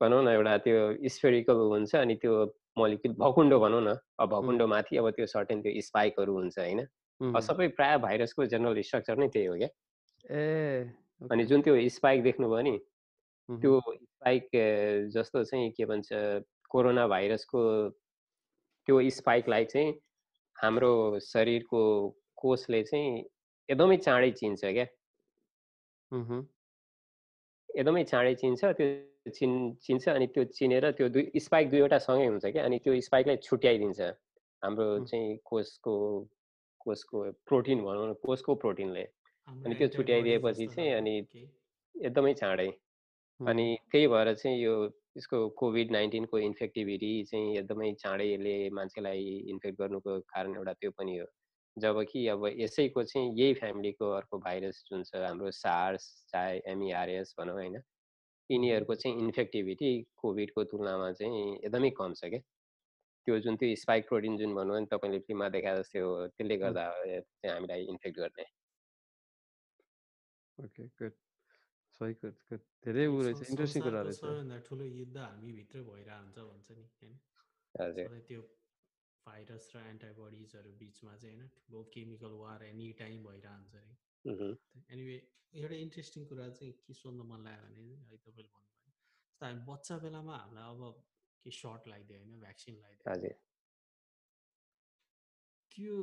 भनौँ 0.00 0.22
न 0.24 0.28
एउटा 0.28 0.56
त्यो 0.64 1.08
स्पेरिकल 1.08 1.58
हुन्छ 1.72 1.94
अनि 1.96 2.14
त्यो 2.20 2.32
मलिक्युल 2.78 3.14
भकुन्डो 3.18 3.56
भनौँ 3.60 3.82
न 3.82 3.96
अब 4.20 4.28
भकुन्डो 4.30 4.66
माथि 4.66 4.96
अब 4.96 5.06
त्यो 5.16 5.26
सर्टेन 5.26 5.58
त्यो 5.62 5.80
स्पाइकहरू 5.80 6.32
हुन्छ 6.34 6.58
होइन। 6.58 6.80
सबै 7.20 7.66
प्रायः 7.76 7.96
भाइरसको 8.04 8.46
जेनरल 8.52 8.80
स्ट्रक्चर 8.80 9.16
नै 9.18 9.28
त्यही 9.28 9.46
हो 9.46 9.54
क्या। 9.56 9.68
ए 10.24 10.40
अनि 11.30 11.44
जुन 11.44 11.60
त्यो 11.62 11.74
स्पाइक 11.96 12.22
देख्नुभयो 12.22 12.62
नि 12.62 12.74
त्यो 13.50 13.80
स्पाइक 13.80 14.48
जस्तो 15.14 15.42
चाहिँ 15.44 15.70
के 15.76 15.84
भन्छ 15.90 16.08
कोरोना 16.70 17.06
भाइरसको 17.08 17.60
त्यो 18.86 18.96
स्पाइकलाई 19.10 19.64
चाहिँ 19.72 19.92
हाम्रो 20.56 21.18
शरीरको 21.18 21.82
कोषले 22.36 22.82
चाहिँ 22.82 23.24
एकदमै 23.68 23.96
चाँडै 24.06 24.30
चिन्छ 24.40 24.60
क्या। 24.64 24.86
एकदमै 27.78 28.04
चाँडै 28.04 28.34
चिन्छ 28.42 28.64
त्यो 28.64 29.30
चिन् 29.36 29.56
चिन्छ 29.84 30.08
अनि 30.08 30.26
त्यो 30.34 30.44
चिनेर 30.58 30.90
त्यो 30.98 31.08
दुई 31.14 31.40
स्पाइक 31.46 31.70
दुईवटा 31.70 31.98
सँगै 32.06 32.26
हुन्छ 32.26 32.44
क्या 32.54 32.64
अनि 32.64 32.78
त्यो 32.84 33.00
स्पाइकलाई 33.08 33.36
छुट्याइदिन्छ। 33.46 34.00
हाम्रो 34.62 34.86
चाहिँ 35.10 35.36
कोषको 35.44 35.94
कोषको 36.80 37.18
प्रोटिन 37.48 37.78
भनौँ 37.84 38.06
न 38.10 38.12
कोषको 38.22 38.54
प्रोटिनले। 38.62 39.04
अनि 39.48 39.74
त्यो 39.74 39.88
छुट्याइदिएपछि 39.96 40.66
चाहिँ 40.66 40.92
अनि 40.94 41.14
एकदमै 41.94 42.34
चाँडै। 42.42 42.68
अनि 43.40 43.76
त्यही 43.92 44.06
भएर 44.06 44.32
चाहिँ 44.34 44.58
यो 44.60 44.72
यसको 45.16 45.48
कोभिड 45.58 45.90
नाइन्टिनको 45.92 46.38
इन्फेक्टिभिटी 46.38 47.12
चाहिँ 47.24 47.56
एकदमै 47.58 47.92
चाँडै 48.00 48.26
यसले 48.26 48.54
मान्छेलाई 48.70 49.22
इन्फेक्ट 49.50 49.78
गर्नुको 49.78 50.18
कारण 50.32 50.56
एउटा 50.56 50.72
त्यो 50.72 50.90
पनि 50.90 51.16
हो। 51.18 51.26
जबकि 51.76 52.26
अब 52.28 52.46
यसैको 52.58 53.02
चाहिँ 53.04 53.32
यही 53.38 53.54
फ्यामिलीको 53.54 54.10
अर्को 54.10 54.38
भाइरस 54.38 54.82
जुन 54.90 55.02
छ 55.04 55.22
हाम्रो 55.24 55.50
सार्स 55.50 56.04
चाहे 56.32 56.60
एमइआरएस 56.66 57.34
भनौँ 57.38 57.54
होइन 57.54 57.80
यिनीहरूको 58.50 58.94
चाहिँ 58.94 59.18
इन्फेक्टिभिटी 59.18 59.90
कोभिडको 60.16 60.64
तुलनामा 60.64 61.10
चाहिँ 61.12 61.56
एकदमै 61.56 61.90
कम 61.98 62.14
छ 62.14 62.30
क्या। 62.30 62.40
त्यो 63.26 63.38
जुन 63.40 63.56
त्यो 63.56 63.74
स्पाइक 63.76 64.08
प्रोटिन 64.08 64.36
जुन 64.36 64.54
भनौँ 64.54 64.76
भने 64.76 64.86
तपाईँले 64.86 65.18
फिल्ममा 65.20 65.48
देखा 65.56 65.74
जस्तै 65.80 66.00
हो 66.00 66.12
त्यसले 66.28 66.56
गर्दा 66.58 66.86
चाहिँ 66.90 67.54
हामीलाई 67.54 67.84
इन्फेक्ट 67.86 68.18
गर्ने। 68.18 68.44
ओके 70.58 70.86
गुड 70.86 71.12
सही 72.00 72.14
गुड 72.16 72.60
धेरै 72.84 73.02
ऊ 73.08 73.16
रहेछ 73.22 73.40
इन्ट्रेस्टिङ 73.46 73.82
कुरा 73.82 74.00
रहेछ 74.02 74.18
सबैभन्दा 74.18 74.58
ठुलो 74.66 74.84
युद्ध 74.92 75.16
हामी 75.18 75.50
भित्र 75.54 75.82
भइरहेको 75.88 76.44
हुन्छ 76.46 76.70
भन्छ 76.74 77.02
नि 77.02 77.18
होइन 77.74 78.22
त्यो 78.28 78.44
भाइरस 79.26 79.66
र 79.74 79.82
एन्टिबडिजहरू 79.88 80.72
बिचमा 80.78 81.16
चाहिँ 81.16 81.34
होइन 81.34 81.50
ठुलो 81.58 81.82
केमिकल 81.90 82.38
वार 82.38 82.64
एनी 82.64 82.88
टाइम 82.98 83.26
भइरहन्छ 83.26 83.74
अरे 83.74 84.48
एनिवे 84.88 85.18
एउटा 85.54 85.76
इन्ट्रेस्टिङ 85.80 86.26
कुरा 86.26 86.48
चाहिँ 86.54 86.72
के 86.80 86.94
सोध्न 86.94 87.28
मन 87.28 87.44
लाग्यो 87.44 87.68
भने 87.68 88.00
है 88.06 88.18
तपाईँले 88.18 88.48
भन्नुभयो 88.48 88.96
जस्तो 89.28 89.46
हामी 89.46 89.62
बच्चा 89.68 89.98
बेलामा 90.00 90.36
हामीलाई 90.36 90.74
अब 90.74 91.04
के 91.44 91.50
सर्ट 91.52 91.88
लगाइदियो 91.88 92.18
होइन 92.18 92.40
भ्याक्सिन 92.40 92.74
लगाइदियो 92.78 93.38
त्यो 95.72 95.96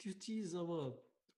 त्यो 0.00 0.12
चिज 0.22 0.54
अब 0.56 0.70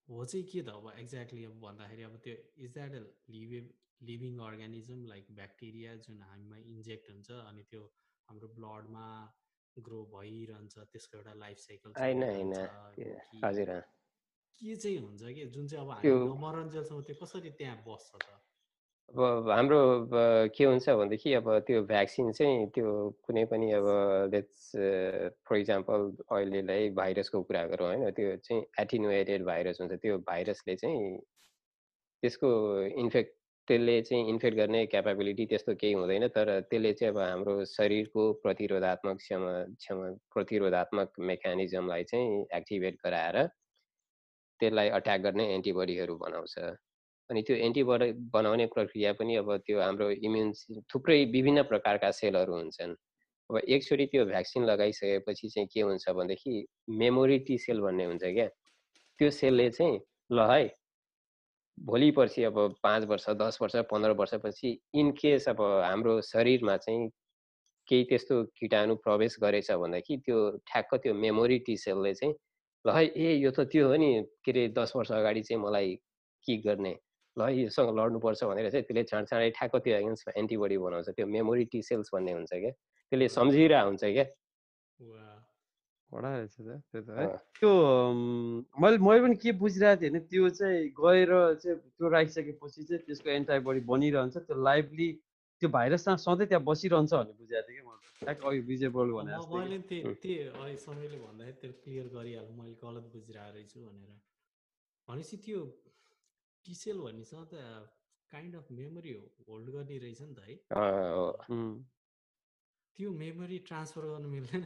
हो 0.09 0.24
चाहिँ 0.24 0.44
के 0.50 0.61
त 0.62 0.68
अब 0.74 0.86
एक्ज्याक्टली 0.98 1.44
अब 1.44 1.61
भन्दाखेरि 1.62 2.02
अब 2.02 2.16
त्यो 2.24 2.34
is 2.64 2.72
that 2.74 2.92
a 2.94 3.02
live 3.32 3.61
living 4.00 4.38
organism 4.48 5.04
like 5.06 5.26
bacteria 5.40 5.94
जुन 6.06 6.22
हामीमा 6.22 6.56
इन्जेक्ट 6.74 7.11
हुन्छ 7.11 7.30
अनि 7.44 7.62
त्यो 7.70 7.82
हाम्रो 8.28 8.48
ब्लडमा 8.59 9.06
ग्रो 9.76 10.00
भइरहन्छ 10.14 10.74
त्यसको 10.92 11.18
एउटा 11.18 11.34
लाइफ 11.44 11.59
साइकल 11.59 11.92
हजुर। 13.44 13.80
के 14.61 14.76
चाहिँ 14.76 14.98
हुन्छ 14.98 15.22
कि? 15.34 15.44
जुन 15.54 15.66
चाहिँ 15.68 15.84
अब 15.84 15.90
हामी 15.92 16.14
नमरन्जेलसम्म 16.32 17.02
त्यो 17.09 17.16
कसरी 17.22 17.50
त्यहाँ 17.59 17.76
बस्छ 17.86 18.11
त? 18.16 18.40
अब 19.09 19.48
हाम्रो 19.50 19.78
के 20.56 20.64
हुन्छ 20.64 20.88
भनेदेखि 20.90 21.32
अब 21.34 21.46
त्यो 21.66 21.82
भ्याक्सिन 21.82 22.32
चाहिँ 22.32 22.66
त्यो 22.70 22.88
कुनै 23.26 23.44
पनि 23.44 23.70
अब 23.72 23.86
लेट्स 24.32 24.70
फर 25.48 25.56
इक्जाम्पल 25.56 26.02
अहिलेलाई 26.30 26.90
भाइरसको 26.90 27.42
कुरा 27.42 27.64
गरौँ 27.66 27.86
होइन 27.88 28.11
त्यो 28.11 28.36
चाहिँ 28.36 28.62
एटिनुएटेड 28.80 29.44
भाइरस 29.44 29.80
हुन्छ 29.80 29.92
त्यो 30.02 30.18
भाइरसले 30.28 30.76
चाहिँ 30.76 31.16
त्यसको 32.22 32.50
इन्फेक्ट 33.00 33.32
त्यसले 33.68 34.00
चाहिँ 34.02 34.28
इन्फेक्ट 34.28 34.56
गर्ने 34.56 34.84
क्यापेबिलिटी 34.86 35.46
त्यस्तो 35.46 35.74
केही 35.74 35.92
हुँदैन 35.92 36.28
तर 36.28 36.61
त्यसले 36.61 36.92
चाहिँ 36.92 37.12
अब 37.14 37.20
हाम्रो 37.20 37.64
शरीरको 37.64 38.32
प्रतिरोधात्मक 38.42 39.16
क्षम 39.16 39.46
क्षम 39.76 40.02
प्रतिरोधात्मक 40.34 41.12
मेकानिजमलाई 41.30 42.04
चाहिँ 42.04 42.44
एक्टिभेट 42.54 42.98
गराएर 43.04 43.46
त्यसलाई 44.61 44.88
अट्याक 44.90 45.20
गर्ने 45.20 45.54
एन्टिबडीहरू 45.54 46.16
बनाउँछ। 46.16 46.54
अनि 47.31 47.43
त्यो 47.43 47.57
एन्टिबडी 47.66 48.12
बनाउने 48.33 48.66
प्रक्रिया 48.74 49.12
पनि 49.12 49.37
अब 49.37 49.57
त्यो 49.66 49.81
हाम्रो 49.81 50.11
इम्युन 50.29 50.53
थुप्रै 50.95 51.24
विभिन्न 51.33 51.62
प्रकारका 51.70 52.11
सेलहरू 52.11 52.55
हुन्छन्। 52.55 52.95
अब 53.51 53.61
एकचोटि 53.68 54.07
त्यो 54.07 54.24
भ्याक्सिन 54.26 54.64
लगाइसकेपछि 54.64 55.49
चाहिँ 55.49 55.68
के 55.72 55.81
हुन्छ 55.81 56.09
भनेदेखि 56.09 56.55
मेमोरी 56.99 57.39
टी 57.49 57.59
सेल 57.59 57.81
भन्ने 57.81 58.05
हुन्छ 58.05 58.24
क्या। 58.24 58.49
त्यो 59.20 59.31
सेलले 59.31 59.70
चाहिँ 59.70 59.99
ल 60.33 60.51
है 60.51 60.64
भोलि 61.79 62.11
पर्सि 62.11 62.43
अब 62.45 62.59
पाँच 62.83 63.05
वर्ष 63.09 63.29
दस 63.41 63.59
वर्ष 63.62 63.76
पन्ध्र 63.91 64.11
वर्षपछि 64.20 64.70
इनकेस 64.95 65.49
अब 65.49 65.61
हाम्रो 65.85 66.20
शरीरमा 66.20 66.76
चाहिँ 66.76 67.09
केही 67.89 68.05
त्यस्तो 68.05 68.43
किटाणु 68.59 68.95
प्रवेश 69.05 69.37
गरेछ 69.43 69.70
भन्दाखेरि 69.72 70.20
त्यो 70.26 70.39
ठ्याक्क 70.66 70.95
त्यो 71.03 71.14
मेमोरी 71.14 71.59
टी 71.66 71.76
सेलले 71.76 72.14
चाहिँ 72.14 72.35
ल 72.85 72.97
है 72.97 73.05
ए 73.07 73.35
यो 73.37 73.51
त 73.51 73.61
त्यो 73.72 73.89
हो 73.89 73.97
नि 73.97 74.11
के 74.45 74.51
अरे 74.51 74.68
दस 74.76 74.93
वर्ष 74.97 75.12
अगाडि 75.12 75.43
चाहिँ 75.43 75.62
मलाई 75.62 75.95
के 76.47 76.57
गर्ने? 76.62 76.95
ल 77.39 77.49
योसँग 77.55 77.89
लड्नुपर्छ 77.99 78.41
भनेर 78.45 78.70
चाहिँ 78.70 78.84
त्यसले 78.86 79.03
चाँडै 79.11 79.51
ठ्याक्क 79.59 79.74
त्यो 79.84 79.95
एगेन्स्टमा 79.97 80.32
एन्टिबडी 80.41 80.76
बनाउँछ। 80.84 81.09
त्यो 81.16 81.26
मेमोरी 81.26 81.64
टी 81.72 81.80
सेल्स 81.89 82.09
भन्ने 82.14 82.32
हुन्छ 82.39 82.53
क्या। 82.53 82.72
त्यसले 83.12 83.28
सम्झिरहेको 83.39 83.89
हुन्छ 83.89 84.05
क्या। 84.05 84.26
त्यो 87.59 87.70
मैले 88.80 88.97
मैले 88.99 89.20
पनि 89.22 89.36
के 89.43 89.53
बुझिरहेको 89.61 90.01
थिएँ 90.01 90.11
होइन 90.11 90.24
त्यो 90.32 90.49
चाहिँ 90.59 90.78
गएर 90.97 91.30
चाहिँ 91.62 91.76
त्यो 91.78 92.07
राखिसकेपछि 92.09 92.82
चाहिँ 92.89 93.03
त्यसको 93.07 93.28
एन्टिबडी 93.30 93.80
बनिरहन्छ। 93.84 94.36
त्यो 94.49 94.57
लाइभली 94.57 95.09
त्यो 95.61 95.68
भाइरससँग 95.68 96.18
सधैँ 96.24 96.47
त्यहाँ 96.49 96.64
बसिरहन्छ 96.64 97.12
भन्ने 97.12 97.34
बुझाएको 97.39 97.68
थिएँ 97.68 97.76
कि 97.76 97.84
मैले। 97.86 98.01
ठ्याक्क 98.18 98.43
अघि 98.49 98.61
विजेबल 98.70 99.07
भने 99.14 99.30
मैले 99.53 99.78
त्यही 99.89 100.76
समयले 100.86 101.16
भन्दाखेरि 101.22 101.57
त्यो 101.61 101.70
क्लियर 101.82 102.07
गरिहाल्नु 102.16 102.53
मैले 102.57 102.74
गलत 102.82 103.05
बुझिरहेको 103.14 103.53
रहेछु 103.55 103.78
भनेर। 103.84 104.11
भनेपछि 105.09 105.36
त्यो 105.45 105.61
टिसेल 106.69 106.99
भन्नेसँग 107.01 107.47
त 107.53 107.55
काइन्ड 108.33 108.57
अफ 108.57 108.66
मेमोरी 108.79 109.12
होल्ड 109.49 109.71
गर्ने 109.71 109.99
रहेछ 109.99 110.21
नि 110.23 110.35
त 110.35 110.41
है। 110.49 110.55
त्यो 112.99 113.11
मेमोरी 113.19 113.59
ट्रान्सफर 113.69 114.07
गर्नु 114.07 114.29
मिल्दैन। 114.29 114.64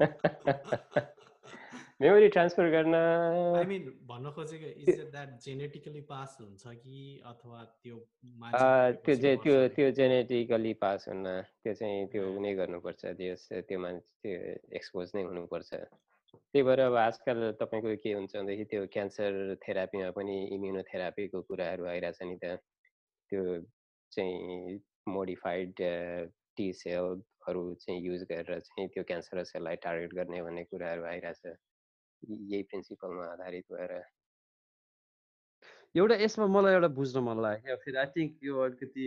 मेमोरी 2.02 2.28
ट्रान्सफर 2.28 2.68
गर्न 2.70 2.94
आई 3.56 3.64
मिन 3.64 3.88
भन्न 4.08 4.30
खोजेको 4.32 4.68
is 4.82 4.88
it 4.88 5.10
that 5.10 5.30
genetically 5.40 6.00
pass 6.10 6.36
हुन्छ 6.40 6.74
कि 6.76 7.00
अथवा 7.24 7.64
त्यो 7.82 7.96
त्यो 9.04 9.14
जे 9.14 9.36
त्यो 9.36 9.56
त्यो 9.76 9.90
जेनेटिकली 9.90 10.72
पास 10.84 11.08
हुन्न 11.08 11.40
त्यो 11.62 11.74
चाहिँ 11.74 12.06
त्यो 12.12 12.24
नै 12.40 12.54
गर्नुपर्छ 12.54 13.02
त्यो 13.20 13.34
त्यो 13.60 13.78
मान्छे 13.78 14.06
त्यो 14.22 14.38
एक्सपोज 14.76 15.12
नै 15.14 15.22
हुनुपर्छ। 15.22 15.70
त्यही 16.34 16.62
भएर 16.62 16.80
अब 16.80 16.94
आजकल 16.96 17.38
तपाईँको 17.60 17.96
के 18.02 18.12
हुन्छ 18.12 18.36
भनेदेखि 18.36 18.64
त्यो 18.70 18.86
क्यान्सर 18.94 19.56
थेरापीमा 19.62 20.10
पनि 20.18 20.36
इम्युनोथेरापीको 20.54 21.40
कुराहरू 21.48 21.84
आइरहेछ 21.92 22.22
नि 22.22 22.36
त। 22.44 22.56
त्यो 23.32 23.42
चाहिँ 24.12 24.78
मोडिफाइड 25.08 25.74
टी 26.56 26.72
सेलहरू 26.72 27.62
चाहिँ 27.82 28.00
युज 28.02 28.22
गरेर 28.30 28.60
चाहिँ 28.60 28.88
त्यो 28.94 29.02
क्यान्सर 29.10 29.42
सेललाई 29.44 29.76
टार्गेट 29.82 30.14
गर्ने 30.14 30.42
भन्ने 30.42 30.64
कुराहरू 30.70 31.04
आइरहेछ। 31.12 31.42
यही 32.22 32.62
प्रिन्सिपलमा 32.70 33.24
आधारित 33.32 33.66
भएर। 33.72 33.92
एउटा 35.96 36.14
यसमा 36.14 36.46
मलाई 36.46 36.74
एउटा 36.74 36.88
बुझ्न 36.96 37.20
मन 37.26 37.40
लाग्यो 37.42 37.62
क्या 37.64 37.76
फेरि 37.84 37.98
आई 37.98 38.06
थिङ्क 38.16 38.32
यो 38.42 38.58
अलिकति 38.62 39.04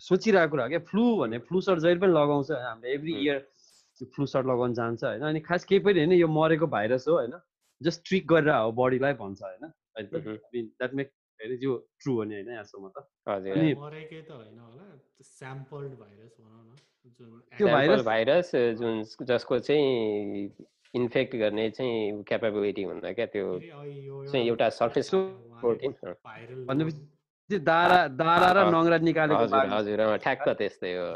सोचिरहेको 0.00 0.50
कुरा 0.50 0.68
क्या 0.68 0.78
फ्लु 0.90 1.04
भन्ने 1.20 1.38
फ्लु 1.48 1.60
सर्ट 1.60 1.80
जहिले 1.84 2.00
पनि 2.00 2.12
लगाउँछ। 2.12 2.50
हामीले 2.50 2.94
एभ्री 2.94 3.12
इयर 3.24 3.38
त्यो 3.98 4.06
फ्लु 4.14 4.26
सर्ट 4.26 4.46
लगाउनु 4.46 4.74
जान्छ 4.74 5.04
होइन? 5.04 5.22
अनि 5.22 5.40
खास 5.40 5.64
केही 5.64 5.80
पनि 5.80 5.98
होइन 5.98 6.12
यो 6.12 6.28
मरेको 6.28 6.66
भाइरस 6.66 7.08
हो 7.08 7.14
होइन? 7.14 7.34
जस्ट 7.80 8.08
ट्रिक 8.08 8.26
गरेर 8.28 8.50
हो 8.50 8.72
बडीलाई 8.72 9.12
भन्छ 9.12 9.42
होइन? 9.42 9.72
द्याट 9.98 10.94
मेक 10.94 11.12
हेरे 11.40 11.58
यो 11.62 11.76
ट्रु 12.02 12.14
हो 12.14 12.24
नि 12.24 12.34
होइन 12.34 12.50
यहाँसम्म 12.50 12.88
त? 12.88 13.06
त्यो 17.58 17.66
भाइरस 17.66 18.04
भाइरस 18.04 18.50
जुन 18.54 19.02
जसको 19.26 19.58
चाहिँ 19.58 20.50
इन्फेक्ट 20.94 21.36
गर्ने 21.36 21.70
चाहिँ 21.70 22.22
क्यापेबिलिटी 22.22 22.82
हुँदा 22.82 23.12
क्या 23.12 23.26
त्यो 23.26 23.46
चाहिँ 24.30 24.46
एउटा 24.46 24.68
सर्फेस 24.70 25.10
प्रोटिन 25.14 25.92
भनेपछि 26.66 27.58
दारा 27.58 27.98
दारा 28.08 28.50
र 28.52 28.70
नङ्ग्रा 28.70 28.98
निकालेको 28.98 29.44
हजुर 29.44 29.72
हजुर 29.72 30.16
ठ्याक्क 30.16 30.48
त्यस्तै 30.48 30.92
हो 30.94 31.06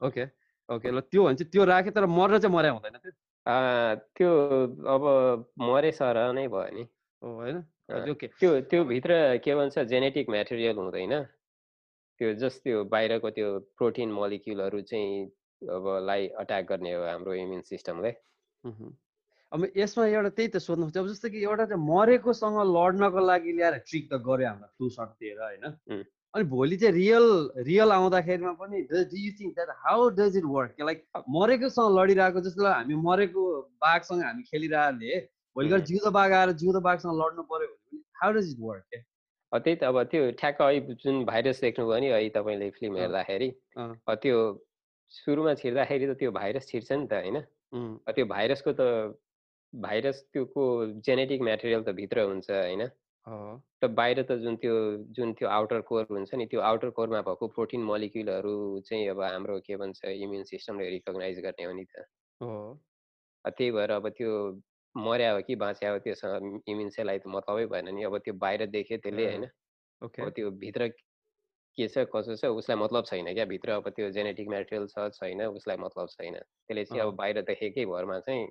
ओके। 0.00 0.24
ओके 0.68 0.90
ल 0.90 1.00
त्यो 1.00 1.24
भने 1.24 1.36
चाहिँ 1.36 1.50
त्यो 1.50 1.64
राखेँ 1.64 1.92
तर 1.92 2.06
मरेर 2.06 2.38
चाहिँ 2.40 2.54
मर्या 2.56 2.72
हुँदैन 2.72 2.96
त्यो। 2.96 3.12
त्यो 4.16 4.30
अब 4.88 5.02
मरे 5.60 5.92
सर 5.92 6.16
नै 6.32 6.46
भयो 6.48 6.70
नि। 6.72 6.84
होइन? 7.22 7.56
ओके। 8.10 8.26
त्यो 8.40 8.50
त्यो 8.70 8.84
भित्र 8.84 9.38
के 9.44 9.54
भन्छ 9.54 9.78
जेनेटिक 9.92 10.28
मेटेरियल 10.30 10.76
हुँदैन। 10.76 11.22
त्यो 12.20 12.32
जस्ट 12.40 12.62
त्यो 12.64 12.84
बाहिरको 12.88 13.30
त्यो 13.30 13.48
प्रोटिन 13.76 14.12
मलिक्युलहरू 14.12 14.80
चाहिँ 14.80 15.26
अब 15.62 15.84
लाई 16.06 16.28
अट्याक 16.40 16.64
गर्ने 16.68 16.92
हो 16.94 17.02
हाम्रो 17.04 17.34
इम्युन 17.34 17.60
सिस्टमले। 17.68 18.10
अब 19.52 19.66
यसमा 19.76 20.06
एउटा 20.06 20.28
त्यही 20.28 20.48
त 20.48 20.56
सोध्नु 20.58 20.86
अब 20.88 21.06
जस्तो 21.08 21.28
कि 21.28 21.42
एउटा 21.44 21.64
चाहिँ 21.66 21.84
मरेकोसँग 21.84 22.56
लड्नको 22.72 23.20
लागि 23.20 23.52
ल्याएर 23.52 23.76
ट्रिक 23.84 24.04
त 24.12 24.14
गऱ्यो 24.24 24.48
हाम्रो 24.48 24.68
फ्लु 24.76 24.88
सर्ट 24.96 25.10
दिएर 25.20 25.38
होइन 25.42 25.64
अनि 26.34 26.44
भोलि 26.44 26.76
चाहिँ 26.76 26.94
रियल 26.94 27.26
रियल 27.62 27.92
आउँदाखेरिमा 27.92 28.52
पनि 28.52 28.80
do 28.90 29.16
you 29.16 29.32
think 29.40 29.54
that 29.54 29.68
how 29.78 30.08
does 30.18 30.36
it 30.36 30.44
work 30.44 30.80
like 30.80 31.04
मरेकोसँग 31.30 31.98
लडिरहेको 31.98 32.40
जस्तो 32.40 32.66
हामी 32.66 32.94
मरेको 33.02 33.44
बाघसँग 33.80 34.22
हामी 34.22 34.42
खेलिरहेले 34.42 35.18
भोलि 35.56 35.68
गएर 35.68 35.80
जिउँदो 35.90 36.10
बाघ 36.10 36.30
आएर 36.32 36.52
जिउँदो 36.52 36.80
बाघसँग 36.80 37.20
लड्नु 37.20 37.42
पऱ्यो 37.52 37.68
भने 37.68 38.02
हाउ 38.22 38.32
डज 38.32 38.50
इट 38.50 38.60
वर्क 38.60 39.02
त्यही 39.52 39.76
त 39.76 39.84
अब 39.84 40.02
त्यो 40.10 40.30
ठ्याक्क 40.38 40.62
अहिले 40.62 40.94
जुन 41.02 41.24
भाइरस 41.24 41.60
देख्नुभयो 41.60 42.00
नि 42.00 42.08
अहिले 42.10 42.30
तपाईँले 42.30 42.70
फिल्म 42.70 42.96
हेर्दाखेरि 42.96 43.50
त्यो 44.18 44.38
सुरुमा 45.12 45.54
छिर्दाखेरि 45.54 46.06
त 46.06 46.18
त्यो 46.18 46.30
भाइरस 46.32 46.66
छिर्छ 46.68 46.92
नि 46.92 47.06
त 47.06 47.12
होइन? 47.14 47.38
त्यो 48.10 48.26
भाइरसको 48.26 48.72
त 48.72 48.82
भाइरस 49.72 50.22
त्योको 50.32 50.64
जेनेटिक 51.06 51.40
मेटेरियल 51.42 51.82
त 51.82 51.94
भित्र 51.94 52.26
हुन्छ 52.26 52.50
होइन? 52.50 52.82
त 53.26 53.88
बाहिर 53.98 54.22
त 54.22 54.32
जुन 54.40 54.56
त्यो 54.62 54.74
जुन 55.16 55.32
त्यो 55.32 55.48
आउटर 55.48 55.80
कोर 55.90 56.06
हुन्छ 56.10 56.34
नि 56.34 56.46
त्यो 56.46 56.60
आउटर 56.70 56.90
कोरमा 56.96 57.20
भएको 57.28 57.46
प्रोटिन 57.54 57.84
मलिक्युलहरू 57.84 58.54
चाहिँ 58.88 59.08
अब 59.08 59.20
हाम्रो 59.22 59.58
के 59.66 59.76
भन्छ 59.76 60.04
इम्युन 60.04 60.42
सिस्टमले 60.44 60.88
रिकगनाइज 60.90 61.40
गर्ने 61.46 61.64
हो 61.64 61.72
नि 61.72 61.84
त। 61.84 62.04
त्यही 63.44 63.70
भएर 63.70 63.90
अब 63.90 64.08
त्यो 64.18 64.30
मर्या 64.94 65.32
हो 65.32 65.40
कि 65.46 65.54
बाँच्या 65.56 65.90
हो 65.92 65.98
त्योसँग 66.04 66.60
इम्युन 66.68 66.88
सेललाई 66.96 67.18
त 67.18 67.26
मतलबै 67.36 67.66
भएन 67.72 67.88
नि। 67.94 68.04
अब 68.04 68.18
त्यो 68.24 68.34
बाहिर 68.44 68.66
देख्यो 68.76 68.98
त्यसले 69.04 69.24
होइन। 69.26 69.44
अब 70.02 70.28
त्यो 70.36 70.50
भित्र 70.60 70.88
के 71.78 71.88
छ 71.88 72.04
कसो 72.14 72.36
छ 72.36 72.52
उसलाई 72.60 72.76
मतलब 72.78 73.04
छैन 73.04 73.32
क्या 73.34 73.44
भित्र। 73.52 73.70
अब 73.80 73.88
त्यो 73.96 74.10
जेनेटिक 74.16 74.48
मेटेरियल 74.48 74.86
छ 74.92 75.08
छैन 75.16 75.42
उसलाई 75.48 75.76
मतलब 75.80 76.08
छैन। 76.12 76.34
त्यसले 76.36 76.84
चाहिँ 76.84 77.02
अब 77.02 77.14
बाहिर 77.16 77.40
देखेकै 77.42 77.84
भरमा 77.86 78.18
चाहिँ 78.20 78.46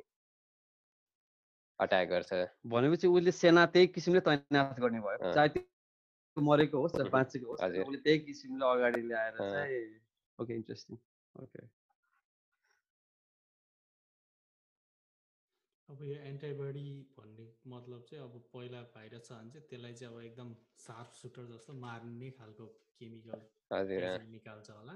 अट्याक 1.84 2.08
गर्छ। 2.10 2.32
भनेपछि 2.74 3.08
उसले 3.08 3.32
सेना 3.32 3.66
त्यही 3.76 3.88
किसिमले 3.96 4.20
तैनात 4.28 4.80
गर्ने 4.80 5.00
भयो। 5.06 5.34
चाहे 5.34 5.48
त्यो 5.54 6.42
मरेको 6.42 6.82
होस् 6.82 6.98
चाहे 6.98 7.10
बाँचेको 7.10 7.46
होस् 7.52 7.64
उसले 7.64 8.02
त्यही 8.06 8.20
किसिमले 8.26 8.66
अगाडि 8.72 9.02
ल्याएर 9.08 9.38
चाहिँ 9.38 9.80
ओके 10.40 10.54
इन्ट्रेस्टिङ। 10.56 10.98
ओके। 11.36 11.62
अब 15.90 16.02
यो 16.04 16.16
एन्टिबडी 16.28 16.90
भन्ने 17.18 17.46
मतलब 17.70 18.06
चाहिँ 18.10 18.24
अब 18.24 18.34
पहिला 18.54 18.82
भाइरस 18.94 19.28
छ 19.28 19.32
भने 19.34 19.52
चाहिँ 19.52 19.68
त्यसलाई 19.70 19.94
चाहिँ 19.94 20.14
अब 20.14 20.22
एकदम 20.22 20.54
सार्प 20.84 21.12
सुटर 21.14 21.44
जस्तो 21.52 21.74
मार्ने 21.82 22.30
खालको 22.40 22.66
केमिकल 23.00 23.40
निकाल्छ 24.32 24.70
होला। 24.72 24.96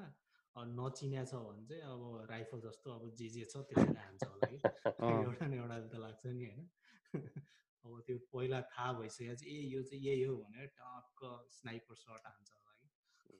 नचिन्या 0.66 1.26
छ 1.26 1.34
भने 1.34 1.66
चाहिँ 1.66 1.82
अब 1.82 2.28
राइफल 2.30 2.60
जस्तो 2.60 2.92
अब 2.92 3.10
जे 3.16 3.30
जे 3.30 3.46
छ 3.46 3.58
त्यसरी 3.58 3.96
हान्छ 3.96 4.24
होला 4.24 4.48
कि। 4.48 4.58
एउटा 5.28 5.48
न 5.48 5.54
एउटा 5.54 5.80
त 5.88 5.96
लाग्छ 5.96 6.26
नि 6.26 6.46
होइन। 6.46 6.70
अब 7.86 8.02
त्यो 8.08 8.18
पहिला 8.18 8.62
थाहा 8.62 8.94
भइसक्यो 8.94 9.36
चाहिँ 9.36 9.56
ए 9.56 9.62
यो 9.62 9.84
चाहिँ 9.84 10.04
यही 10.04 10.24
हो 10.24 10.36
भनेर 10.36 10.66
टक्क 10.66 11.46
स्नाइपर 11.50 11.96
सर्ट 11.96 12.22
हान्छ 12.26 12.52
होला 12.52 12.74
कि। 12.82 12.90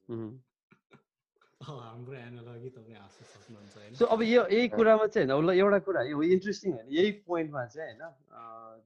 सो 3.96 4.06
अब 4.06 4.22
यो 4.22 4.48
यही 4.48 4.68
कुरामा 4.68 5.08
चाहिँ 5.08 5.28
होइन 5.28 5.46
ल 5.46 5.50
एउटा 5.50 5.80
कुरा 5.80 6.02
यो 6.02 6.24
इन्ट्रेस्टिङ 6.24 6.74
होइन 6.74 6.88
यही 6.90 7.12
पोइन्टमा 7.12 7.66
चाहिँ 7.66 7.98
होइन 7.98 8.14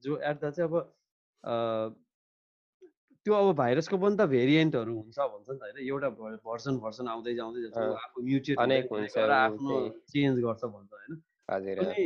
जो 0.04 0.18
एट 0.18 0.46
चाहिँ 0.46 0.70
अब 0.70 0.76
त्यो 3.26 3.34
अब 3.34 3.56
भाइरसको 3.56 3.98
पनि 3.98 4.16
त 4.18 4.26
भेरिएन्टहरू 4.30 4.94
हुन्छ 4.98 5.20
भन्छ 5.20 5.50
नि 5.50 5.58
त 5.58 5.62
होइन। 5.62 5.78
एउटा 5.88 6.10
भर्सन 6.48 6.78
भर्सन 6.86 7.08
आउँदै 7.08 7.34
जाँदै 7.36 7.62
जान्छ 7.62 7.78
आफू 8.06 8.22
म्युटेट 8.22 8.58
आफ्नो 8.60 9.80
चेन्ज 10.14 10.40
गर्छ 10.46 10.64
भन्छ 10.64 10.92
होइन। 10.94 11.22
अनि 11.86 12.06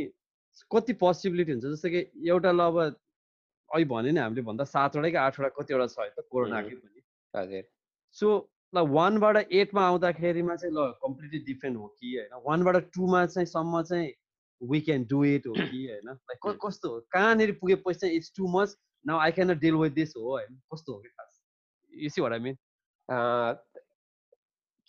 कति 0.70 0.92
पोसिबिलिटी 1.04 1.52
हुन्छ 1.52 1.64
जस्तो 1.66 1.88
कि 1.88 2.00
एउटा 2.28 2.50
ल 2.52 2.60
अब 2.60 2.76
अहिले 2.80 3.84
भने 3.92 4.10
नि 4.12 4.20
हामीले 4.20 4.42
भन्दा 4.42 4.64
सातवटा 4.64 5.08
कि 5.08 5.16
आठवटा 5.16 5.48
कतिवटा 5.56 5.86
छ 5.86 5.98
त 6.16 6.26
कोरोनाकै 6.30 6.76
पनि। 6.76 7.62
सो 8.16 8.28
ल 8.74 8.78
वानबाट 8.92 9.36
एटमा 9.52 9.82
आउँदाखेरिमा 9.88 10.54
चाहिँ 10.56 10.74
ल 10.74 10.92
कम्प्लिटली 11.02 11.38
डिफ्रेन्ट 11.48 11.76
हो 11.78 11.86
कि 12.00 12.14
होइन। 12.16 12.42
वानबाट 12.46 12.76
टूमा 12.94 13.24
चाहिँ 13.26 13.46
सम्म 13.46 13.82
चाहिँ 13.82 14.12
वी 14.60 14.80
क्यान 14.80 15.04
डु 15.10 15.24
इट 15.24 15.46
हो 15.46 15.54
कि 15.54 15.80
होइन। 15.90 16.08
लाइक 16.08 16.58
कस्तो 16.64 16.88
हो? 16.88 17.00
कहाँनिर 17.12 17.52
पुगेपछि 17.60 17.98
चाहिँ 17.98 18.14
it's 18.16 18.32
too 18.36 18.48
much 18.48 18.76
now 19.06 19.18
I 19.18 19.32
can 19.32 19.58
deal 19.58 19.74
with 19.82 19.90
this 20.00 20.12
हो 20.16 20.30
होइन 20.30 20.60
कस्तो 20.74 20.92
हो 20.92 20.98
कि 21.00 21.08
खास 21.08 21.40
यसी 21.92 22.22
भएर 22.22 22.38
मिन 22.46 22.56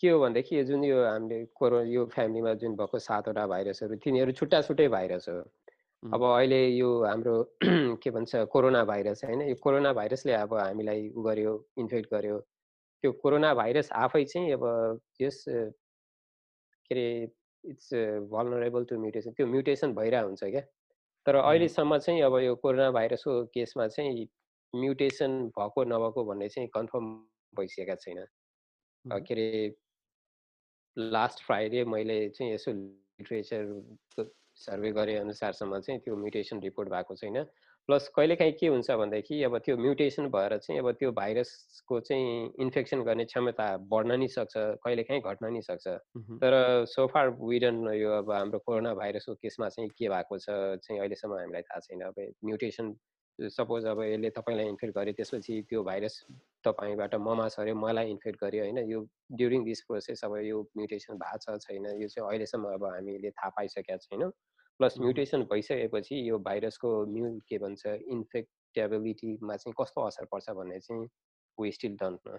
के 0.01 0.09
हो 0.09 0.19
भनेदेखि 0.19 0.63
जुन 0.63 0.83
यो 0.85 1.03
हामीले 1.05 1.45
कोरो 1.59 1.81
यो 1.83 2.05
फ्यामिलीमा 2.13 2.53
जुन 2.63 2.75
भएको 2.77 2.99
सातवटा 2.99 3.45
भाइरसहरू 3.47 3.95
तिनीहरू 4.03 4.31
छुट्टा 4.39 4.61
छुट्टै 4.61 4.87
भाइरस 4.95 5.25
हो। 5.29 5.37
अब 6.03 6.23
अहिले 6.23 6.59
यो 6.67 6.89
हाम्रो 7.03 7.35
के 8.03 8.09
भन्छ 8.17 8.35
कोरोना 8.53 8.83
भाइरस 8.85 9.23
होइन 9.25 9.41
यो 9.41 9.55
कोरोना 9.63 9.93
भाइरसले 9.99 10.33
अब 10.33 10.53
हामीलाई 10.53 11.09
उ 11.09 11.23
गर्यो 11.27 11.53
इन्फेक्ट 11.83 12.11
गर्यो। 12.13 12.37
त्यो 13.03 13.11
कोरोना 13.23 13.53
भाइरस 13.61 13.91
आफै 14.03 14.23
चाहिँ 14.25 14.51
अब 14.53 14.65
यस 15.21 15.43
के 15.49 16.95
अरे 16.95 17.07
इट्स 17.63 17.93
भलनरेबल 18.33 18.85
टु 18.89 18.99
म्युटेसन 18.99 19.31
त्यो 19.37 19.47
म्युटेसन 19.47 19.93
भइरहेको 19.95 20.27
हुन्छ 20.27 20.43
क्या। 20.43 20.61
तर 21.27 21.35
अहिलेसम्म 21.35 21.97
चाहिँ 21.97 22.21
अब 22.23 22.37
यो 22.39 22.55
कोरोना 22.55 22.89
भाइरसको 22.91 23.33
केसमा 23.53 23.87
चाहिँ 23.87 24.27
म्युटेसन 24.73 25.31
भएको 25.57 25.83
नभएको 25.83 26.23
भन्ने 26.25 26.47
चाहिँ 26.49 26.69
कन्फर्म 26.73 27.05
भइसकेका 27.53 27.95
छैन। 27.95 28.25
के 29.05 29.33
अरे 29.33 29.75
लास्ट 30.97 31.43
फ्राइडे 31.43 31.83
मैले 31.85 32.17
चाहिँ 32.29 32.53
यसो 32.53 32.71
लिट्रेचर 32.71 33.63
सर्वे 34.55 34.91
गरे 34.91 35.15
अनुसारसम्म 35.17 35.79
चाहिँ 35.79 35.99
त्यो 36.01 36.15
म्युटेसन 36.15 36.61
रिपोर्ट 36.61 36.89
भएको 36.89 37.15
छैन। 37.15 37.43
प्लस 37.89 38.07
कहिलेकाहीँ 38.15 38.51
के 38.59 38.67
हुन्छ 38.67 38.91
भन्दाखेरि 38.91 39.43
अब 39.43 39.57
त्यो 39.65 39.75
म्युटेसन 39.77 40.27
भएर 40.29 40.57
चाहिँ 40.57 40.79
अब 40.79 40.91
त्यो 40.99 41.11
भाइरसको 41.19 41.99
चाहिँ 41.99 42.51
इन्फेक्सन 42.61 43.03
गर्ने 43.03 43.25
क्षमता 43.25 43.67
बढ्न 43.91 44.19
नि 44.19 44.27
सक्छ 44.27 44.53
कहिलेकाहीँ 44.83 45.21
घट्न 45.21 45.51
नि 45.53 45.61
सक्छ। 45.61 45.87
तर 46.43 46.53
सोफार 46.93 47.29
विडन 47.41 47.87
यो 47.95 48.11
अब 48.17 48.31
हाम्रो 48.31 48.59
कोरोना 48.59 48.93
भाइरसको 48.93 49.33
केसमा 49.35 49.69
चाहिँ 49.69 49.89
के 49.89 50.09
भएको 50.09 50.37
छ 50.37 50.49
चाहिँ 50.83 50.99
अहिलेसम्म 50.99 51.39
हामीलाई 51.39 51.61
थाहा 51.61 51.79
छैन। 51.79 52.01
अब 52.11 52.19
म्युटेसन 52.45 52.93
सपोज 53.39 53.85
अब 53.85 54.01
यसले 54.03 54.29
तपाईँलाई 54.35 54.67
इन्फेक्ट 54.67 54.95
गर्यो 54.97 55.13
त्यसपछि 55.13 55.61
त्यो 55.69 55.83
भाइरस 55.83 56.15
तपाईँबाट 56.67 57.15
ममा 57.15 57.47
छऱ्यो 57.55 57.75
मलाई 57.75 58.11
इन्फेक्ट 58.11 58.43
गर्यो 58.43 58.63
होइन? 58.63 58.77
यो 58.91 58.99
ड्युरिङ 59.31 59.63
दिस 59.63 59.81
प्रोसेस 59.87 60.23
अब 60.25 60.35
यो 60.43 60.61
म्युटेसन 60.77 61.15
भएको 61.23 61.55
छ 61.55 61.57
छैन 61.63 61.85
यो 62.01 62.07
चाहिँ 62.07 62.27
अहिलेसम्म 62.29 62.73
अब 62.73 62.85
हामीले 62.85 63.31
थाहा 63.31 63.49
पाइसकेका 63.57 63.97
छैनौँ। 64.09 64.31
प्लस 64.79 64.97
म्युटेसन 64.99 65.43
भइसकेपछि 65.51 66.29
यो 66.29 66.39
भाइरसको 66.39 66.89
म्यु 67.13 67.29
के 67.49 67.57
भन्छ 67.57 67.85
इन्फेक्टेबिलिटीमा 68.15 69.55
चाहिँ 69.55 69.73
कस्तो 69.81 70.01
असर 70.07 70.25
पर्छ 70.31 70.49
भन्ने 70.59 70.79
चाहिँ 70.79 71.07
we 71.57 71.71
still 71.71 71.95
don't 72.01 72.27
know 72.27 72.37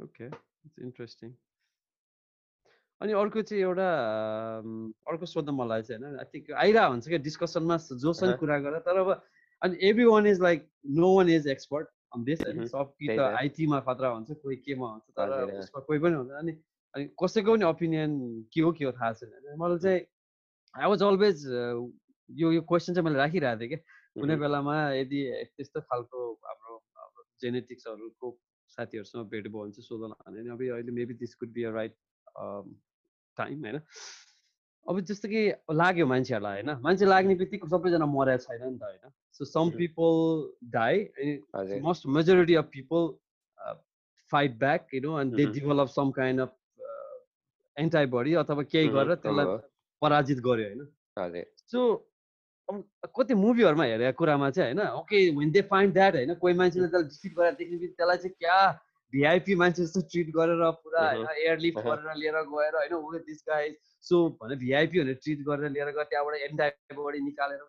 okay 0.00 0.26
interesting. 0.84 1.30
अनि 3.00 3.12
अर्को 3.12 3.42
चाहिँ 3.42 3.62
एउटा 3.62 3.88
अर्को 5.10 5.26
सोध्नु 5.26 5.52
मलाई 5.52 5.82
चाहिँ 5.82 6.02
होइन 6.02 6.18
आई 6.18 6.24
थिङ्क 6.34 6.50
आइरहेको 6.64 6.90
हुन्छ 6.90 7.08
क्या 7.08 7.18
डिस्कसनमा 7.28 7.76
जोसँग 8.02 8.36
कुरा 8.38 8.58
गरेर 8.58 8.80
तर 8.88 8.96
अब 8.98 9.10
अनि 9.62 9.78
everyone 10.04 10.26
is 10.26 10.40
like 10.40 10.68
no 10.98 11.16
one 11.16 11.28
is 11.30 11.48
expert 11.48 11.88
on 12.14 12.24
this 12.24 12.40
होइन 12.46 12.66
सब 12.66 12.94
कि 12.98 13.16
त 13.16 13.20
आइटीमा 13.40 13.80
खतरा 13.88 14.08
हुन्छ 14.08 14.30
कोही 14.42 14.56
केमा 14.56 14.88
हुन्छ 14.88 15.06
तर 15.18 15.58
उसमा 15.58 15.80
कोही 15.80 15.98
पनि 15.98 16.14
हुन्छ 16.14 16.30
अनि 16.42 16.52
अनि 16.94 17.04
कसैको 17.22 17.52
पनि 17.52 17.64
ओपिनियन 17.64 18.10
के 18.54 18.60
हो 18.60 18.72
के 18.72 18.84
हो 18.84 18.92
थाहा 18.92 19.12
छैन। 19.12 19.56
मलाई 19.58 19.78
चाहिँ 19.84 20.00
आई 20.74 20.86
वाज 20.90 21.02
अलवेज 21.02 21.44
यो 22.30 22.52
यो 22.52 22.60
क्वेसन 22.62 22.94
चाहिँ 22.94 23.04
मैले 23.04 23.18
राखिरहेको 23.18 23.60
थिएँ 23.60 23.68
कि 23.68 23.78
कुनै 24.20 24.36
बेलामा 24.42 24.74
यदि 24.94 25.20
त्यस्तो 25.56 25.80
खालको 25.80 26.18
हाम्रो 26.46 26.74
जेनेटिक्सहरूको 27.42 28.28
साथीहरूसँग 28.76 29.26
भेट 29.30 29.44
भयो 29.48 29.62
भने 29.62 29.72
चाहिँ 29.72 29.86
सोधन 29.86 30.14
भने 30.22 30.50
अब 30.50 30.62
अहिले 30.74 30.92
maybe 30.92 31.14
this 31.14 31.34
could 31.34 31.50
be 31.52 31.64
a 31.64 31.70
right 31.70 31.94
time 33.36 33.64
होइन। 33.64 33.80
अब 34.86 35.00
जस्तो 35.10 35.28
कि 35.28 35.42
लाग्यो 35.74 36.06
मान्छेहरूलाई 36.06 36.62
होइन। 36.62 36.70
मान्छे 36.82 37.04
लाग्ने 37.06 37.34
बित्तिकै 37.42 37.68
सबैजना 37.68 38.06
मरेको 38.06 38.42
छैन 38.46 38.62
नि 38.62 38.78
त 38.78 38.82
होइन। 38.82 39.10
So 39.34 39.44
some 39.44 39.70
people 39.78 40.12
die 40.74 41.78
most 41.86 42.06
majority 42.16 42.54
of 42.62 42.68
people 42.72 43.00
fight 44.32 44.58
back 44.58 44.94
you 44.94 45.00
know 45.00 45.20
and 45.20 45.36
they 45.36 45.46
develop 45.54 45.88
some 45.94 46.10
kind 46.18 46.40
of 46.40 46.52
antibody 47.76 48.34
अथवा 48.42 48.62
केही 48.72 48.88
गरेर 48.88 49.14
त्यसलाई 49.16 49.56
पराजित 50.02 50.38
गर्यो 50.40 50.68
होइन? 50.68 51.44
सो 51.70 51.80
अब 52.68 52.82
कति 53.16 53.34
मुभीहरूमा 53.34 53.84
हेरेको 53.84 54.18
कुरामा 54.18 54.50
चाहिँ 54.50 54.74
होइन 54.74 54.88
okay 54.98 55.18
when 55.38 55.50
they 55.52 55.60
find 55.70 55.92
that 55.94 56.14
होइन 56.14 56.34
कोही 56.34 56.54
मान्छेले 56.54 56.86
त्यसलाई 56.86 57.08
डिफिट 57.08 57.34
गरेर 57.36 57.52
देख्ने 57.54 57.86
त्यसलाई 57.86 58.16
चाहिँ 58.16 58.34
क्या 58.38 58.58
भिआइपी 59.12 59.54
मान्छे 59.54 59.82
जस्तो 59.82 60.00
ट्रिट 60.10 60.30
गरेर 60.36 60.62
पुरा 60.82 61.02
होइन 61.10 61.26
एयरलिफ्ट 61.38 61.78
गरेर 61.78 62.16
लिएर 62.16 62.40
गएर 62.48 62.74
होइन 62.74 62.94
ओ 62.94 63.18
दिस 63.26 63.44
गाई 63.48 63.74
सो 64.04 64.28
भने 64.40 64.56
भिआइपी 64.56 65.00
भनेर 65.00 65.18
ट्रिट 65.22 65.40
गरेर 65.46 65.70
लिएर 65.70 65.90
गएर 65.90 66.04
त्यहाँबाट 66.04 66.34
एन्टाइबडी 66.40 67.20
निकालेर 67.20 67.60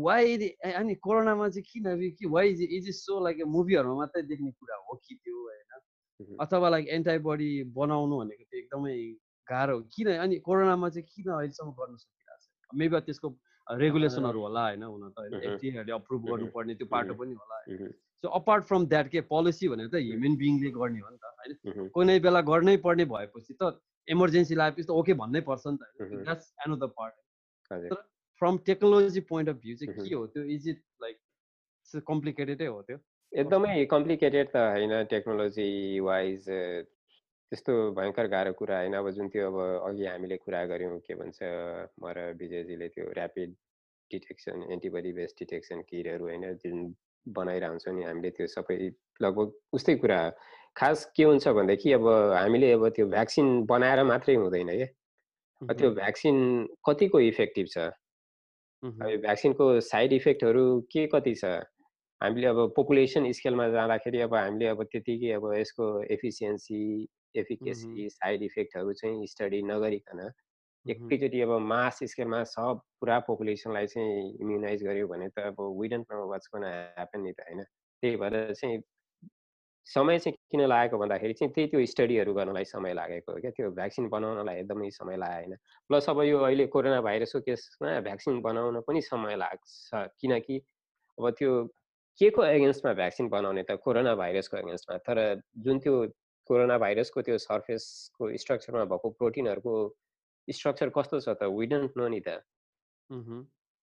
वाइ 0.00 0.48
अनि 0.72 0.94
कोरोनामा 1.00 1.48
चाहिँ 1.48 1.64
किन 1.68 2.10
कि 2.18 2.26
why 2.28 2.48
is 2.48 2.62
is 2.62 2.88
is 2.88 2.96
so 2.96 3.20
like 3.24 3.42
मुभीहरूमा 3.48 3.96
मात्रै 3.96 4.22
देख्ने 4.22 4.50
कुरा 4.50 4.76
हो 4.88 5.00
कि 5.04 5.14
त्यो 5.14 5.36
होइन? 5.42 6.36
अथवा 6.40 6.68
लाइक 6.68 6.88
एन्टाइबडी 6.88 7.50
बनाउनु 7.76 8.18
भनेको 8.18 8.44
चाहिँ 8.44 8.62
एकदमै 8.62 8.96
गाह्रो 9.48 9.78
किन 9.94 10.14
अनि 10.16 10.38
कोरोनामा 10.46 10.88
चाहिँ 10.88 11.06
किन 11.08 11.32
अहिलेसम्म 11.32 11.70
गर्न 11.80 11.96
सकिरहेको 11.96 12.42
छ 12.42 12.78
मेबी 12.82 13.00
त्यसको 13.08 13.28
रेगुलेसनहरू 13.66 14.40
होला 14.40 14.62
होइन 14.68 14.82
हुन 14.82 15.10
त 15.10 15.18
होइन। 15.18 15.34
एफटिएहरूले 15.42 15.92
अप्रुभ 15.92 16.22
गर्नुपर्ने 16.30 16.74
त्यो 16.74 16.86
पाटो 16.86 17.14
पनि 17.14 17.34
होला 17.34 17.60
सो 18.24 18.28
अपार्ट 18.38 18.64
फ्रम 18.64 18.86
द्याट 18.86 19.08
के 19.10 19.20
पोलिसी 19.30 19.68
भनेको 19.68 19.96
त 19.96 20.02
ह्युमन 20.04 20.36
बिङले 20.42 20.70
गर्ने 20.78 21.00
हो 21.00 21.10
नि 21.10 21.18
त 21.18 21.24
होइन? 21.38 21.88
कुनै 21.94 22.18
बेला 22.26 22.40
गर्नै 22.50 22.76
पर्ने 22.84 23.04
भएपछि 23.12 23.54
त 23.62 23.72
इमर्जेन्सी 24.08 24.54
लागेपछि 24.54 24.86
त 24.86 24.90
ओके 24.90 25.14
भन्नै 25.20 25.40
पर्छ 25.48 25.66
नि 25.66 25.76
त 25.76 26.22
द्याट्स 26.24 26.52
द 26.68 26.90
पार्ट 26.98 27.14
तर 27.70 28.02
from 28.40 28.58
technology 28.66 29.20
point 29.28 29.48
of 29.48 29.56
view 29.64 29.76
चाहिँ 29.76 30.08
के 30.08 30.14
हो? 30.14 30.26
त्यो 30.26 30.42
इज 30.56 30.68
इट 30.68 30.82
लाइक 31.02 32.02
कम्प्लिकेटेडै 32.06 32.66
हो 32.66 32.80
त्यो? 32.82 32.98
एकदमै 33.32 33.84
कम्प्लिकेटेड 33.92 34.48
त 34.48 34.56
होइन 34.72 35.04
टेक्नोलोजी 35.10 35.68
वाइज 36.00 36.48
त्यस्तो 37.52 37.72
भयङ्कर 37.96 38.26
गाह्रो 38.28 38.52
कुरा 38.58 38.78
होइन। 38.78 38.94
अब 38.94 39.10
जुन 39.16 39.28
त्यो 39.28 39.46
अब 39.50 39.58
अघि 39.88 40.04
हामीले 40.06 40.36
कुरा 40.36 40.64
गऱ्यौँ 40.66 40.98
के 41.06 41.14
भन्छ 41.14 41.38
म 42.00 42.12
र 42.16 42.18
विजयजीले 42.40 42.88
त्यो 42.88 43.04
rapid 43.12 43.50
detection 44.10 44.66
antibody 44.72 45.12
based 45.12 45.36
detection 45.40 45.80
किटहरू 45.88 46.24
होइन 46.24 46.44
जुन 46.62 46.76
बनाइरहन्छौँ 47.26 47.94
नि 47.94 48.02
हामीले 48.04 48.30
त्यो 48.36 48.46
सबै 48.48 48.76
लगभग 49.20 49.52
उस्तै 49.72 49.94
कुरा 49.96 50.20
खास 50.76 51.04
के 51.16 51.24
हुन्छ 51.24 51.48
भनेदेखि 51.48 51.92
अब 51.92 52.06
हामीले 52.34 52.72
अब 52.72 52.88
त्यो 52.96 53.06
भ्याक्सिन 53.08 53.48
बनाएर 53.66 54.02
मात्रै 54.04 54.34
हुँदैन 54.36 54.70
क्या 54.72 55.74
त्यो 55.74 55.90
भ्याक्सिन 55.94 56.36
कतिको 56.86 57.20
इफेक्टिभ 57.22 57.66
छ? 57.66 57.78
अब 58.82 59.20
भ्याक्सिनको 59.22 59.68
साइड 59.80 60.12
इफेक्टहरू 60.12 60.64
के 60.92 61.06
कति 61.14 61.34
छ? 61.34 61.44
हामीले 62.20 62.46
अब 62.46 62.58
पपुलेसन 62.76 63.30
स्केलमा 63.32 63.68
जाँदाखेरि 63.68 64.20
अब 64.20 64.34
हामीले 64.34 64.66
अब 64.68 64.82
त्यतिकै 64.92 65.30
अब 65.32 65.44
यसको 65.54 65.86
एफिसियन्सी 66.14 66.80
एफिकेसी 67.34 68.08
साइड 68.10 68.42
इफेक्टहरू 68.42 68.92
चाहिँ 68.92 69.26
स्टडी 69.26 69.62
नगरिकन 69.62 70.30
एकैचोटि 70.86 71.40
अब 71.40 71.50
मास 71.64 71.98
स्केलमा 72.04 72.42
सब 72.44 72.80
पुरा 73.00 73.18
पपुलेसनलाई 73.28 73.86
चाहिँ 73.86 74.32
इम्युनाइज 74.40 74.82
गर्यो 74.84 75.06
भने 75.08 75.28
त 75.28 75.46
अब 75.50 75.60
विडन्ट 75.80 76.06
न 76.12 76.16
वाट्स 76.30 76.48
ह्यापन 76.54 77.20
नि 77.20 77.32
त 77.32 77.40
होइन? 77.40 77.62
त्यही 78.02 78.16
भएर 78.16 78.52
चाहिँ 78.52 78.82
समय 79.86 80.18
चाहिँ 80.18 80.36
किन 80.50 80.60
लागेको 80.68 80.98
भन्दाखेरि 80.98 81.32
चाहिँ 81.32 81.52
त्यही 81.54 81.68
त्यो 81.70 81.84
स्टडीहरू 81.86 82.34
गर्नलाई 82.34 82.64
समय 82.64 82.92
लागेको 82.94 83.32
हो 83.32 83.38
क्या। 83.40 83.50
त्यो 83.56 83.70
भ्याक्सिन 83.70 84.08
बनाउनलाई 84.08 84.60
एकदमै 84.60 84.90
समय 84.90 85.16
लागेको 85.16 85.48
होइन 85.48 85.56
प्लस 85.90 86.08
अब 86.10 86.20
यो 86.22 86.38
अहिले 86.40 86.66
कोरोना 86.66 87.00
भाइरसको 87.00 87.40
केसमा 87.40 88.00
भ्याक्सिन 88.00 88.40
बनाउन 88.40 88.80
पनि 88.88 89.00
समय 89.02 89.36
लाग्छ। 89.36 90.04
किनकि 90.20 90.56
अब 91.18 91.30
त्यो 91.38 91.50
के 92.20 92.30
को 92.30 92.44
एगेन्स्टमा 92.44 92.92
भ्याक्सिन 92.94 93.28
बनाउने 93.28 93.62
त 93.62 93.76
कोरोना 93.84 94.14
भाइरसको 94.14 94.56
एगेन्स्टमा? 94.56 94.96
तर 95.06 95.40
जुन 95.58 95.78
त्यो 95.78 95.94
कोरोना 96.48 96.78
भाइरसको 96.78 97.22
त्यो 97.28 97.38
सर्फेसको 97.44 98.30
स्ट्रक्चरमा 98.42 98.84
भएको 98.92 99.10
प्रोटिनहरूको 99.20 99.74
स्ट्रक्चर 100.48 100.88
कस्तो 100.96 101.20
छ 101.20 101.28
त? 101.28 101.42
वी 101.58 101.66
डोन्ट 101.66 101.96
नो 101.96 102.08
नि 102.08 102.20
त। 102.20 102.38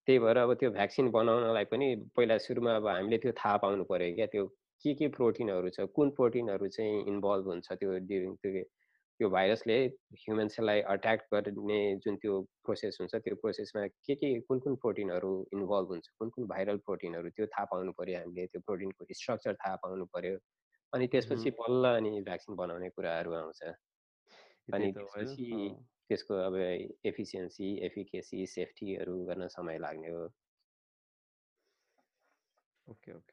त्यही 0.07 0.19
भएर 0.19 0.37
अब 0.37 0.53
त्यो 0.59 0.69
भ्याक्सिन 0.71 1.09
बनाउनलाई 1.11 1.65
पनि 1.71 1.87
पहिला 2.17 2.37
सुरुमा 2.45 2.75
अब 2.75 2.87
हामीले 2.87 3.17
त्यो 3.23 3.31
थाहा 3.39 3.57
पाउनु 3.63 3.83
पऱ्यो 3.91 4.15
क्या 4.15 4.25
त्यो 4.35 4.45
के 4.85 4.93
के 4.99 5.07
प्रोटिनहरू 5.17 5.69
छ 5.75 5.85
कुन 5.95 6.09
प्रोटिनहरू 6.19 6.67
चाहिँ 6.77 7.03
इन्भल्भ 7.11 7.47
हुन्छ 7.47 7.67
त्यो 7.81 7.97
ड्युरिङ 8.11 8.33
त्यो 8.43 8.63
त्यो 9.19 9.29
भाइरसले 9.29 9.75
ह्युमन 10.19 10.47
सेललाई 10.53 10.81
अट्याक 10.93 11.27
गर्ने 11.33 11.79
जुन 12.05 12.15
त्यो 12.23 12.39
प्रोसेस 12.65 12.97
हुन्छ 13.01 13.13
त्यो 13.25 13.35
प्रोसेसमा 13.43 13.85
के 14.07 14.15
के 14.21 14.29
कुन 14.47 14.59
कुन 14.65 14.75
प्रोटिनहरू 14.85 15.33
इन्भल्भ 15.53 15.93
हुन्छ 15.93 16.07
कुन 16.19 16.29
कुन 16.35 16.47
भाइरल 16.53 16.77
प्रोटिनहरू 16.87 17.29
त्यो 17.37 17.45
थाहा 17.53 17.65
पाउनु 17.73 17.91
पऱ्यो 17.99 18.19
हामीले 18.19 18.47
त्यो 18.47 18.61
प्रोटिनको 18.65 19.05
स्ट्रक्चर 19.21 19.53
थाहा 19.61 19.75
पाउनु 19.85 20.05
पऱ्यो। 20.15 20.37
अनि 20.93 21.07
त्यसपछि 21.07 21.49
बल्ल 21.51 21.95
अनि 21.95 22.21
भ्याक्सिन 22.21 22.55
बनाउने 22.55 22.89
कुराहरू 22.89 23.33
आउँछ। 23.33 23.63
अनि 24.73 24.91
त्यसपछि 24.91 25.75
त्यसको 26.07 26.33
अब 26.35 26.55
एफिसियन्सी 27.05 27.67
एफिकेसी 27.85 28.45
सेफ्टीहरू 28.47 29.15
गर्न 29.25 29.47
समय 29.47 29.77
लाग्ने 29.77 30.09
हो। 30.09 30.23
Okay 32.87 33.11
okay. 33.11 33.30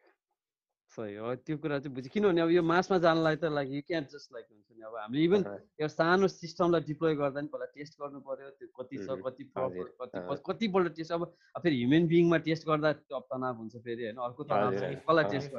सही 0.97 1.15
हो 1.21 1.35
त्यो 1.47 1.57
कुरा 1.63 1.79
चाहिँ 1.79 1.95
बुझेँ 1.95 2.11
किनभने 2.13 2.41
अब 2.41 2.51
यो 2.51 2.63
मासमा 2.63 2.99
जानलाई 3.05 3.37
त 3.37 3.45
like 3.53 3.69
you 3.71 3.81
can 3.89 4.05
just 4.13 4.33
like 4.35 4.47
हुन्छ 4.51 4.67
नि 4.77 4.83
अब 4.89 4.95
हामीले 4.97 5.25
इभन 5.25 5.43
एउटा 5.79 5.89
सानो 5.95 6.29
सिस्टमलाई 6.33 6.81
डिप्लोय 6.89 7.15
गर्दा 7.21 7.41
नि 7.41 7.49
पहिला 7.53 7.67
टेस्ट 7.77 7.93
गर्नु 8.01 8.21
पर्यो 8.29 8.49
त्यो 8.57 8.69
कति 8.79 8.97
छ 9.05 9.09
कति 9.27 9.45
कति 9.53 10.41
कतिपल्ट 10.49 10.97
टेस्ट 10.97 11.13
अब 11.13 11.23
फेरि 11.63 11.77
ह्युमन 11.81 12.09
बिङमा 12.09 12.39
टेस्ट 12.49 12.67
गर्दा 12.69 12.93
त्यो 13.05 13.21
तनाव 13.33 13.55
हुन्छ 13.61 13.75
फेरि 13.85 14.03
होइन 14.05 14.17
अर्को 14.29 14.43
तनाव 14.49 14.71
कसलाई 15.05 15.25
टेस्ट 15.33 15.51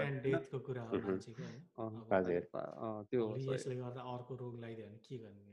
त्यो 3.10 3.22
यसले 3.54 3.76
गर्दा 3.76 4.02
अर्को 4.16 4.36
रोग 4.42 4.54
लगाइदियो 4.58 4.88
भने 4.88 5.00
के 5.06 5.18
गर्ने? 5.18 5.46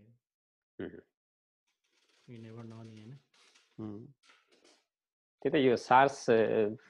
त्यही 5.43 5.53
त 5.53 5.57
यो 5.65 5.77
सार्स 5.77 6.17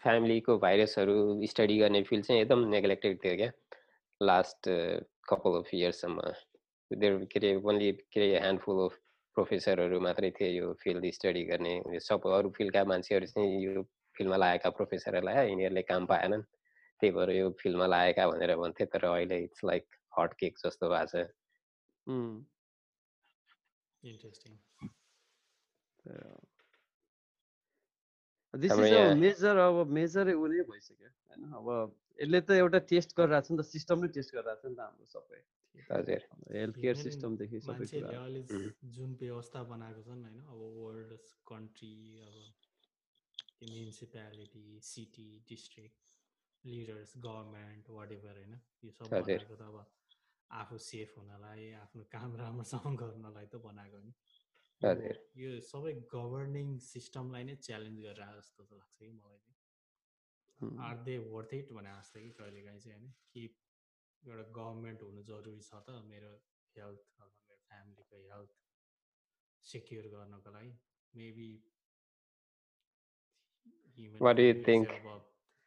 फ्यामिलीको 0.03 0.59
भाइरसहरू 0.59 1.16
स्टडी 1.53 1.78
गर्ने 1.78 2.03
फिल्ड 2.11 2.24
चाहिँ 2.26 2.40
एकदम 2.42 2.61
नेग्लेक्टेड 2.74 3.18
थियो 3.24 3.34
क्या। 3.36 3.51
लास्ट 4.20 4.68
कपाल 5.28 5.59
अफ 5.59 5.68
इयर्ससम्म 5.74 6.20
देयर 6.90 7.24
के 7.32 7.38
अरे 7.38 7.51
ओन्ली 7.68 7.90
के 7.92 8.20
अरे 8.20 8.38
ह्यान्डफुल 8.38 8.84
अफ 8.84 8.94
प्रोफेसरहरू 9.36 10.01
मात्रै 10.01 10.30
थियो 10.38 10.49
यो 10.51 10.72
फिल्ड 10.82 11.05
स्टडी 11.18 11.42
गर्ने। 11.53 12.01
सब 12.01 12.26
अरू 12.38 12.51
फिल्डका 12.57 12.84
मान्छेहरू 12.92 13.26
चाहिँ 13.34 13.61
यो 13.64 13.82
फिल्डमा 14.16 14.36
लागेका 14.36 14.70
प्रोफेसरहरूलाई 14.78 15.49
यिनीहरूले 15.51 15.82
काम 15.92 16.07
पाएनन्। 16.12 16.42
त्यही 17.01 17.12
भएर 17.12 17.30
यो 17.36 17.51
फिल्डमा 17.61 17.86
लागेका 17.86 18.28
भनेर 18.30 18.57
भन्थे 18.57 18.84
तर 18.94 19.05
अहिले 19.12 19.38
इट्स 19.44 19.64
लाइक 19.64 19.84
हट 20.18 20.32
केक 20.40 20.55
जस्तो 20.64 20.88
भएको 20.88 21.07
छ। 21.12 21.28
Interesting 24.03 24.53
this 28.64 28.72
is 28.72 28.92
a 28.94 29.04
major 29.20 29.57
अब 29.66 29.76
मेजरै 29.98 30.34
ऊ 30.34 30.46
नै 30.52 30.62
भइसक्यो 30.70 31.09
होइन 31.09 31.42
अब 31.59 31.66
यसले 32.18 32.40
त 32.40 32.50
एउटा 32.62 32.80
टेस्ट 32.92 33.11
गरिरहेको 33.18 33.46
छ 33.46 33.50
नि 33.52 33.59
त 33.59 33.64
सिस्टम 33.70 34.04
नै 34.04 34.09
टेस्ट 34.16 34.30
गरिरहेको 34.36 34.62
छ 34.62 34.70
नि 34.70 34.76
त 34.76 34.80
हाम्रो 34.80 35.07
सबै। 35.14 35.40
हजुर। 35.90 36.22
हेल्थ 36.52 36.76
केयर 36.76 36.96
सिस्टमदेखि 36.98 37.59
सबै 37.64 37.86
कुरा। 37.88 38.11
जुन 38.96 39.11
व्यवस्था 39.20 39.62
बनाएको 39.72 40.00
छन् 40.07 40.22
होइन 40.24 40.38
अब 40.52 40.61
वर्ल्ड 40.76 41.11
कन्ट्री 41.46 41.94
अब 42.26 42.36
municipality 43.62 44.64
city 44.84 45.28
district 45.48 46.14
leaders 46.64 47.12
government 47.18 47.90
whatever 48.12 48.40
होइन 48.40 48.59
यो 48.84 48.90
सब 48.98 49.12
बनाएको 49.12 49.54
त 49.57 49.68
अब 49.70 49.76
आफू 50.50 50.78
सेफ 50.80 51.14
हुनलाई 51.18 51.70
आफ्नो 51.82 52.02
काम 52.11 52.36
राम्रोसँग 52.36 52.96
गर्नलाई 53.02 53.46
त 53.46 53.62
बनाएको 53.64 53.98
नि। 54.00 54.12
यो 55.40 55.50
सबै 55.66 55.92
गभर्निङ 56.14 56.72
सिस्टमलाई 56.86 57.44
नै 57.50 57.54
च्यालेन्ज 57.66 58.02
गरेर 58.06 58.32
जस्तो 58.40 58.64
त 58.64 58.80
लाग्छ 58.80 58.98
कि 58.98 59.12
मलाई 59.12 59.38
चाहिँ। 59.38 59.56
आर 60.88 60.96
दे 61.06 61.14
वर्थ 61.34 61.54
इट 61.54 61.72
भने 61.72 61.94
जस्तो 62.00 62.20
कि 62.20 62.30
कहिलेकाहीँ 62.40 62.80
चाहिँ 62.80 62.98
होइन 62.98 63.12
कि 63.32 63.44
एउटा 64.22 64.44
गभर्मेन्ट 64.58 65.02
हुनु 65.02 65.22
जरुरी 65.30 65.60
छ 65.60 65.80
त 65.86 66.02
मेरो 66.10 66.32
हेल्थ 66.76 67.02
अथवा 67.06 67.28
मेरो 67.36 67.56
फ्यामिलीको 67.68 68.22
हेल्थ 68.26 68.52
सेक्योर 69.64 70.08
गर्नको 70.16 70.50
लागि? 70.50 70.72
Maybe 71.14 71.50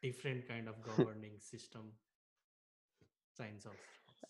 different 0.02 0.46
kind 0.48 0.68
of 0.68 0.78
governing 0.88 1.38
system 1.46 1.90
चाहिन्छ 3.36 3.74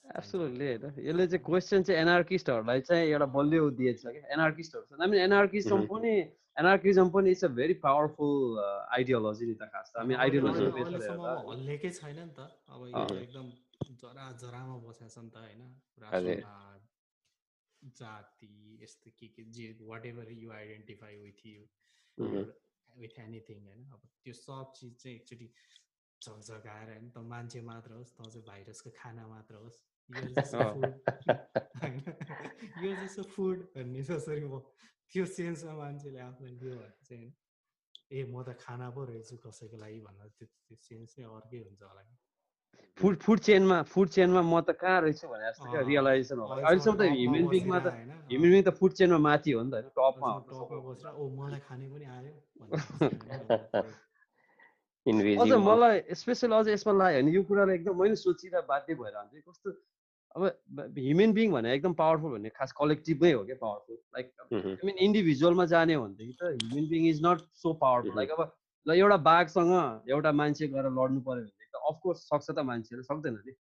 एब्सोल्युटली 0.05 0.66
होइन 0.66 0.84
यसले 1.07 1.26
चाहिँ 1.26 1.44
क्वेसन 1.46 1.82
चाहिँ 1.86 2.01
एनआर्किस्टहरूलाई 2.01 2.80
चाहिँ 2.88 3.05
एउटा 3.09 3.26
बलियो 3.36 3.70
दिएछ 3.78 4.03
क्या। 4.03 4.22
एनआर्किस्टहरू 4.34 5.03
आई 5.03 5.09
मिन 5.11 5.20
एनआर्किजम 5.20 5.86
पनि 5.86 6.14
एनआर्किजम 6.61 7.07
पनि 7.14 7.30
it's 7.30 7.44
a 7.44 7.48
very 7.59 7.74
powerful 7.84 8.59
ideology 8.96 9.46
नि 9.46 9.55
त 9.55 9.68
खास 9.74 9.92
त। 9.92 10.03
हामी 10.03 10.14
आइडियोलोजी 10.24 10.62
हल्लेकै 11.51 11.90
छैन 11.98 12.18
नि 12.18 12.32
त। 12.38 12.40
अब 12.68 12.80
एकदम 13.22 13.46
जरा 14.03 14.24
जरामा 14.42 14.76
बसेको 14.86 15.09
छ 15.09 15.18
नि 15.24 15.30
त 15.30 15.36
होइन। 15.46 15.62
जाति 17.82 18.78
यस्तो 18.82 19.11
के 19.18 19.26
के 19.36 19.42
जे 19.57 19.66
whatever 20.07 20.32
you 20.32 20.51
identify 20.53 21.14
with 21.20 21.46
you 21.46 21.62
with 22.88 23.14
anything 23.20 23.62
होइन। 23.66 23.86
अब 23.94 24.03
त्यो 24.24 24.34
सब 24.36 24.72
चिज 24.76 24.92
चाहिँ 25.03 25.16
एकचोटि 25.16 25.48
झकझकाएर 26.22 26.88
होइन 26.90 27.07
त 27.11 27.24
मान्छे 27.30 27.61
मात्र 27.70 27.90
होस् 27.94 28.12
त 28.12 28.28
चाहिँ 28.28 28.44
भाइरसको 28.51 28.90
खाना 28.98 29.26
मात्र 29.28 29.55
होस्। 29.62 29.78
यो 32.82 32.90
जस्तो 32.94 33.22
फुड 33.34 33.58
भन्ने 33.74 34.02
जसरी 34.02 34.44
म 34.44 34.58
त्यो 35.12 35.24
सेन्समा 35.28 35.72
मान्छेले 35.74 36.20
आफूलाई 36.20 36.54
लियो 36.54 36.74
भने 36.74 36.90
चाहिँ 37.06 37.28
ए 38.12 38.24
म 38.24 38.42
त 38.42 38.48
खाना 38.58 38.86
पो 38.90 39.00
रहेछु 39.06 39.34
कसैको 39.44 39.76
लागि 39.78 40.00
भनेर 40.00 40.28
त्यो 40.34 40.46
त्यो 40.46 40.76
सेन्स 40.82 41.11
नै 41.18 41.24
अर्कै 41.30 41.58
हुन्छ 41.61 41.82
होला 41.82 42.02
फुड 42.98 43.14
फुड 43.18 43.38
चेनमा 43.40 43.76
फुड 43.86 44.08
चेनमा 44.16 44.42
म 44.42 44.61
त 44.61 44.70
कहाँ 44.80 44.98
रहेछु 45.02 45.26
भने 45.30 45.44
जस्तो 45.46 45.66
क्या 45.70 45.82
रियलाइजेसन 45.86 46.38
होला 46.42 46.54
अहिलेसम्म 46.58 46.96
त 46.96 47.02
ह्युमन 47.14 47.44
बिङमा 47.54 47.78
त 47.80 47.88
ह्युमन 48.30 48.50
बिङ 48.54 48.62
त 48.62 48.70
फुड 48.78 48.92
चेनमा 48.98 49.18
माथि 49.28 49.50
हो 49.52 49.61
नि 49.62 49.70
त 49.70 49.74
होइन 49.74 49.88
टपमा 49.94 50.28
बसेर 50.88 51.12
ओ 51.14 51.22
मलाई 51.38 51.61
खाने 51.68 51.86
पनि 51.92 52.04
आयो 52.16 52.32
अझ 55.06 55.52
मलाई 55.64 55.96
स्पेसल 56.14 56.50
अझ 56.52 56.66
यसमा 56.68 56.92
लाग्यो 56.94 57.20
भने 57.22 57.30
यो 57.32 57.42
कुरालाई 57.48 57.74
एकदम 57.76 57.94
मैले 58.02 58.16
सोचिरहेको 58.22 58.68
बाध्य 58.68 58.92
भएर 59.00 59.14
हुन्छ 59.16 59.34
कस्तो 59.48 59.68
अब 60.36 60.44
ह्युमन 60.98 61.32
बिङ 61.32 61.52
भने 61.52 61.74
एकदम 61.74 61.92
पावरफुल 61.94 62.32
भन्ने 62.32 62.50
खास 62.50 62.72
कलेक्टिभमै 62.72 63.32
हो 63.32 63.44
क्या 63.44 63.56
पावरफुल 63.60 63.96
लाइक 64.16 64.32
आई 64.52 64.76
मिन 64.84 64.94
इन्डिभिजुअलमा 64.98 65.64
जाने 65.72 65.94
हो 65.94 66.04
भनेदेखि 66.04 66.32
त 66.32 66.42
human 66.52 66.88
being 66.90 67.06
is 67.08 67.20
not 67.26 67.40
so 67.62 67.72
powerful 67.84 68.16
like 68.16 68.30
अब 68.30 68.52
ल 68.86 68.92
एउटा 68.98 69.16
बाघसँग 69.16 70.10
एउटा 70.10 70.32
मान्छे 70.32 70.68
गएर 70.68 70.90
लड्नु 70.90 71.20
पऱ्यो 71.20 71.42
भनेदेखि 71.42 71.70
त 71.74 71.76
अफकोर्स 71.90 72.18
सक्छ 72.28 72.50
त 72.50 72.58
मान्छेले 72.70 73.02
सक्दैन 73.02 73.42
नि। 73.46 73.52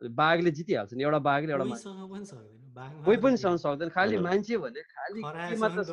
बाघले 0.00 0.50
जितिहाल्छ 0.50 0.94
नि 0.94 1.02
एउटा 1.02 1.18
बाघले 1.18 1.52
एउटा 1.52 1.64
कोही 3.04 3.16
पनि 3.16 3.36
सँग 3.36 3.58
सक्दैन। 3.58 3.88
खालि 3.88 4.18
मान्छे 4.18 4.58
भने 4.58 4.82
खालि 4.82 5.22
मात्र 5.58 5.82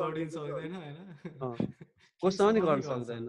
कोसँग 2.22 2.54
नि 2.54 2.60
गर्न 2.60 2.80
सक्दैन। 2.80 3.28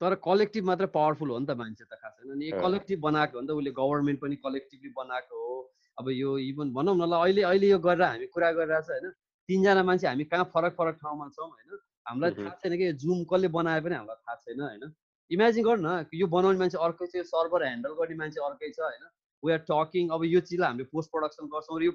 तर 0.00 0.14
कलेक्टिभ 0.24 0.64
मात्र 0.64 0.86
पावरफुल 0.86 1.30
हो 1.30 1.38
नि 1.38 1.46
त 1.46 1.50
मान्छे 1.62 1.84
त 1.84 1.94
खास। 1.94 2.12
होइन 2.18 2.32
अनि 2.34 2.50
कलेक्टिभ 2.62 3.00
बनाएको 3.00 3.38
हो 3.38 3.42
नि 3.42 3.48
त 3.48 3.50
उसले 3.52 3.70
गभर्मेन्ट 3.80 4.20
पनि 4.20 4.36
कलेक्टिभली 4.36 4.90
बनाएको 4.96 5.36
हो। 5.46 5.74
अब 5.98 6.08
यो 6.10 6.38
इभन 6.38 6.72
भनौँ 6.72 6.96
न 6.96 7.04
ल 7.04 7.14
अहिले 7.20 7.42
अहिले 7.42 7.68
यो 7.68 7.78
गरेर 7.78 8.02
हामी 8.02 8.26
कुरा 8.26 8.50
गरिरहेको 8.52 8.86
छ 8.86 8.90
होइन? 8.90 9.10
तिनजना 9.48 9.82
मान्छे 9.82 10.06
हामी 10.06 10.24
कहाँ 10.24 10.44
फरक 10.54 10.72
फरक 10.78 10.96
ठाउँमा 11.02 11.28
छौँ 11.36 11.48
होइन? 11.48 11.78
हामीलाई। 12.08 12.30
थाहा 12.38 12.54
छैन 12.62 12.76
कि 12.76 12.92
जुम 13.02 13.24
कसले 13.30 13.48
बनाए 13.56 13.80
पनि 13.80 13.94
हामीलाई 13.94 14.18
थाहा 14.24 14.36
छैन 14.44 14.60
होइन? 14.60 14.92
इमेजिन 15.30 15.64
गर्नु 15.64 15.88
न 15.88 16.06
यो 16.14 16.26
बनाउने 16.26 16.58
मान्छे 16.58 16.78
अर्कै 16.78 17.06
छ 17.06 17.14
यो 17.16 17.24
सर्भर 17.28 17.64
ह्यान्डल 17.64 17.92
गर्ने 18.00 18.16
मान्छे 18.22 18.40
अर्कै 18.48 18.70
छ 18.72 18.80
होइन? 18.88 19.04
वी 19.42 19.52
आर 19.52 19.62
टकिङ 19.70 20.08
अब 20.16 20.24
यो 20.24 20.40
चिजलाई 20.48 20.68
हामीले 20.68 20.88
पोस्ट 20.92 21.10
प्रडक्सन 21.10 21.52
गर्छौँ 21.54 21.78
र 21.80 21.82
यो 21.84 21.92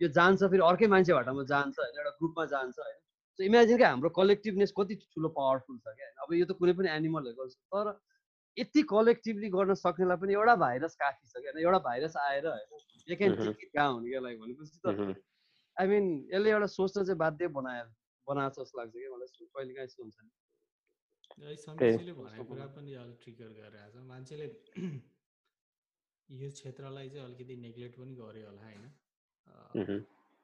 यो 0.00 0.08
जान्छ 0.10 0.50
फेरि 0.50 0.62
अर्कै 0.70 0.86
मान्छेबाटमा 0.94 1.44
जान्छ 1.52 1.76
होइन? 1.78 1.94
एउटा 2.00 2.12
ग्रुपमा 2.18 2.44
जान्छ 2.54 2.76
होइन? 2.78 2.98
सो 3.38 3.44
इमेजिन 3.44 3.76
कि 3.78 3.84
हाम्रो 3.84 4.10
कलेक्टिभनेस 4.16 4.72
कति 4.78 4.94
ठुलो 5.04 5.28
पावरफुल 5.36 5.78
छ 5.78 5.94
क्या 6.00 6.10
अब 6.24 6.34
यो 6.34 6.46
त 6.46 6.58
कुनै 6.58 6.72
पनि 6.80 6.88
एनिमलहरू 6.96 7.36
गर्छ। 7.38 7.54
तर 7.74 7.94
यति 8.56 8.82
कलेक्टिभली 8.90 9.48
गर्न 9.54 9.74
सक्नेलाई 9.74 10.22
पनि 10.22 10.32
एउटा 10.34 10.54
भाइरस 10.64 10.94
काफी 10.96 11.26
छ 11.26 11.42
क्या 11.44 11.58
एउटा 11.60 11.78
भाइरस 11.86 12.16
आएर 12.24 12.46
होइन? 12.46 12.68
You 13.08 13.16
can 13.16 13.30
hmm. 13.32 13.44
Take 13.46 13.58
it 13.64 13.70
down 13.76 14.00
क्या 14.08 14.20
लाइक 14.20 14.36
भनेपछि 14.40 14.78
त। 14.84 14.86
आई 15.76 15.86
मिन 15.88 16.04
यसले 16.32 16.50
एउटा 16.50 16.66
सोच्न 16.72 17.04
चाहिँ 17.04 17.18
बाध्य 17.18 17.48
बनायो 17.58 17.86
बनाएको 18.26 18.62
जस्तो 18.62 18.78
लाग्छ 18.78 18.92
कि 18.94 19.08
मलाई 19.14 19.28
कहिले 19.54 19.72
काहीँ 19.74 19.86
यस्तो 19.86 20.02
हुन्छ 20.02 20.18
नि 20.22 20.30
भनेको 22.14 22.44
कुरा 22.44 22.66
बनायो? 22.66 22.74
पनि 22.76 22.94
अलिक 22.94 23.18
ट्रिगर 23.22 23.48
गरिरहेको 23.58 23.92
छ 23.92 24.02
मान्छेले 24.08 24.46
यो 26.28 26.48
क्षेत्रलाई 26.50 27.08
चाहिँ 27.10 27.24
अलिकति 27.24 27.54
नेग्लेक्ट 27.64 27.94
पनि 27.98 28.14
गर्यो 28.14 28.44
होला 28.48 28.62
होइन। 28.64 28.84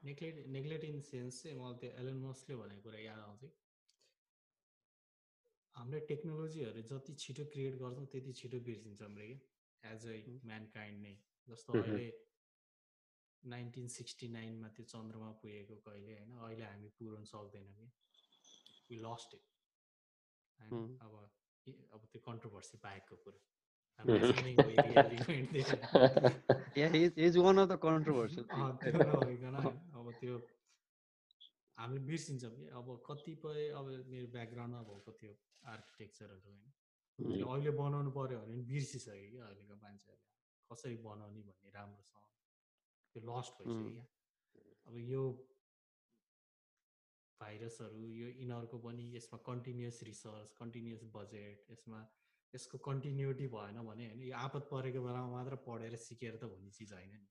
नेग्लेक्ट 0.02 0.46
नेग्लेक्ट 0.48 0.84
इन 0.84 1.00
सेन्स 1.08 1.42
चाहिँ 1.42 1.56
मलाई 1.58 1.78
त्यो 1.80 1.90
एलन 2.00 2.16
मस्कले 2.26 2.54
भनेको 2.56 2.82
कुरा 2.82 2.98
याद 3.00 3.20
आउँछ 3.20 3.42
हामीले 5.74 6.00
टेक्नोलोजीहरू 6.10 6.82
जति 6.90 7.12
छिटो 7.22 7.44
क्रिएट 7.52 7.74
गर्छौँ 7.82 8.06
त्यति 8.12 8.32
छिटो 8.40 8.58
बिर्सिन्छौँ 8.68 9.10
रे 9.16 9.26
कि 9.28 9.36
एज 9.84 10.06
अ 10.06 10.14
म्यान 10.46 10.64
काइन्ड 10.74 10.96
नै 11.02 11.14
जस्तो 11.48 11.70
मह्म। 11.72 11.82
अहिले 11.84 12.06
नाइन्टिन 13.44 13.88
सिक्सटी 13.88 14.28
नाइनमा 14.28 14.68
त्यो 14.76 14.84
चन्द्रमा 14.92 15.30
पुगेको 15.42 15.76
कहिले 15.86 16.12
होइन 16.14 16.30
अहिले 16.38 16.64
हामी 16.64 16.88
पुर्याउन 16.98 17.24
सक्दैनौँ 17.32 17.74
कि। 17.76 17.86
वी 18.90 18.96
लस्ट 19.04 19.34
इट 19.34 19.42
होइन। 20.60 20.98
अब 21.02 21.12
अब 21.94 22.00
त्यो 22.12 22.20
कन्ट्रोभर्सी 22.26 22.76
बाहेकको 22.84 23.16
कुरा। 23.24 23.40
अब 29.98 30.06
त्यो 30.20 30.34
हामीले 31.78 32.02
बिर्सिन्छौँ 32.04 32.52
कि। 32.56 32.64
अब 32.76 32.86
कतिपय 33.08 33.60
अब 33.80 33.86
मेरो 34.12 34.28
ब्याकग्राउन्डमा 34.32 34.82
भएको 34.90 35.10
थियो 35.20 35.32
आर्किटेक्चरहरू 35.74 36.40
होइन। 36.48 36.64
अहिले 37.44 37.70
बनाउनु 37.80 38.10
पऱ्यो 38.16 38.38
भने 38.40 38.54
बिर्सिसक्यो 38.68 39.28
कि 39.32 39.38
अहिलेको 39.48 39.74
मान्छेहरूले। 39.84 40.28
कसरी 40.70 40.96
बनाउने 41.06 41.40
भन्ने 41.48 41.68
राम्रोसँग। 41.76 42.24
त्यो 43.14 43.22
लस्ट 43.28 43.52
भइसक्यो. 43.58 43.90
क्या। 43.94 44.06
अब 44.86 44.94
यो 45.10 45.22
भाइरसहरू 47.40 48.00
यो 48.12 48.28
यिनीहरूको 48.30 48.78
पनि 48.86 49.04
यसमा 49.16 49.38
कन्टिन्युस 49.46 49.98
रिसर्च 50.08 50.48
कन्टिन्युस 50.58 51.02
बजेट 51.14 51.70
यसमा 51.70 52.00
यसको 52.54 52.78
कन्टिन्युटी 52.86 53.46
भएन 53.54 53.76
भने 53.88 54.06
होइन 54.06 54.20
यो 54.22 54.34
आपत 54.38 54.64
परेको 54.72 55.00
बेलामा 55.02 55.30
मात्र 55.34 55.56
पढेर 55.66 55.96
सिकेर 56.06 56.34
त 56.36 56.50
हुने 56.52 56.70
चिज 56.78 56.92
होइन 56.92 57.14
नि। 57.14 57.28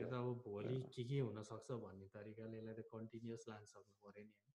यो 0.00 0.06
त 0.08 0.14
अब 0.14 0.28
भोलि 0.44 0.76
के 0.94 1.02
के 1.10 1.18
हुनसक्छ 1.20 1.68
भन्ने 1.84 2.06
तरिकाले 2.14 2.56
यसलाई 2.58 2.74
त 2.74 2.86
कन्टिन्युस 2.92 3.42
लान 3.50 3.64
सक्नु 3.72 3.96
पऱ्यो 4.04 4.24
नि 4.24 4.34
होइन। 4.36 4.58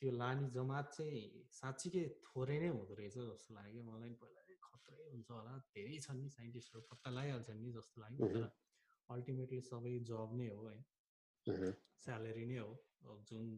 त्यो 0.00 0.10
लाने 0.20 0.48
जमात 0.56 0.86
चाहिँ 0.96 1.24
साँच्चीकै 1.52 2.04
थोरै 2.26 2.58
नै 2.62 2.70
हुँदो 2.76 2.94
रहेछ 3.00 3.16
जस्तो 3.30 3.50
लाग्यो। 3.54 3.82
मलाई 3.90 4.12
पहिला 4.22 4.40
खत्रै 4.66 5.04
हुन्छ 5.12 5.28
होला। 5.30 5.52
धेरै 5.74 5.98
छन् 6.06 6.20
नि 6.22 6.28
साइन्टिस्टहरू 6.30 6.82
पत्ता 6.90 7.10
लगाइहाल्छन् 7.10 7.60
नि 7.62 7.70
जस्तो 7.76 7.96
लाग्यो 8.02 8.28
तर 8.34 8.44
अल्टिमेटली 9.10 9.60
सबै 9.66 9.92
जब 10.04 10.34
नै 10.34 10.48
हो 10.48 10.60
होइन। 10.60 10.82
स्यालेरी 11.98 12.44
नै 12.46 12.58
हो। 12.58 12.70
अब 13.04 13.24
जुन 13.24 13.50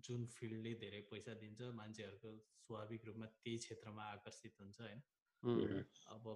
जुन 0.00 0.26
फिल्डले 0.32 0.74
धेरै 0.80 1.00
पैसा 1.10 1.34
दिन्छ 1.34 1.70
मान्छेहरूको 1.74 2.30
स्वाभाविक 2.58 3.04
रूपमा 3.04 3.26
त्यही 3.36 3.58
क्षेत्रमा 3.58 4.04
आकर्षित 4.10 4.60
हुन्छ 4.60 4.80
होइन। 4.80 5.02
अब 6.08 6.30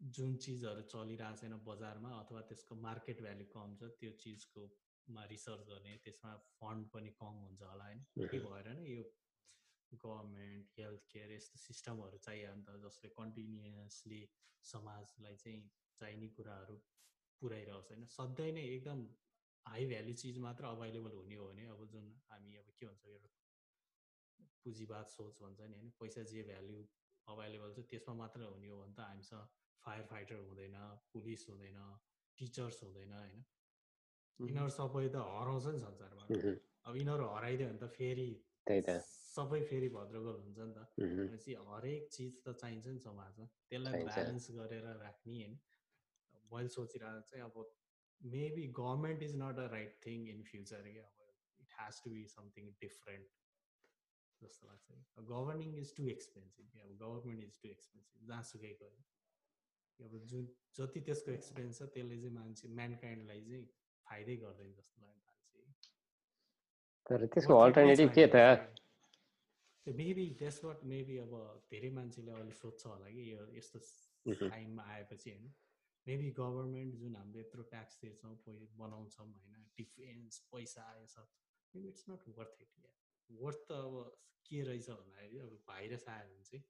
जुन 0.00 0.36
चिजहरू 0.38 0.82
चलिरहेको 0.86 1.36
छैन 1.36 1.56
बजारमा 1.64 2.10
अथवा 2.18 2.42
त्यसको 2.48 2.74
मार्केट 2.80 3.22
भ्याल्यु 3.22 3.46
कम 3.46 3.72
छ 3.76 3.88
त्यो 3.94 4.10
चिजको 4.18 4.66
मा 5.06 5.24
रिसर्च 5.24 5.64
गर्ने 5.68 5.94
त्यसमा 6.04 6.34
फन्ड 6.58 6.90
पनि 6.90 7.14
कम 7.16 7.40
हुन्छ 7.40 7.62
होला 7.62 7.84
होइन 7.84 8.04
त्यही 8.16 8.42
भएर 8.44 8.68
नै 8.74 8.84
यो 8.90 9.06
गभर्मेन्ट 9.92 10.78
हेल्थ 10.78 11.08
केयर 11.08 11.32
यस्तो 11.32 11.58
सिस्टमहरू 11.58 12.18
चाहियो 12.18 12.54
नि 12.54 12.64
त 12.64 12.76
जसले 12.84 13.10
कन्टिन्युसली 13.14 14.20
समाजलाई 14.64 15.36
चाहिँ 15.36 15.62
चाहिने 16.00 16.28
कुराहरू 16.36 16.78
पुऱ्याइरहोस् 17.40 17.90
होइन। 17.90 18.04
सधैँ 18.08 18.52
नै 18.52 18.64
एकदम 18.68 19.02
हाई 19.66 19.86
भ्याल्यु 19.86 20.14
चिज 20.14 20.38
मात्र 20.38 20.64
अभाइलेबल 20.66 21.12
हुने 21.12 21.36
हो 21.36 21.46
भने 21.48 21.66
अब 21.66 21.84
जुन 21.86 22.06
हामी 22.30 22.56
अब 22.56 22.72
के 22.78 22.86
भन्छ 22.86 23.06
एउटा 23.06 23.30
पुँजीवाद 24.64 25.06
सोच 25.08 25.38
भन्छ 25.42 25.60
नि 25.62 25.76
होइन 25.76 25.90
पैसा 26.00 26.22
जे 26.30 26.42
भ्याल्यु 26.42 26.80
अभाइलेबल 27.26 27.72
छ 27.72 27.84
त्यसमा 27.90 28.14
मात्र 28.14 28.40
हुने 28.46 28.68
हो 28.68 28.80
भने 28.82 28.94
त 28.94 29.06
हामीसँग 29.06 29.44
फायर 29.82 30.04
फाइटर 30.06 30.42
हुँदैन 30.42 30.76
पुलिस 31.12 31.46
हुँदैन 31.48 31.78
टिचर्स 32.38 32.82
हुँदैन 32.82 33.12
होइन। 33.12 33.44
यिनीहरू 34.38 34.70
सबै 34.70 35.04
त 35.08 35.22
हराउँछ 35.28 35.66
नि 35.68 35.80
संसारबाट 35.80 36.30
मह्म। 36.32 36.56
अब 36.84 36.96
यिनीहरू 36.96 37.24
हराइदियो 37.28 37.68
भने 37.68 37.78
त 37.78 37.90
फेरि 37.92 38.28
सबै 39.28 39.60
फेरि 39.70 39.88
भद्रगोल 39.88 40.36
हुन्छ 40.40 40.58
नि 40.60 40.74
त। 40.74 40.86
भनेपछि 40.98 41.54
हरेक 41.68 42.08
चिज 42.12 42.32
त 42.44 42.54
चाहिन्छ 42.60 42.86
नि 42.88 43.00
समाजमा। 43.00 43.46
त्यसलाई। 43.70 43.94
ब्यालेन्स 44.04 44.50
गरेर 44.52 44.86
राख्ने 44.98 45.34
होइन। 45.36 45.58
मैले 46.52 46.68
सोचिरहेको 46.74 47.26
चाहिँ 47.30 47.44
अब 47.44 47.66
maybe 48.20 48.66
government 48.78 49.22
is 49.22 49.34
not 49.42 49.58
a 49.58 49.66
right 49.72 49.98
thing 50.06 50.28
in 50.28 50.42
future 50.52 50.88
क्या 50.92 51.04
अब 51.04 51.26
it 51.60 51.76
has 51.80 52.00
to 52.04 52.10
be 52.10 52.24
something 52.34 52.70
different 52.80 53.36
जस्तो 54.40 54.66
लाग्छ 54.66 54.88
कि 54.88 55.26
गभर्निङ 55.32 55.76
इज 55.76 55.94
टु 55.96 56.08
एक्सपेन्सिभ 56.08 56.72
कि 56.72 56.80
अब 56.80 56.96
गभर्मेन्ट 57.04 57.44
इज 57.44 57.60
टु 57.62 57.68
एक्सपेन्सिभ 57.68 58.26
जहाँसुकै 58.28 58.72
गयो 58.82 59.04
कि 59.98 60.04
अब 60.04 60.18
जुन 60.32 60.48
जति 60.80 61.00
त्यसको 61.10 61.30
एक्सपेन्स 61.30 61.78
छ 61.78 61.90
त्यसले 61.94 62.18
चाहिँ 62.18 62.34
मान्छे 62.34 62.74
म्यानकाइन्डलाई 62.80 63.46
चाहिँ 63.46 63.64
फाइदै 64.06 64.36
गर्दैन 64.42 64.74
जस्तो 64.74 65.06
लाग्यो 65.06 65.24
मान्छे 65.30 65.96
तर 67.06 67.26
त्यसको 67.36 67.58
अल्टरनेटिभ 67.60 68.12
के 68.18 68.26
त 68.34 68.44
मेबी 69.86 70.24
त्यसबाट 70.38 70.84
मेबी 70.84 71.16
अब 71.18 71.34
धेरै 71.70 71.90
मान्छेले 71.98 72.32
अहिले 72.32 72.54
सोध्छ 72.56 72.86
होला 72.86 73.10
कि 73.10 73.22
यो 73.32 73.44
यस्तो। 73.54 73.78
टाइममा 74.26 74.82
आएपछि 74.94 75.30
होइन 75.30 75.46
मेबी 76.08 76.30
गभर्मेन्ट 76.38 76.92
जुन 77.02 77.16
हामीले 77.16 77.40
यत्रो 77.40 77.62
ट्याक्स 77.74 78.00
तिर्छौँ 78.00 78.34
बनाउँछौँ 78.80 79.26
होइन 79.26 79.68
डिफेन्स 79.78 80.38
पैसा 80.54 80.82
आएछ 80.94 81.14
maybe 81.74 81.88
it's 81.88 82.04
not 82.10 82.22
worth 82.38 82.54
it 82.62 82.72
yeah 82.84 82.90
worth 83.28 83.60
त 83.68 83.78
अब 83.84 83.94
के 84.46 84.58
रहेछ 84.66 84.90
भन्दाखेरि 84.90 85.38
अब 85.46 85.52
भाइरस 85.68 86.04
आयो 86.08 86.28
भने 86.28 86.44
चाहिँ 86.50 86.64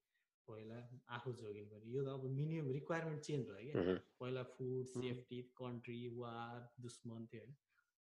पहिला 0.49 0.79
आफू 1.15 1.33
जोगिनु 1.39 1.69
पऱ्यो। 1.71 1.89
यो 1.95 2.03
त 2.05 2.09
अब 2.09 2.23
मिनिमम 2.37 2.69
रिक्वायरमेन्ट 2.73 3.21
चेन्ज 3.23 3.45
भयो 3.49 3.73
क्या। 3.73 3.95
पहिला 4.21 4.43
फुड। 4.53 4.87
सेफ्टी 4.93 5.41
कन्ट्री 5.61 6.01
वार 6.17 6.57
दुश्मन 6.87 7.27
थियो 7.33 7.43
होइन। 7.43 7.55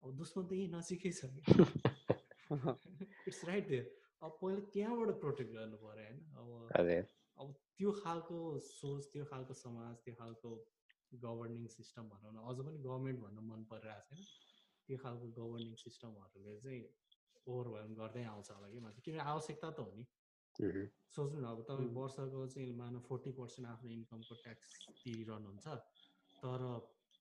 अब 0.04 0.10
दुश्मन 0.18 0.44
त 0.48 0.52
यहीँ 0.54 0.70
नजिकै 0.74 1.12
छ 1.12 1.22
इट्स 3.28 3.42
राइट 3.46 3.68
देयर 3.70 3.86
अब 4.22 4.38
पहिला 4.42 4.62
त्यहाँबाट 4.76 5.10
प्रोटेक्ट 5.24 5.52
गर्नु 5.54 5.78
पऱ्यो 5.84 6.04
होइन। 6.04 6.18
अब 6.38 6.48
अब 7.38 7.48
त्यो 7.78 7.92
खालको 8.04 8.38
सोच 8.70 9.10
त्यो 9.14 9.24
खालको 9.32 9.54
समाज 9.60 9.94
त्यो 10.06 10.16
खालको 10.20 10.50
गभर्निङ 11.22 11.68
सिस्टम 11.68 12.10
भनौँ 12.10 12.32
न 12.34 12.38
अझ 12.50 12.58
पनि 12.66 12.78
गभर्मेन्ट 12.86 13.20
भन्नु 13.20 13.42
मन 13.42 13.64
परिरहेको 13.72 14.16
छैन। 14.16 14.26
त्यो 14.90 14.98
खालको 14.98 15.28
गभर्निङ 15.40 15.76
सिस्टमहरूले 15.84 16.56
चाहिँ 16.60 16.82
ओभरवेल्म 17.48 17.94
गर्दै 17.96 18.24
आउँछ 18.24 18.52
होला 18.52 18.68
कि 18.74 18.80
मान्छे। 18.80 19.02
किनभने 19.02 19.24
आवश्यकता 19.34 19.70
त 19.72 19.80
हो 19.80 19.92
नि। 19.96 20.06
सोच्नु 21.16 21.40
न 21.40 21.46
अब 21.46 21.60
तपाईँ. 21.68 21.90
वर्षको 21.94 22.48
चाहिँ 22.48 22.74
मानव 22.78 23.00
फोर्टी 23.08 23.32
पर्सेन्ट 23.32 23.68
आफ्नो 23.70 23.90
इन्कमको 23.92 24.36
ट्याक्स 24.44 24.70
तिरिरहनुहुन्छ। 25.04 25.68
तर 26.44 26.62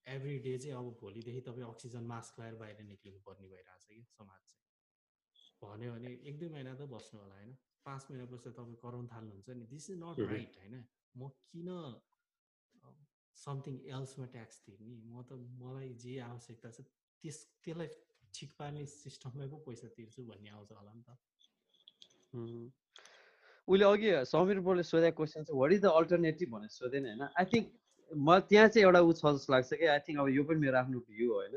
एभ्री 0.06 0.38
डे 0.38 0.58
चाहिँ 0.58 0.76
अब 0.76 0.86
भोलिदेखि 1.00 1.40
तपाईँ 1.48 1.66
अक्सिजन 1.68 2.04
मास्क 2.12 2.40
लगाएर 2.40 2.54
बाहिर 2.62 2.82
निक्लिनु 2.92 3.20
पर्ने 3.26 3.46
भइरहेछ 3.48 3.84
कि 3.84 4.02
समाज 4.18 4.40
चाहिँ। 4.50 4.60
भन्यो 5.62 5.92
भने 5.92 6.10
एक 6.28 6.38
दुई 6.38 6.48
महिना 6.48 6.74
त 6.74 6.88
बस्नु 6.94 7.20
होला 7.20 7.34
होइन? 7.34 7.52
पाँच 7.86 8.02
महिनापछि 8.10 8.50
तपाईँ 8.50 8.76
कराउन 8.82 9.06
थाल्नुहुन्छ 9.12 9.48
नि। 9.58 9.66
This 9.66 9.90
is 9.90 9.98
not. 10.02 10.18
राइट 10.32 10.56
होइन? 10.58 10.74
म 11.16 11.28
किन 11.50 11.68
समथिङ 13.44 13.74
एल्समा 13.96 14.26
ट्याक्स 14.34 14.56
तिर्ने 14.66 14.94
म 15.10 15.22
त 15.28 15.30
मलाई 15.62 15.88
जे 16.04 16.12
आवश्यकता 16.28 16.68
छ 16.76 16.78
त्यस 17.24 17.38
त्यसलाई 17.64 17.88
ठिक 18.38 18.50
पार्ने 18.58 18.84
सिस्टममै 18.92 19.46
पो 19.52 19.58
पैसा 19.66 19.88
तिर्छु 19.96 20.20
भन्ने 20.30 20.50
आउँछ 20.56 20.70
होला 20.72 20.92
नि 20.94 21.02
त. 21.06 21.10
उसले 23.68 23.84
अघि 23.84 24.10
समीर 24.28 24.58
बोले 24.68 24.82
सोधेको 24.82 25.16
क्वेसन 25.16 25.44
चाहिँ 25.44 25.58
वाट 25.60 25.72
इज 25.72 25.80
द 25.82 25.86
अल्टरनेटिभ 26.00 26.48
भनेर 26.54 26.70
सोधेन 26.76 27.02
होइन। 27.06 27.22
आई 27.22 27.44
थिङ्क 27.52 27.66
म 28.10 28.38
त्यहाँ 28.48 28.68
चाहिँ 28.68 28.84
एउटा 28.86 29.00
ऊ 29.00 29.12
छ 29.12 29.22
जस्तो 29.36 29.52
लाग्छ 29.52 29.70
कि 29.82 29.86
आई 29.94 30.00
थिङ्क 30.06 30.18
अब 30.20 30.28
यो 30.36 30.44
पनि 30.48 30.58
मेरो 30.64 30.78
आफ्नो 30.78 30.98
भ्यू 31.10 31.28
होइन। 31.34 31.54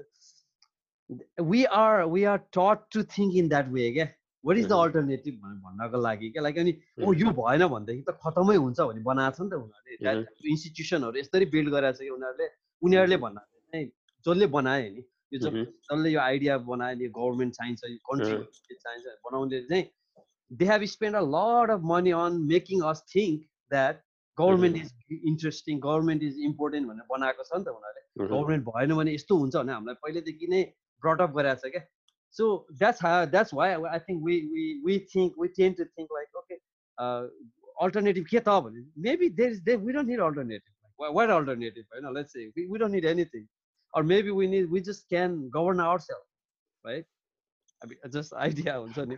We 1.50 1.64
are 1.80 2.04
we 2.12 2.24
are 2.34 2.38
taught 2.58 2.86
to 2.94 3.04
think 3.16 3.36
in 3.42 3.48
that 3.50 3.68
way 3.78 3.92
क्या। 3.98 4.08
What 4.46 4.58
is 4.58 4.68
the. 4.68 4.74
अल्टरनेटिभ 4.86 5.36
भनेर 5.42 5.60
भन्नको 5.66 6.02
लागि 6.06 6.30
क्या? 6.30 6.44
लाइक 6.44 6.58
अनि 6.64 6.74
ओ. 7.02 7.14
यो 7.14 7.32
भएन 7.42 7.68
भनेदेखि 7.74 8.02
त 8.10 8.18
खतमै 8.24 8.56
हुन्छ 8.56 8.80
भने 8.80 9.02
बनाएको 9.10 9.36
छ 9.36 9.42
नि 9.42 9.50
त 9.50 9.54
उनीहरूले। 9.66 10.52
इन्स्टिट्युसनहरू 10.54 11.18
यसरी 11.20 11.46
बिल्ड 11.58 11.70
गरेको 11.76 11.98
छ 11.98 12.02
कि 12.06 12.14
उनीहरूले? 12.20 12.48
उनीहरूले 12.86 13.18
भन्नाले 13.26 13.60
चाहिँ 13.74 13.88
जसले 14.26 14.48
बनायो 14.58 14.90
नि 14.96 15.04
यो। 15.34 15.38
जसले 15.42 16.10
यो 16.16 16.20
आइडिया 16.30 16.58
बनायो 16.72 16.96
नि 17.02 17.08
गभर्मेन्ट 17.20 17.54
चाहिन्छ 17.60 17.82
यो 17.92 18.00
कन्ट्री. 18.10 18.34
चाहिन्छ 18.86 19.06
बनाउने 19.26 19.62
चाहिँ 19.70 19.86
they 20.52 20.66
have 20.70 20.84
spent 20.90 21.16
a 21.16 21.22
lot 21.22 21.72
of 21.74 21.86
money 21.92 22.12
on 22.14 22.36
making 22.50 22.84
us 22.90 23.00
think 23.12 23.48
that 23.72 24.02
government 24.38 24.76
is 24.78 24.92
interesting 25.30 25.80
government 25.86 26.22
is 26.28 26.36
important 26.50 26.88
भनेर 26.90 27.06
बनाएको 27.10 27.44
छ 27.44 27.58
नि 27.58 27.64
त 27.66 27.74
उनीहरूले। 27.74 28.28
गभर्मेन्ट 28.30 28.64
भएन 28.66 28.94
भने 29.00 29.14
यस्तो 29.16 29.38
हुन्छ 29.42 29.56
भने 29.56 29.74
हामीलाई 29.74 29.98
पहिल्यैदेखि 30.06 30.48
नै 30.54 30.62
ब्रटअप 31.02 31.32
गराएको 31.38 31.62
छ 31.62 31.72
क्या। 31.76 31.82
सो 32.38 32.52
द्याट्स 32.84 33.04
हा 33.06 33.14
that's 33.34 33.54
why 33.54 33.74
I 33.74 34.00
think 34.08 34.24
we 34.26 34.40
we 34.54 34.68
we 34.86 35.00
think 35.16 35.42
we 35.42 35.48
tend 35.58 35.74
to 35.82 35.86
think 35.86 36.16
like 36.20 36.36
okay 36.44 36.60
alternative 37.86 38.26
के 38.32 38.40
त 38.40 38.62
भने 38.68 38.86
maybe 39.10 39.30
there 39.42 39.52
is 39.52 39.62
they 39.70 39.76
we 39.86 39.94
don't 39.94 40.10
need 40.10 40.22
alternative 40.30 41.12
what 41.20 41.30
alternative 41.40 41.86
होइन 41.94 42.14
let's 42.18 42.34
say 42.34 42.48
we 42.58 42.78
don't 42.78 42.92
need 42.96 43.06
anything 43.14 43.48
or 43.94 44.04
maybe 44.04 44.32
we 44.32 44.46
need 44.46 44.70
we 44.70 44.82
just 44.82 45.08
can 45.10 45.50
govern 45.50 45.80
ourselves 45.80 46.28
right? 46.86 47.06
I 47.82 47.88
mean 47.88 47.98
just 48.12 48.34
idea 48.48 48.74
हुन्छ 48.78 49.00
नि 49.12 49.18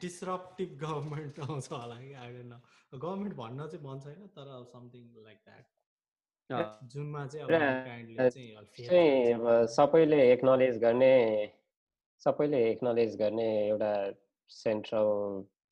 डिसरप्टिभ 0.00 0.72
government 0.80 1.38
आउँछ 1.40 1.70
होला 1.72 1.94
कि 2.00 2.12
I 2.14 2.32
don't 2.32 2.48
know 2.48 2.98
government 2.98 3.34
भन्न 3.36 3.66
चाहिँ 3.66 3.84
मन 3.84 4.00
छैन 4.00 4.26
तर 4.36 4.50
समथिङ 4.72 5.04
लाइक 5.24 5.38
द्याट 5.44 5.64
जुनमा 6.50 7.26
चाहिँ 7.26 8.54
अब 9.34 9.66
सबैले 9.70 10.20
एक्नोलेज 10.32 10.78
गर्ने 10.78 11.14
सबैले 12.22 12.60
एक्नोलेज 12.70 13.16
गर्ने 13.16 13.48
एउटा 13.68 13.92
सेन्ट्रल 14.50 15.08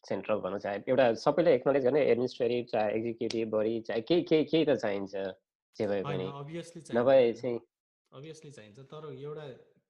सेन्ट्रल 0.05 0.39
भन्न 0.41 0.59
चाहे 0.59 0.83
एउटा 0.89 1.07
सबैले 1.23 1.55
एक्नोलेज 1.55 1.85
गर्ने 1.85 2.03
एडमिनिस्ट्रेटिभ 2.11 2.67
चाहे 2.73 2.93
एक्जिक्युटिभ 2.97 3.49
बडी 3.51 3.81
चाहे 3.89 4.01
केही 4.01 4.23
केही 4.23 4.45
केही 4.45 4.65
त 4.65 4.77
चाहिन्छ 4.83 5.15
जे 5.77 5.87
भए 5.87 6.03
पनि। 6.03 6.27
नभए 6.99 7.33
चाहिँ 7.33 7.59
अभियसली 8.13 8.51
चाहिन्छ। 8.51 8.79
तर 8.93 9.03
एउटा 9.13 9.47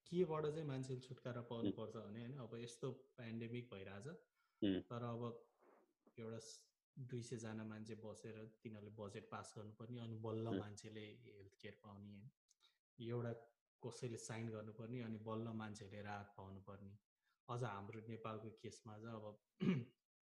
केबाट 0.06 0.46
चाहिँ 0.46 0.66
मान्छेले 0.68 1.00
छुटकारा 1.00 1.42
पाउनुपर्छ 1.50 1.94
भने 1.96 2.20
होइन 2.20 2.34
अब 2.46 2.52
यस्तो 2.62 2.90
पेन्डेमिक 3.18 3.64
भइरहेछ। 3.74 4.06
तर 4.90 5.02
अब 5.10 5.20
एउटा 6.18 6.38
दुई 6.96 7.22
सयजना 7.22 7.64
मान्छे 7.64 7.94
बसेर 7.94 8.36
तिनीहरूले 8.62 8.94
बजेट 8.98 9.28
पास 9.30 9.54
गर्नुपर्ने 9.56 10.00
अनि 10.00 10.16
बल्ल 10.16 10.58
मान्छेले 10.58 11.00
हेल्थ 11.00 11.58
केयर 11.60 11.80
पाउने। 11.84 12.12
होइन 12.12 12.30
एउटा 12.98 13.32
कसैले 13.82 14.16
साइन 14.16 14.48
गर्नुपर्ने 14.48 15.02
अनि 15.02 15.18
बल्ल 15.18 15.52
मान्छेहरूले 15.52 16.02
राहत 16.02 16.34
पाउनुपर्ने। 16.36 16.98
अझ 17.48 17.62
हाम्रो 17.62 18.00
नेपालको 18.08 18.50
केसमा 18.50 18.98
चाहिँ 18.98 19.16
अब 19.16 19.40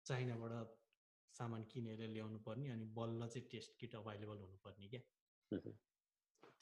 चाइनाबाट 0.06 0.78
सामान 1.32 1.62
किनेर 1.64 2.08
ल्याउनु 2.08 2.38
पर्ने 2.38 2.70
अनि 2.70 2.84
बल्ल 2.84 3.28
चाहिँ 3.28 3.48
टेस्ट 3.48 3.78
किट 3.80 3.94
अभाइलेबल 3.94 4.38
हुनुपर्ने 4.38 4.88
क्या। 4.88 5.00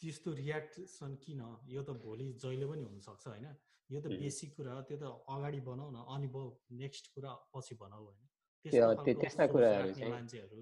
त्यस्तो 0.00 0.32
रियाक्सन 0.32 1.14
किन? 1.14 1.40
यो 1.68 1.82
त 1.82 1.90
भोलि 1.90 2.32
जहिले 2.32 2.66
पनि 2.66 2.82
हुनसक्छ 2.82 3.26
होइन। 3.26 3.46
यो 3.90 4.00
त 4.00 4.07
बेसिक 4.07 4.57
कुरा 4.57 4.80
त्यो 4.82 4.98
त 4.98 5.05
अगाडि 5.28 5.61
बनाऊ 5.61 5.90
न 5.90 6.05
अनि 6.14 6.28
नेक्स्ट 6.76 7.12
कुरा 7.14 7.34
पछि 7.55 7.74
बनाऊ 7.74 8.05
होइन। 8.05 8.34
त्यस्तो 8.64 10.08
मान्छेहरू 10.10 10.60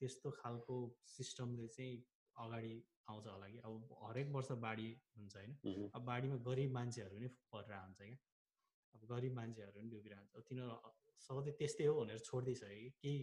त्यस्तो 0.00 0.30
खालको 0.40 0.76
सिस्टमले 1.16 1.66
चाहिँ 1.76 1.96
अगाडि 2.36 2.74
आउँछ 3.10 3.26
होला 3.26 3.46
कि? 3.52 3.58
अब 3.58 3.72
हरेक 4.06 4.28
वर्ष 4.36 4.50
बाढी 4.64 4.88
हुन्छ 5.16 5.36
होइन? 5.36 5.52
अब 5.94 6.02
बाढीमा 6.10 6.36
गरिब 6.48 6.70
मान्छेहरू 6.78 7.18
नै 7.18 7.28
परेर 7.52 7.74
हुन्छ 7.76 8.00
क्या? 8.00 8.16
अब 8.94 9.00
गरिब 9.12 9.34
मान्छेहरू 9.34 9.72
पनि 9.72 9.90
डुबिरहन्छ। 9.90 10.32
तिनीहरू 10.48 10.74
सधैँ 11.26 11.54
त्यस्तै 11.58 11.84
हो 11.86 11.94
भनेर 12.00 12.18
छोडिदिइसक्यो 12.28 12.78
कि? 12.78 12.90
केही 13.02 13.18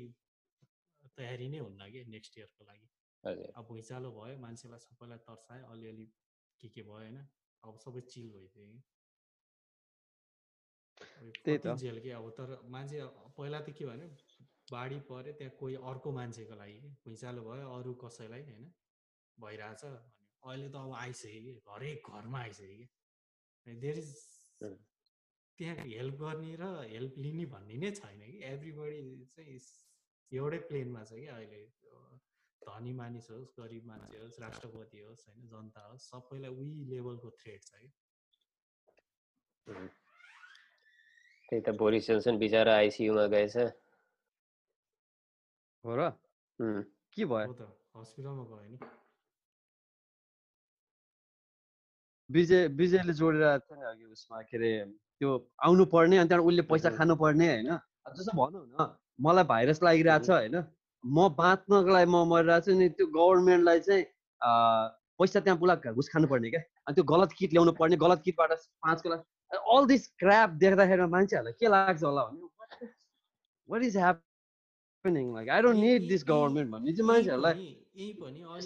तयारी 1.17 1.47
नै 1.49 1.59
हुन्न 1.65 1.89
कि 1.91 2.03
नेक्स्ट 2.15 2.38
इयरको 2.38 2.63
लागि? 2.69 2.88
अब 3.57 3.63
भुइँचालो 3.67 4.09
भयो 4.17 4.38
मान्छेलाई 4.45 4.80
सबैलाई 4.86 5.19
तर्सायो 5.28 5.65
अलिअलि 5.73 6.05
के 6.61 6.67
के 6.75 6.82
भयो 6.84 6.99
होइन? 6.99 7.17
अब 7.63 7.78
सबै 7.86 8.01
चिल 8.11 8.28
भइदियो 8.36 8.65
कि? 8.71 8.78
त्यही 10.98 11.76
जेल 11.78 12.00
कि 12.02 12.10
अब 12.12 12.30
तर 12.38 12.50
मान्छे 12.74 13.02
पहिला 13.38 13.60
त 13.62 13.70
के 13.78 13.86
भन्यो? 13.86 14.08
बाढी 14.72 15.00
पऱ्यो 15.10 15.34
त्यहाँ 15.39 15.54
कोही 15.60 15.76
अर्को 15.89 16.12
मान्छेको 16.12 16.56
लागि। 16.56 16.80
भुइँचालो 17.06 17.41
भयो 17.50 17.66
अरू 17.78 17.93
कसैलाई 18.04 18.41
होइन? 18.43 18.66
भइरहेछ 19.38 19.84
भने 19.86 20.00
अहिले 20.43 20.70
त 20.70 20.76
अब 20.76 20.93
आइसक्यो 20.93 21.41
कि? 21.43 21.54
हरेक 21.70 22.10
घरमा 22.10 22.39
आइसक्यो 22.39 22.78
कि? 22.78 22.88
देयर 23.68 23.98
इज 23.98 24.12
त्यहाँ। 25.60 25.76
हेल्प 25.86 26.16
गर्ने 26.22 26.56
र 26.62 26.66
हेल्प 26.89 27.14
लिने 27.18 27.45
भन्ने 27.54 27.76
नै 27.84 27.91
छैन 28.00 28.20
कि। 28.22 28.38
एभ्रिबडी 28.52 29.02
चाहिँ 29.36 29.60
एउटै 30.32 30.60
प्लेनमा 30.70 31.04
छ 31.04 31.12
कि 31.22 31.28
अहिले। 31.38 31.62
धनी 32.62 32.93
मानिस 32.93 33.30
होस् 33.32 33.54
गरिब 33.60 33.86
मान्छे 33.88 34.18
होस् 34.20 34.39
राष्ट्रपति 34.41 35.00
होस् 35.00 35.28
होइन 35.30 35.48
जनता 35.54 35.82
होस् 35.88 36.10
सबैलाई 36.12 36.52
उही 36.52 36.84
लेभलको 36.91 37.30
थ्रेड 37.39 37.62
छ 37.64 37.72
कि। 37.82 37.89
त्यही 41.50 41.62
त 41.62 41.70
बोरिस 41.80 42.08
जोन्सन 42.08 42.38
बिचरा 42.38 42.76
आइसियुमा 42.76 43.26
गएछ 43.34 43.56
हो 45.84 45.95
र 45.95 46.12
के 47.14 47.26
भयो 47.26 47.54
त 47.54 47.68
हस्पिटलमा 47.98 48.43
गयो 48.52 48.70
नि 48.72 48.78
विजय 52.30 52.68
विजयले 52.80 53.14
जोडेर 53.14 53.58
थियो 53.60 53.76
नि 53.80 53.86
अघि 53.91 54.06
उसमा 54.12 54.41
के 54.41 54.58
अरे 54.58 54.72
त्यो 55.20 55.30
आउनु 55.64 55.86
पर्ने 55.93 56.18
अनि 56.18 56.28
त्यहाँबाट 56.30 56.48
उसले 56.52 56.64
पैसा 56.72 56.89
खानु 56.98 57.16
पर्ने 57.16 57.48
होइन? 57.48 57.70
जस्तो 58.18 58.32
भनौँ 58.39 58.66
न 58.68 58.91
मलाई 59.20 59.43
भाइरस 59.52 59.80
लागिरहेको 59.84 60.26
छ 60.26 60.30
होइन? 60.30 60.56
म 61.04 61.30
बाँच्नको 61.39 61.89
लागि 61.95 62.10
म 62.12 62.24
मरिरहेको 62.32 62.66
छु 62.66 62.72
नि 62.80 62.89
त्यो 63.00 63.06
गभर्मेन्टलाई 63.16 63.80
चाहिँ 63.88 64.04
पैसा 65.20 65.39
त्यहाँ 65.39 65.60
पुरा 65.60 65.76
घुस 65.95 66.08
खानुपर्ने 66.14 66.50
क्या? 66.52 66.62
अनि 66.88 66.93
त्यो 66.95 67.04
गलत 67.14 67.32
किट 67.39 67.50
ल्याउनु 67.56 67.72
पर्ने 67.80 67.95
गलत 68.04 68.22
किटबाट 68.26 68.52
पाँचको 68.84 69.10
लागि 69.10 69.24
अल 69.52 69.86
दिस 69.88 70.08
क्राप 70.22 70.50
देख्दाखेरि 70.64 71.06
मान्छेहरूलाई 71.16 71.54
के 71.60 71.68
लाग्छ 71.68 72.04
होला 72.04 72.24
भने 72.30 72.88
what 73.70 73.82
is 73.84 73.98
happening 73.98 75.26
like 75.36 75.50
I 75.50 75.62
don't 75.68 75.80
need 75.80 76.08
this 76.08 76.24
government 76.32 76.72
भन्ने 76.72 76.91
चाहिँ 76.93 77.08
मान्छेहरूलाई 77.12 77.56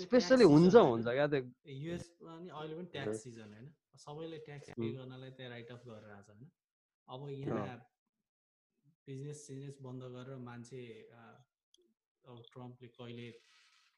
स्पेसली 0.01 0.45
हुन्छ 0.53 0.75
हुन्छ 0.75 1.07
क्या 1.07 1.27
त्यो। 1.33 1.41
युएसमा 1.81 2.33
नि 2.39 2.49
अहिले 2.49 2.73
पनि 2.75 2.87
ट्याक्स 2.95 3.23
सिजन 3.23 3.53
होइन। 3.53 3.67
सबैले 4.03 4.37
ट्याक्स 4.47 4.67
पे 4.79 4.87
गर्नलाई 4.97 5.31
त्यहाँ 5.37 5.51
राइट 5.51 5.71
अफ 5.71 5.81
गरेर 5.87 6.11
आएको 6.15 6.23
छ 6.23 6.35
होइन। 6.35 6.49
अब 7.07 7.19
यहाँ 7.29 7.77
बिजनेस 9.07 9.37
सिजनेस 9.47 9.77
बन्द 9.81 10.01
गरेर 10.15 10.37
मान्छे 10.47 10.81
अब 12.25 12.37
ट्रम्पले 12.53 12.87
कहिले 12.97 13.27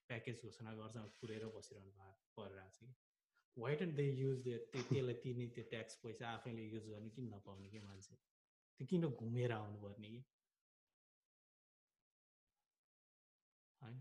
प्याकेज 0.09 0.35
घोषणा 0.43 0.71
गर्छ 0.81 0.95
पुरेर 1.21 1.43
बसिरहनु 1.55 1.91
परिरहेको 2.37 2.71
छ 2.75 2.79
कि। 2.83 2.87
वाइट 3.57 3.81
एन्ड 3.81 3.93
दे 3.95 4.03
युज 4.03 4.37
त्यसलाई 4.73 5.13
तिर्ने 5.23 5.45
त्यो 5.55 5.63
ट्याक्स 5.71 5.95
पैसा 6.03 6.27
आफैले 6.27 6.63
युज 6.63 6.85
गर्ने 6.89 7.09
किन 7.15 7.25
नपाउने 7.33 7.67
कि 7.69 7.79
मान्छे? 7.79 8.15
त्यो 8.79 8.85
किन 8.89 9.03
घुमेर 9.09 9.51
आउनुपर्ने 9.51 10.07
कि? 10.09 10.21
होइन? 13.81 13.95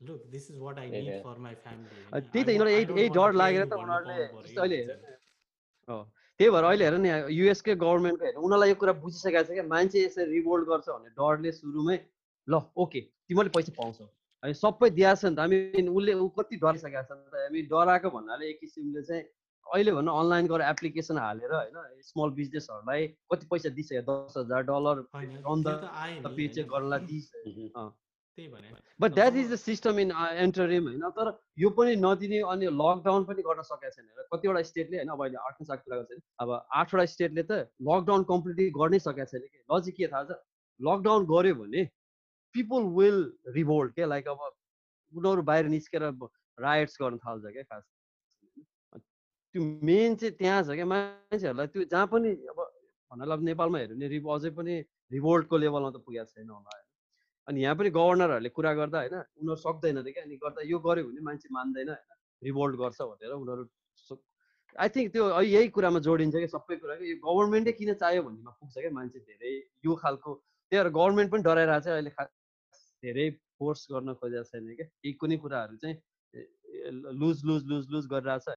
Look 0.00 0.26
this 0.30 0.50
is 0.50 0.58
what 0.58 0.78
I 0.78 0.90
need 0.90 1.22
for 1.24 1.38
my 1.44 1.54
family 1.66 2.20
त्यही 2.30 2.44
त 2.44 2.48
यिनीहरू 2.48 2.96
यही 2.98 3.08
डर 3.18 3.32
लागेर 3.42 3.64
त 3.64 3.72
उनीहरूले 3.82 4.16
अहिले 4.62 4.80
त्यही 6.40 6.50
भएर 6.50 6.64
अहिले 6.64 6.84
हेर 6.84 6.96
नि 6.98 7.10
युएसकै 7.34 7.74
गभर्मेन्टको 7.80 8.24
हेर। 8.24 8.36
उनीहरूलाई 8.36 8.68
यो 8.70 8.76
कुरा 8.82 8.92
बुझिसकेको 9.02 9.42
छ 9.44 9.50
क्या। 9.58 9.66
मान्छे 9.74 9.98
यसरी 10.04 10.24
रिभोल्ट 10.30 10.64
गर्छ 10.68 10.86
भने 10.88 11.10
डरले 11.18 11.50
सुरुमै 11.58 11.96
ल 12.48 12.54
ओके 12.84 13.00
तिमीले 13.28 13.50
पैसा 13.56 13.72
पाउँछौ। 13.76 14.06
अनि 14.44 14.54
सबै 14.54 14.90
दिएको 14.96 15.16
छ 15.20 15.24
नि 15.24 15.36
त 15.36 15.40
हामी 15.40 15.88
उसले 15.88 16.14
ऊ 16.14 16.28
कति 16.38 16.56
डराइसकेको 16.62 17.02
छ 17.08 17.16
नि 17.16 17.24
त? 17.32 17.34
हामी 17.44 17.62
डराएको 17.72 18.10
भन्नाले 18.16 18.44
एक 18.52 18.60
किसिमले 18.60 19.02
चाहिँ 19.08 19.24
अहिले 19.66 19.92
भन्न 19.96 20.08
अनलाइन 20.20 20.46
गरेर 20.52 20.68
एप्लिकेसन 20.68 21.18
हालेर 21.18 21.52
होइन 21.58 21.76
स्मल 22.08 22.30
बिजनेसहरूलाई 22.38 23.06
कति 23.32 23.46
पैसा 23.52 23.68
दिइसक्यो? 23.76 24.02
दस 24.10 24.34
हजार 24.36 24.62
डलर 24.70 24.96
पे 25.16 26.64
गर्नलाई 26.72 27.00
दिइसक्यो। 27.10 27.92
But 29.00 29.14
that 29.14 29.34
is 29.40 29.50
the 29.52 29.56
system 29.64 29.98
in 30.04 30.12
interim 30.44 30.88
होइन। 30.88 31.10
तर 31.16 31.32
यो 31.58 31.70
पनि 31.80 31.96
नदिने 32.04 32.40
अनि 32.52 32.66
लकडाउन 32.82 33.24
पनि 33.24 33.42
गर्न 33.48 33.62
सकेको 33.72 33.90
छैन 33.96 34.06
कतिवटा 34.32 34.62
स्टेटले 34.70 34.96
होइन 34.96 35.08
अब 35.16 35.20
अहिले 35.24 35.38
आठ 35.48 35.62
सात 35.62 35.82
कुरा 35.84 35.96
गर्छ। 35.96 36.20
अब 36.40 36.48
आठवटा 36.82 37.04
स्टेटले 37.16 37.42
त 37.42 37.64
लकडाउन 37.88 38.22
कम्प्लिटली 38.30 38.70
गर्नै 38.78 38.98
सकेको 39.08 39.30
छैन 39.32 39.46
कि? 39.48 39.58
लजिक 39.72 39.94
के 39.96 40.06
थाहा 40.12 40.24
छ? 40.24 40.40
लकडाउन 40.80 41.30
गऱ्यो 41.32 41.54
भने 41.62 41.82
पिपल 42.54 42.82
विल 42.98 43.20
रिभोल्ट 43.54 43.94
क्या 43.94 44.06
लाइक 44.06 44.28
अब 44.28 44.40
उनीहरू 45.12 45.42
बाहिर 45.50 45.66
निस्केर 45.74 46.02
राइट्स 46.58 46.96
गर्न 47.02 47.18
थाल्छ 47.18 47.52
क्या 47.52 47.62
खास 47.62 47.84
त्यो 49.54 49.62
मेन 49.88 50.14
चाहिँ 50.16 50.34
त्यहाँ 50.38 50.62
छ 50.62 50.78
क्या 50.78 50.86
मान्छेहरूलाई 50.92 51.66
त्यो 51.74 51.84
जहाँ 51.92 52.06
पनि 52.14 52.30
अब 52.52 52.58
भन्नाले 53.10 53.32
अब 53.32 53.42
नेपालमा 53.44 53.78
हेऱ्यो 53.78 53.96
भने 53.96 54.08
रिभ 54.08 54.26
अझै 54.34 54.50
पनि 54.58 54.74
रिभोल्टको 55.12 55.56
लेभलमा 55.56 55.90
त 55.90 56.02
पुगेको 56.06 56.30
छैन 56.34 56.48
होला 56.50 56.70
होइन? 56.74 56.86
अनि 57.48 57.62
यहाँ 57.62 57.76
पनि 57.78 57.90
गभर्नरहरूले 57.96 58.50
कुरा 58.58 58.72
गर्दा 58.74 58.98
होइन? 58.98 59.14
उनीहरू 59.38 59.56
सक्दैन 59.62 60.02
क्या? 60.02 60.22
अनि 60.24 60.36
गर्दा 60.44 60.60
यो 60.70 60.78
गऱ्यो 60.86 61.04
भने 61.08 61.20
मान्छे 61.28 61.48
मान्दैन 61.54 61.88
होइन? 61.88 62.00
रिभोल्ट 62.42 62.74
गर्छ 62.82 62.98
भनेर 63.02 63.32
उनीहरू 63.38 63.64
आई 64.76 64.88
थिङ्क 64.94 65.12
त्यो 65.14 65.24
यही 65.54 65.68
कुरामा 65.76 65.98
जोडिन्छ 66.06 66.34
कि 66.34 66.48
सबै 66.54 66.76
कुरा 66.82 66.94
यो 67.10 67.16
गभर्मेन्टै 67.26 67.72
किन 67.78 67.94
चाहियो 67.94 68.22
भन्नेमा 68.26 68.50
पुग्छ 68.58 68.74
क्या? 68.78 68.90
मान्छे 68.98 69.18
धेरै 69.20 69.52
यो 69.86 69.94
खालको 70.02 70.30
त्यही 70.34 70.82
भएर 70.82 70.90
गभर्मेन्ट 70.98 71.28
पनि 71.32 71.42
डराइरहेको 71.48 71.84
छ 71.84 71.88
अहिले 71.98 72.10
धेरै 73.04 73.30
फोर्स 73.58 73.86
गर्न 73.92 74.14
खोजेको 74.20 74.50
छैन 74.50 74.74
क्या? 74.74 74.86
केही 75.02 75.12
कुनै 75.22 75.36
कुराहरू 75.44 75.76
चाहिँ 75.76 75.96
लुज 77.22 77.44
लुज 77.44 77.66
लुज 77.72 77.90
लुज 77.90 78.06
गरिरहेछ? 78.12 78.48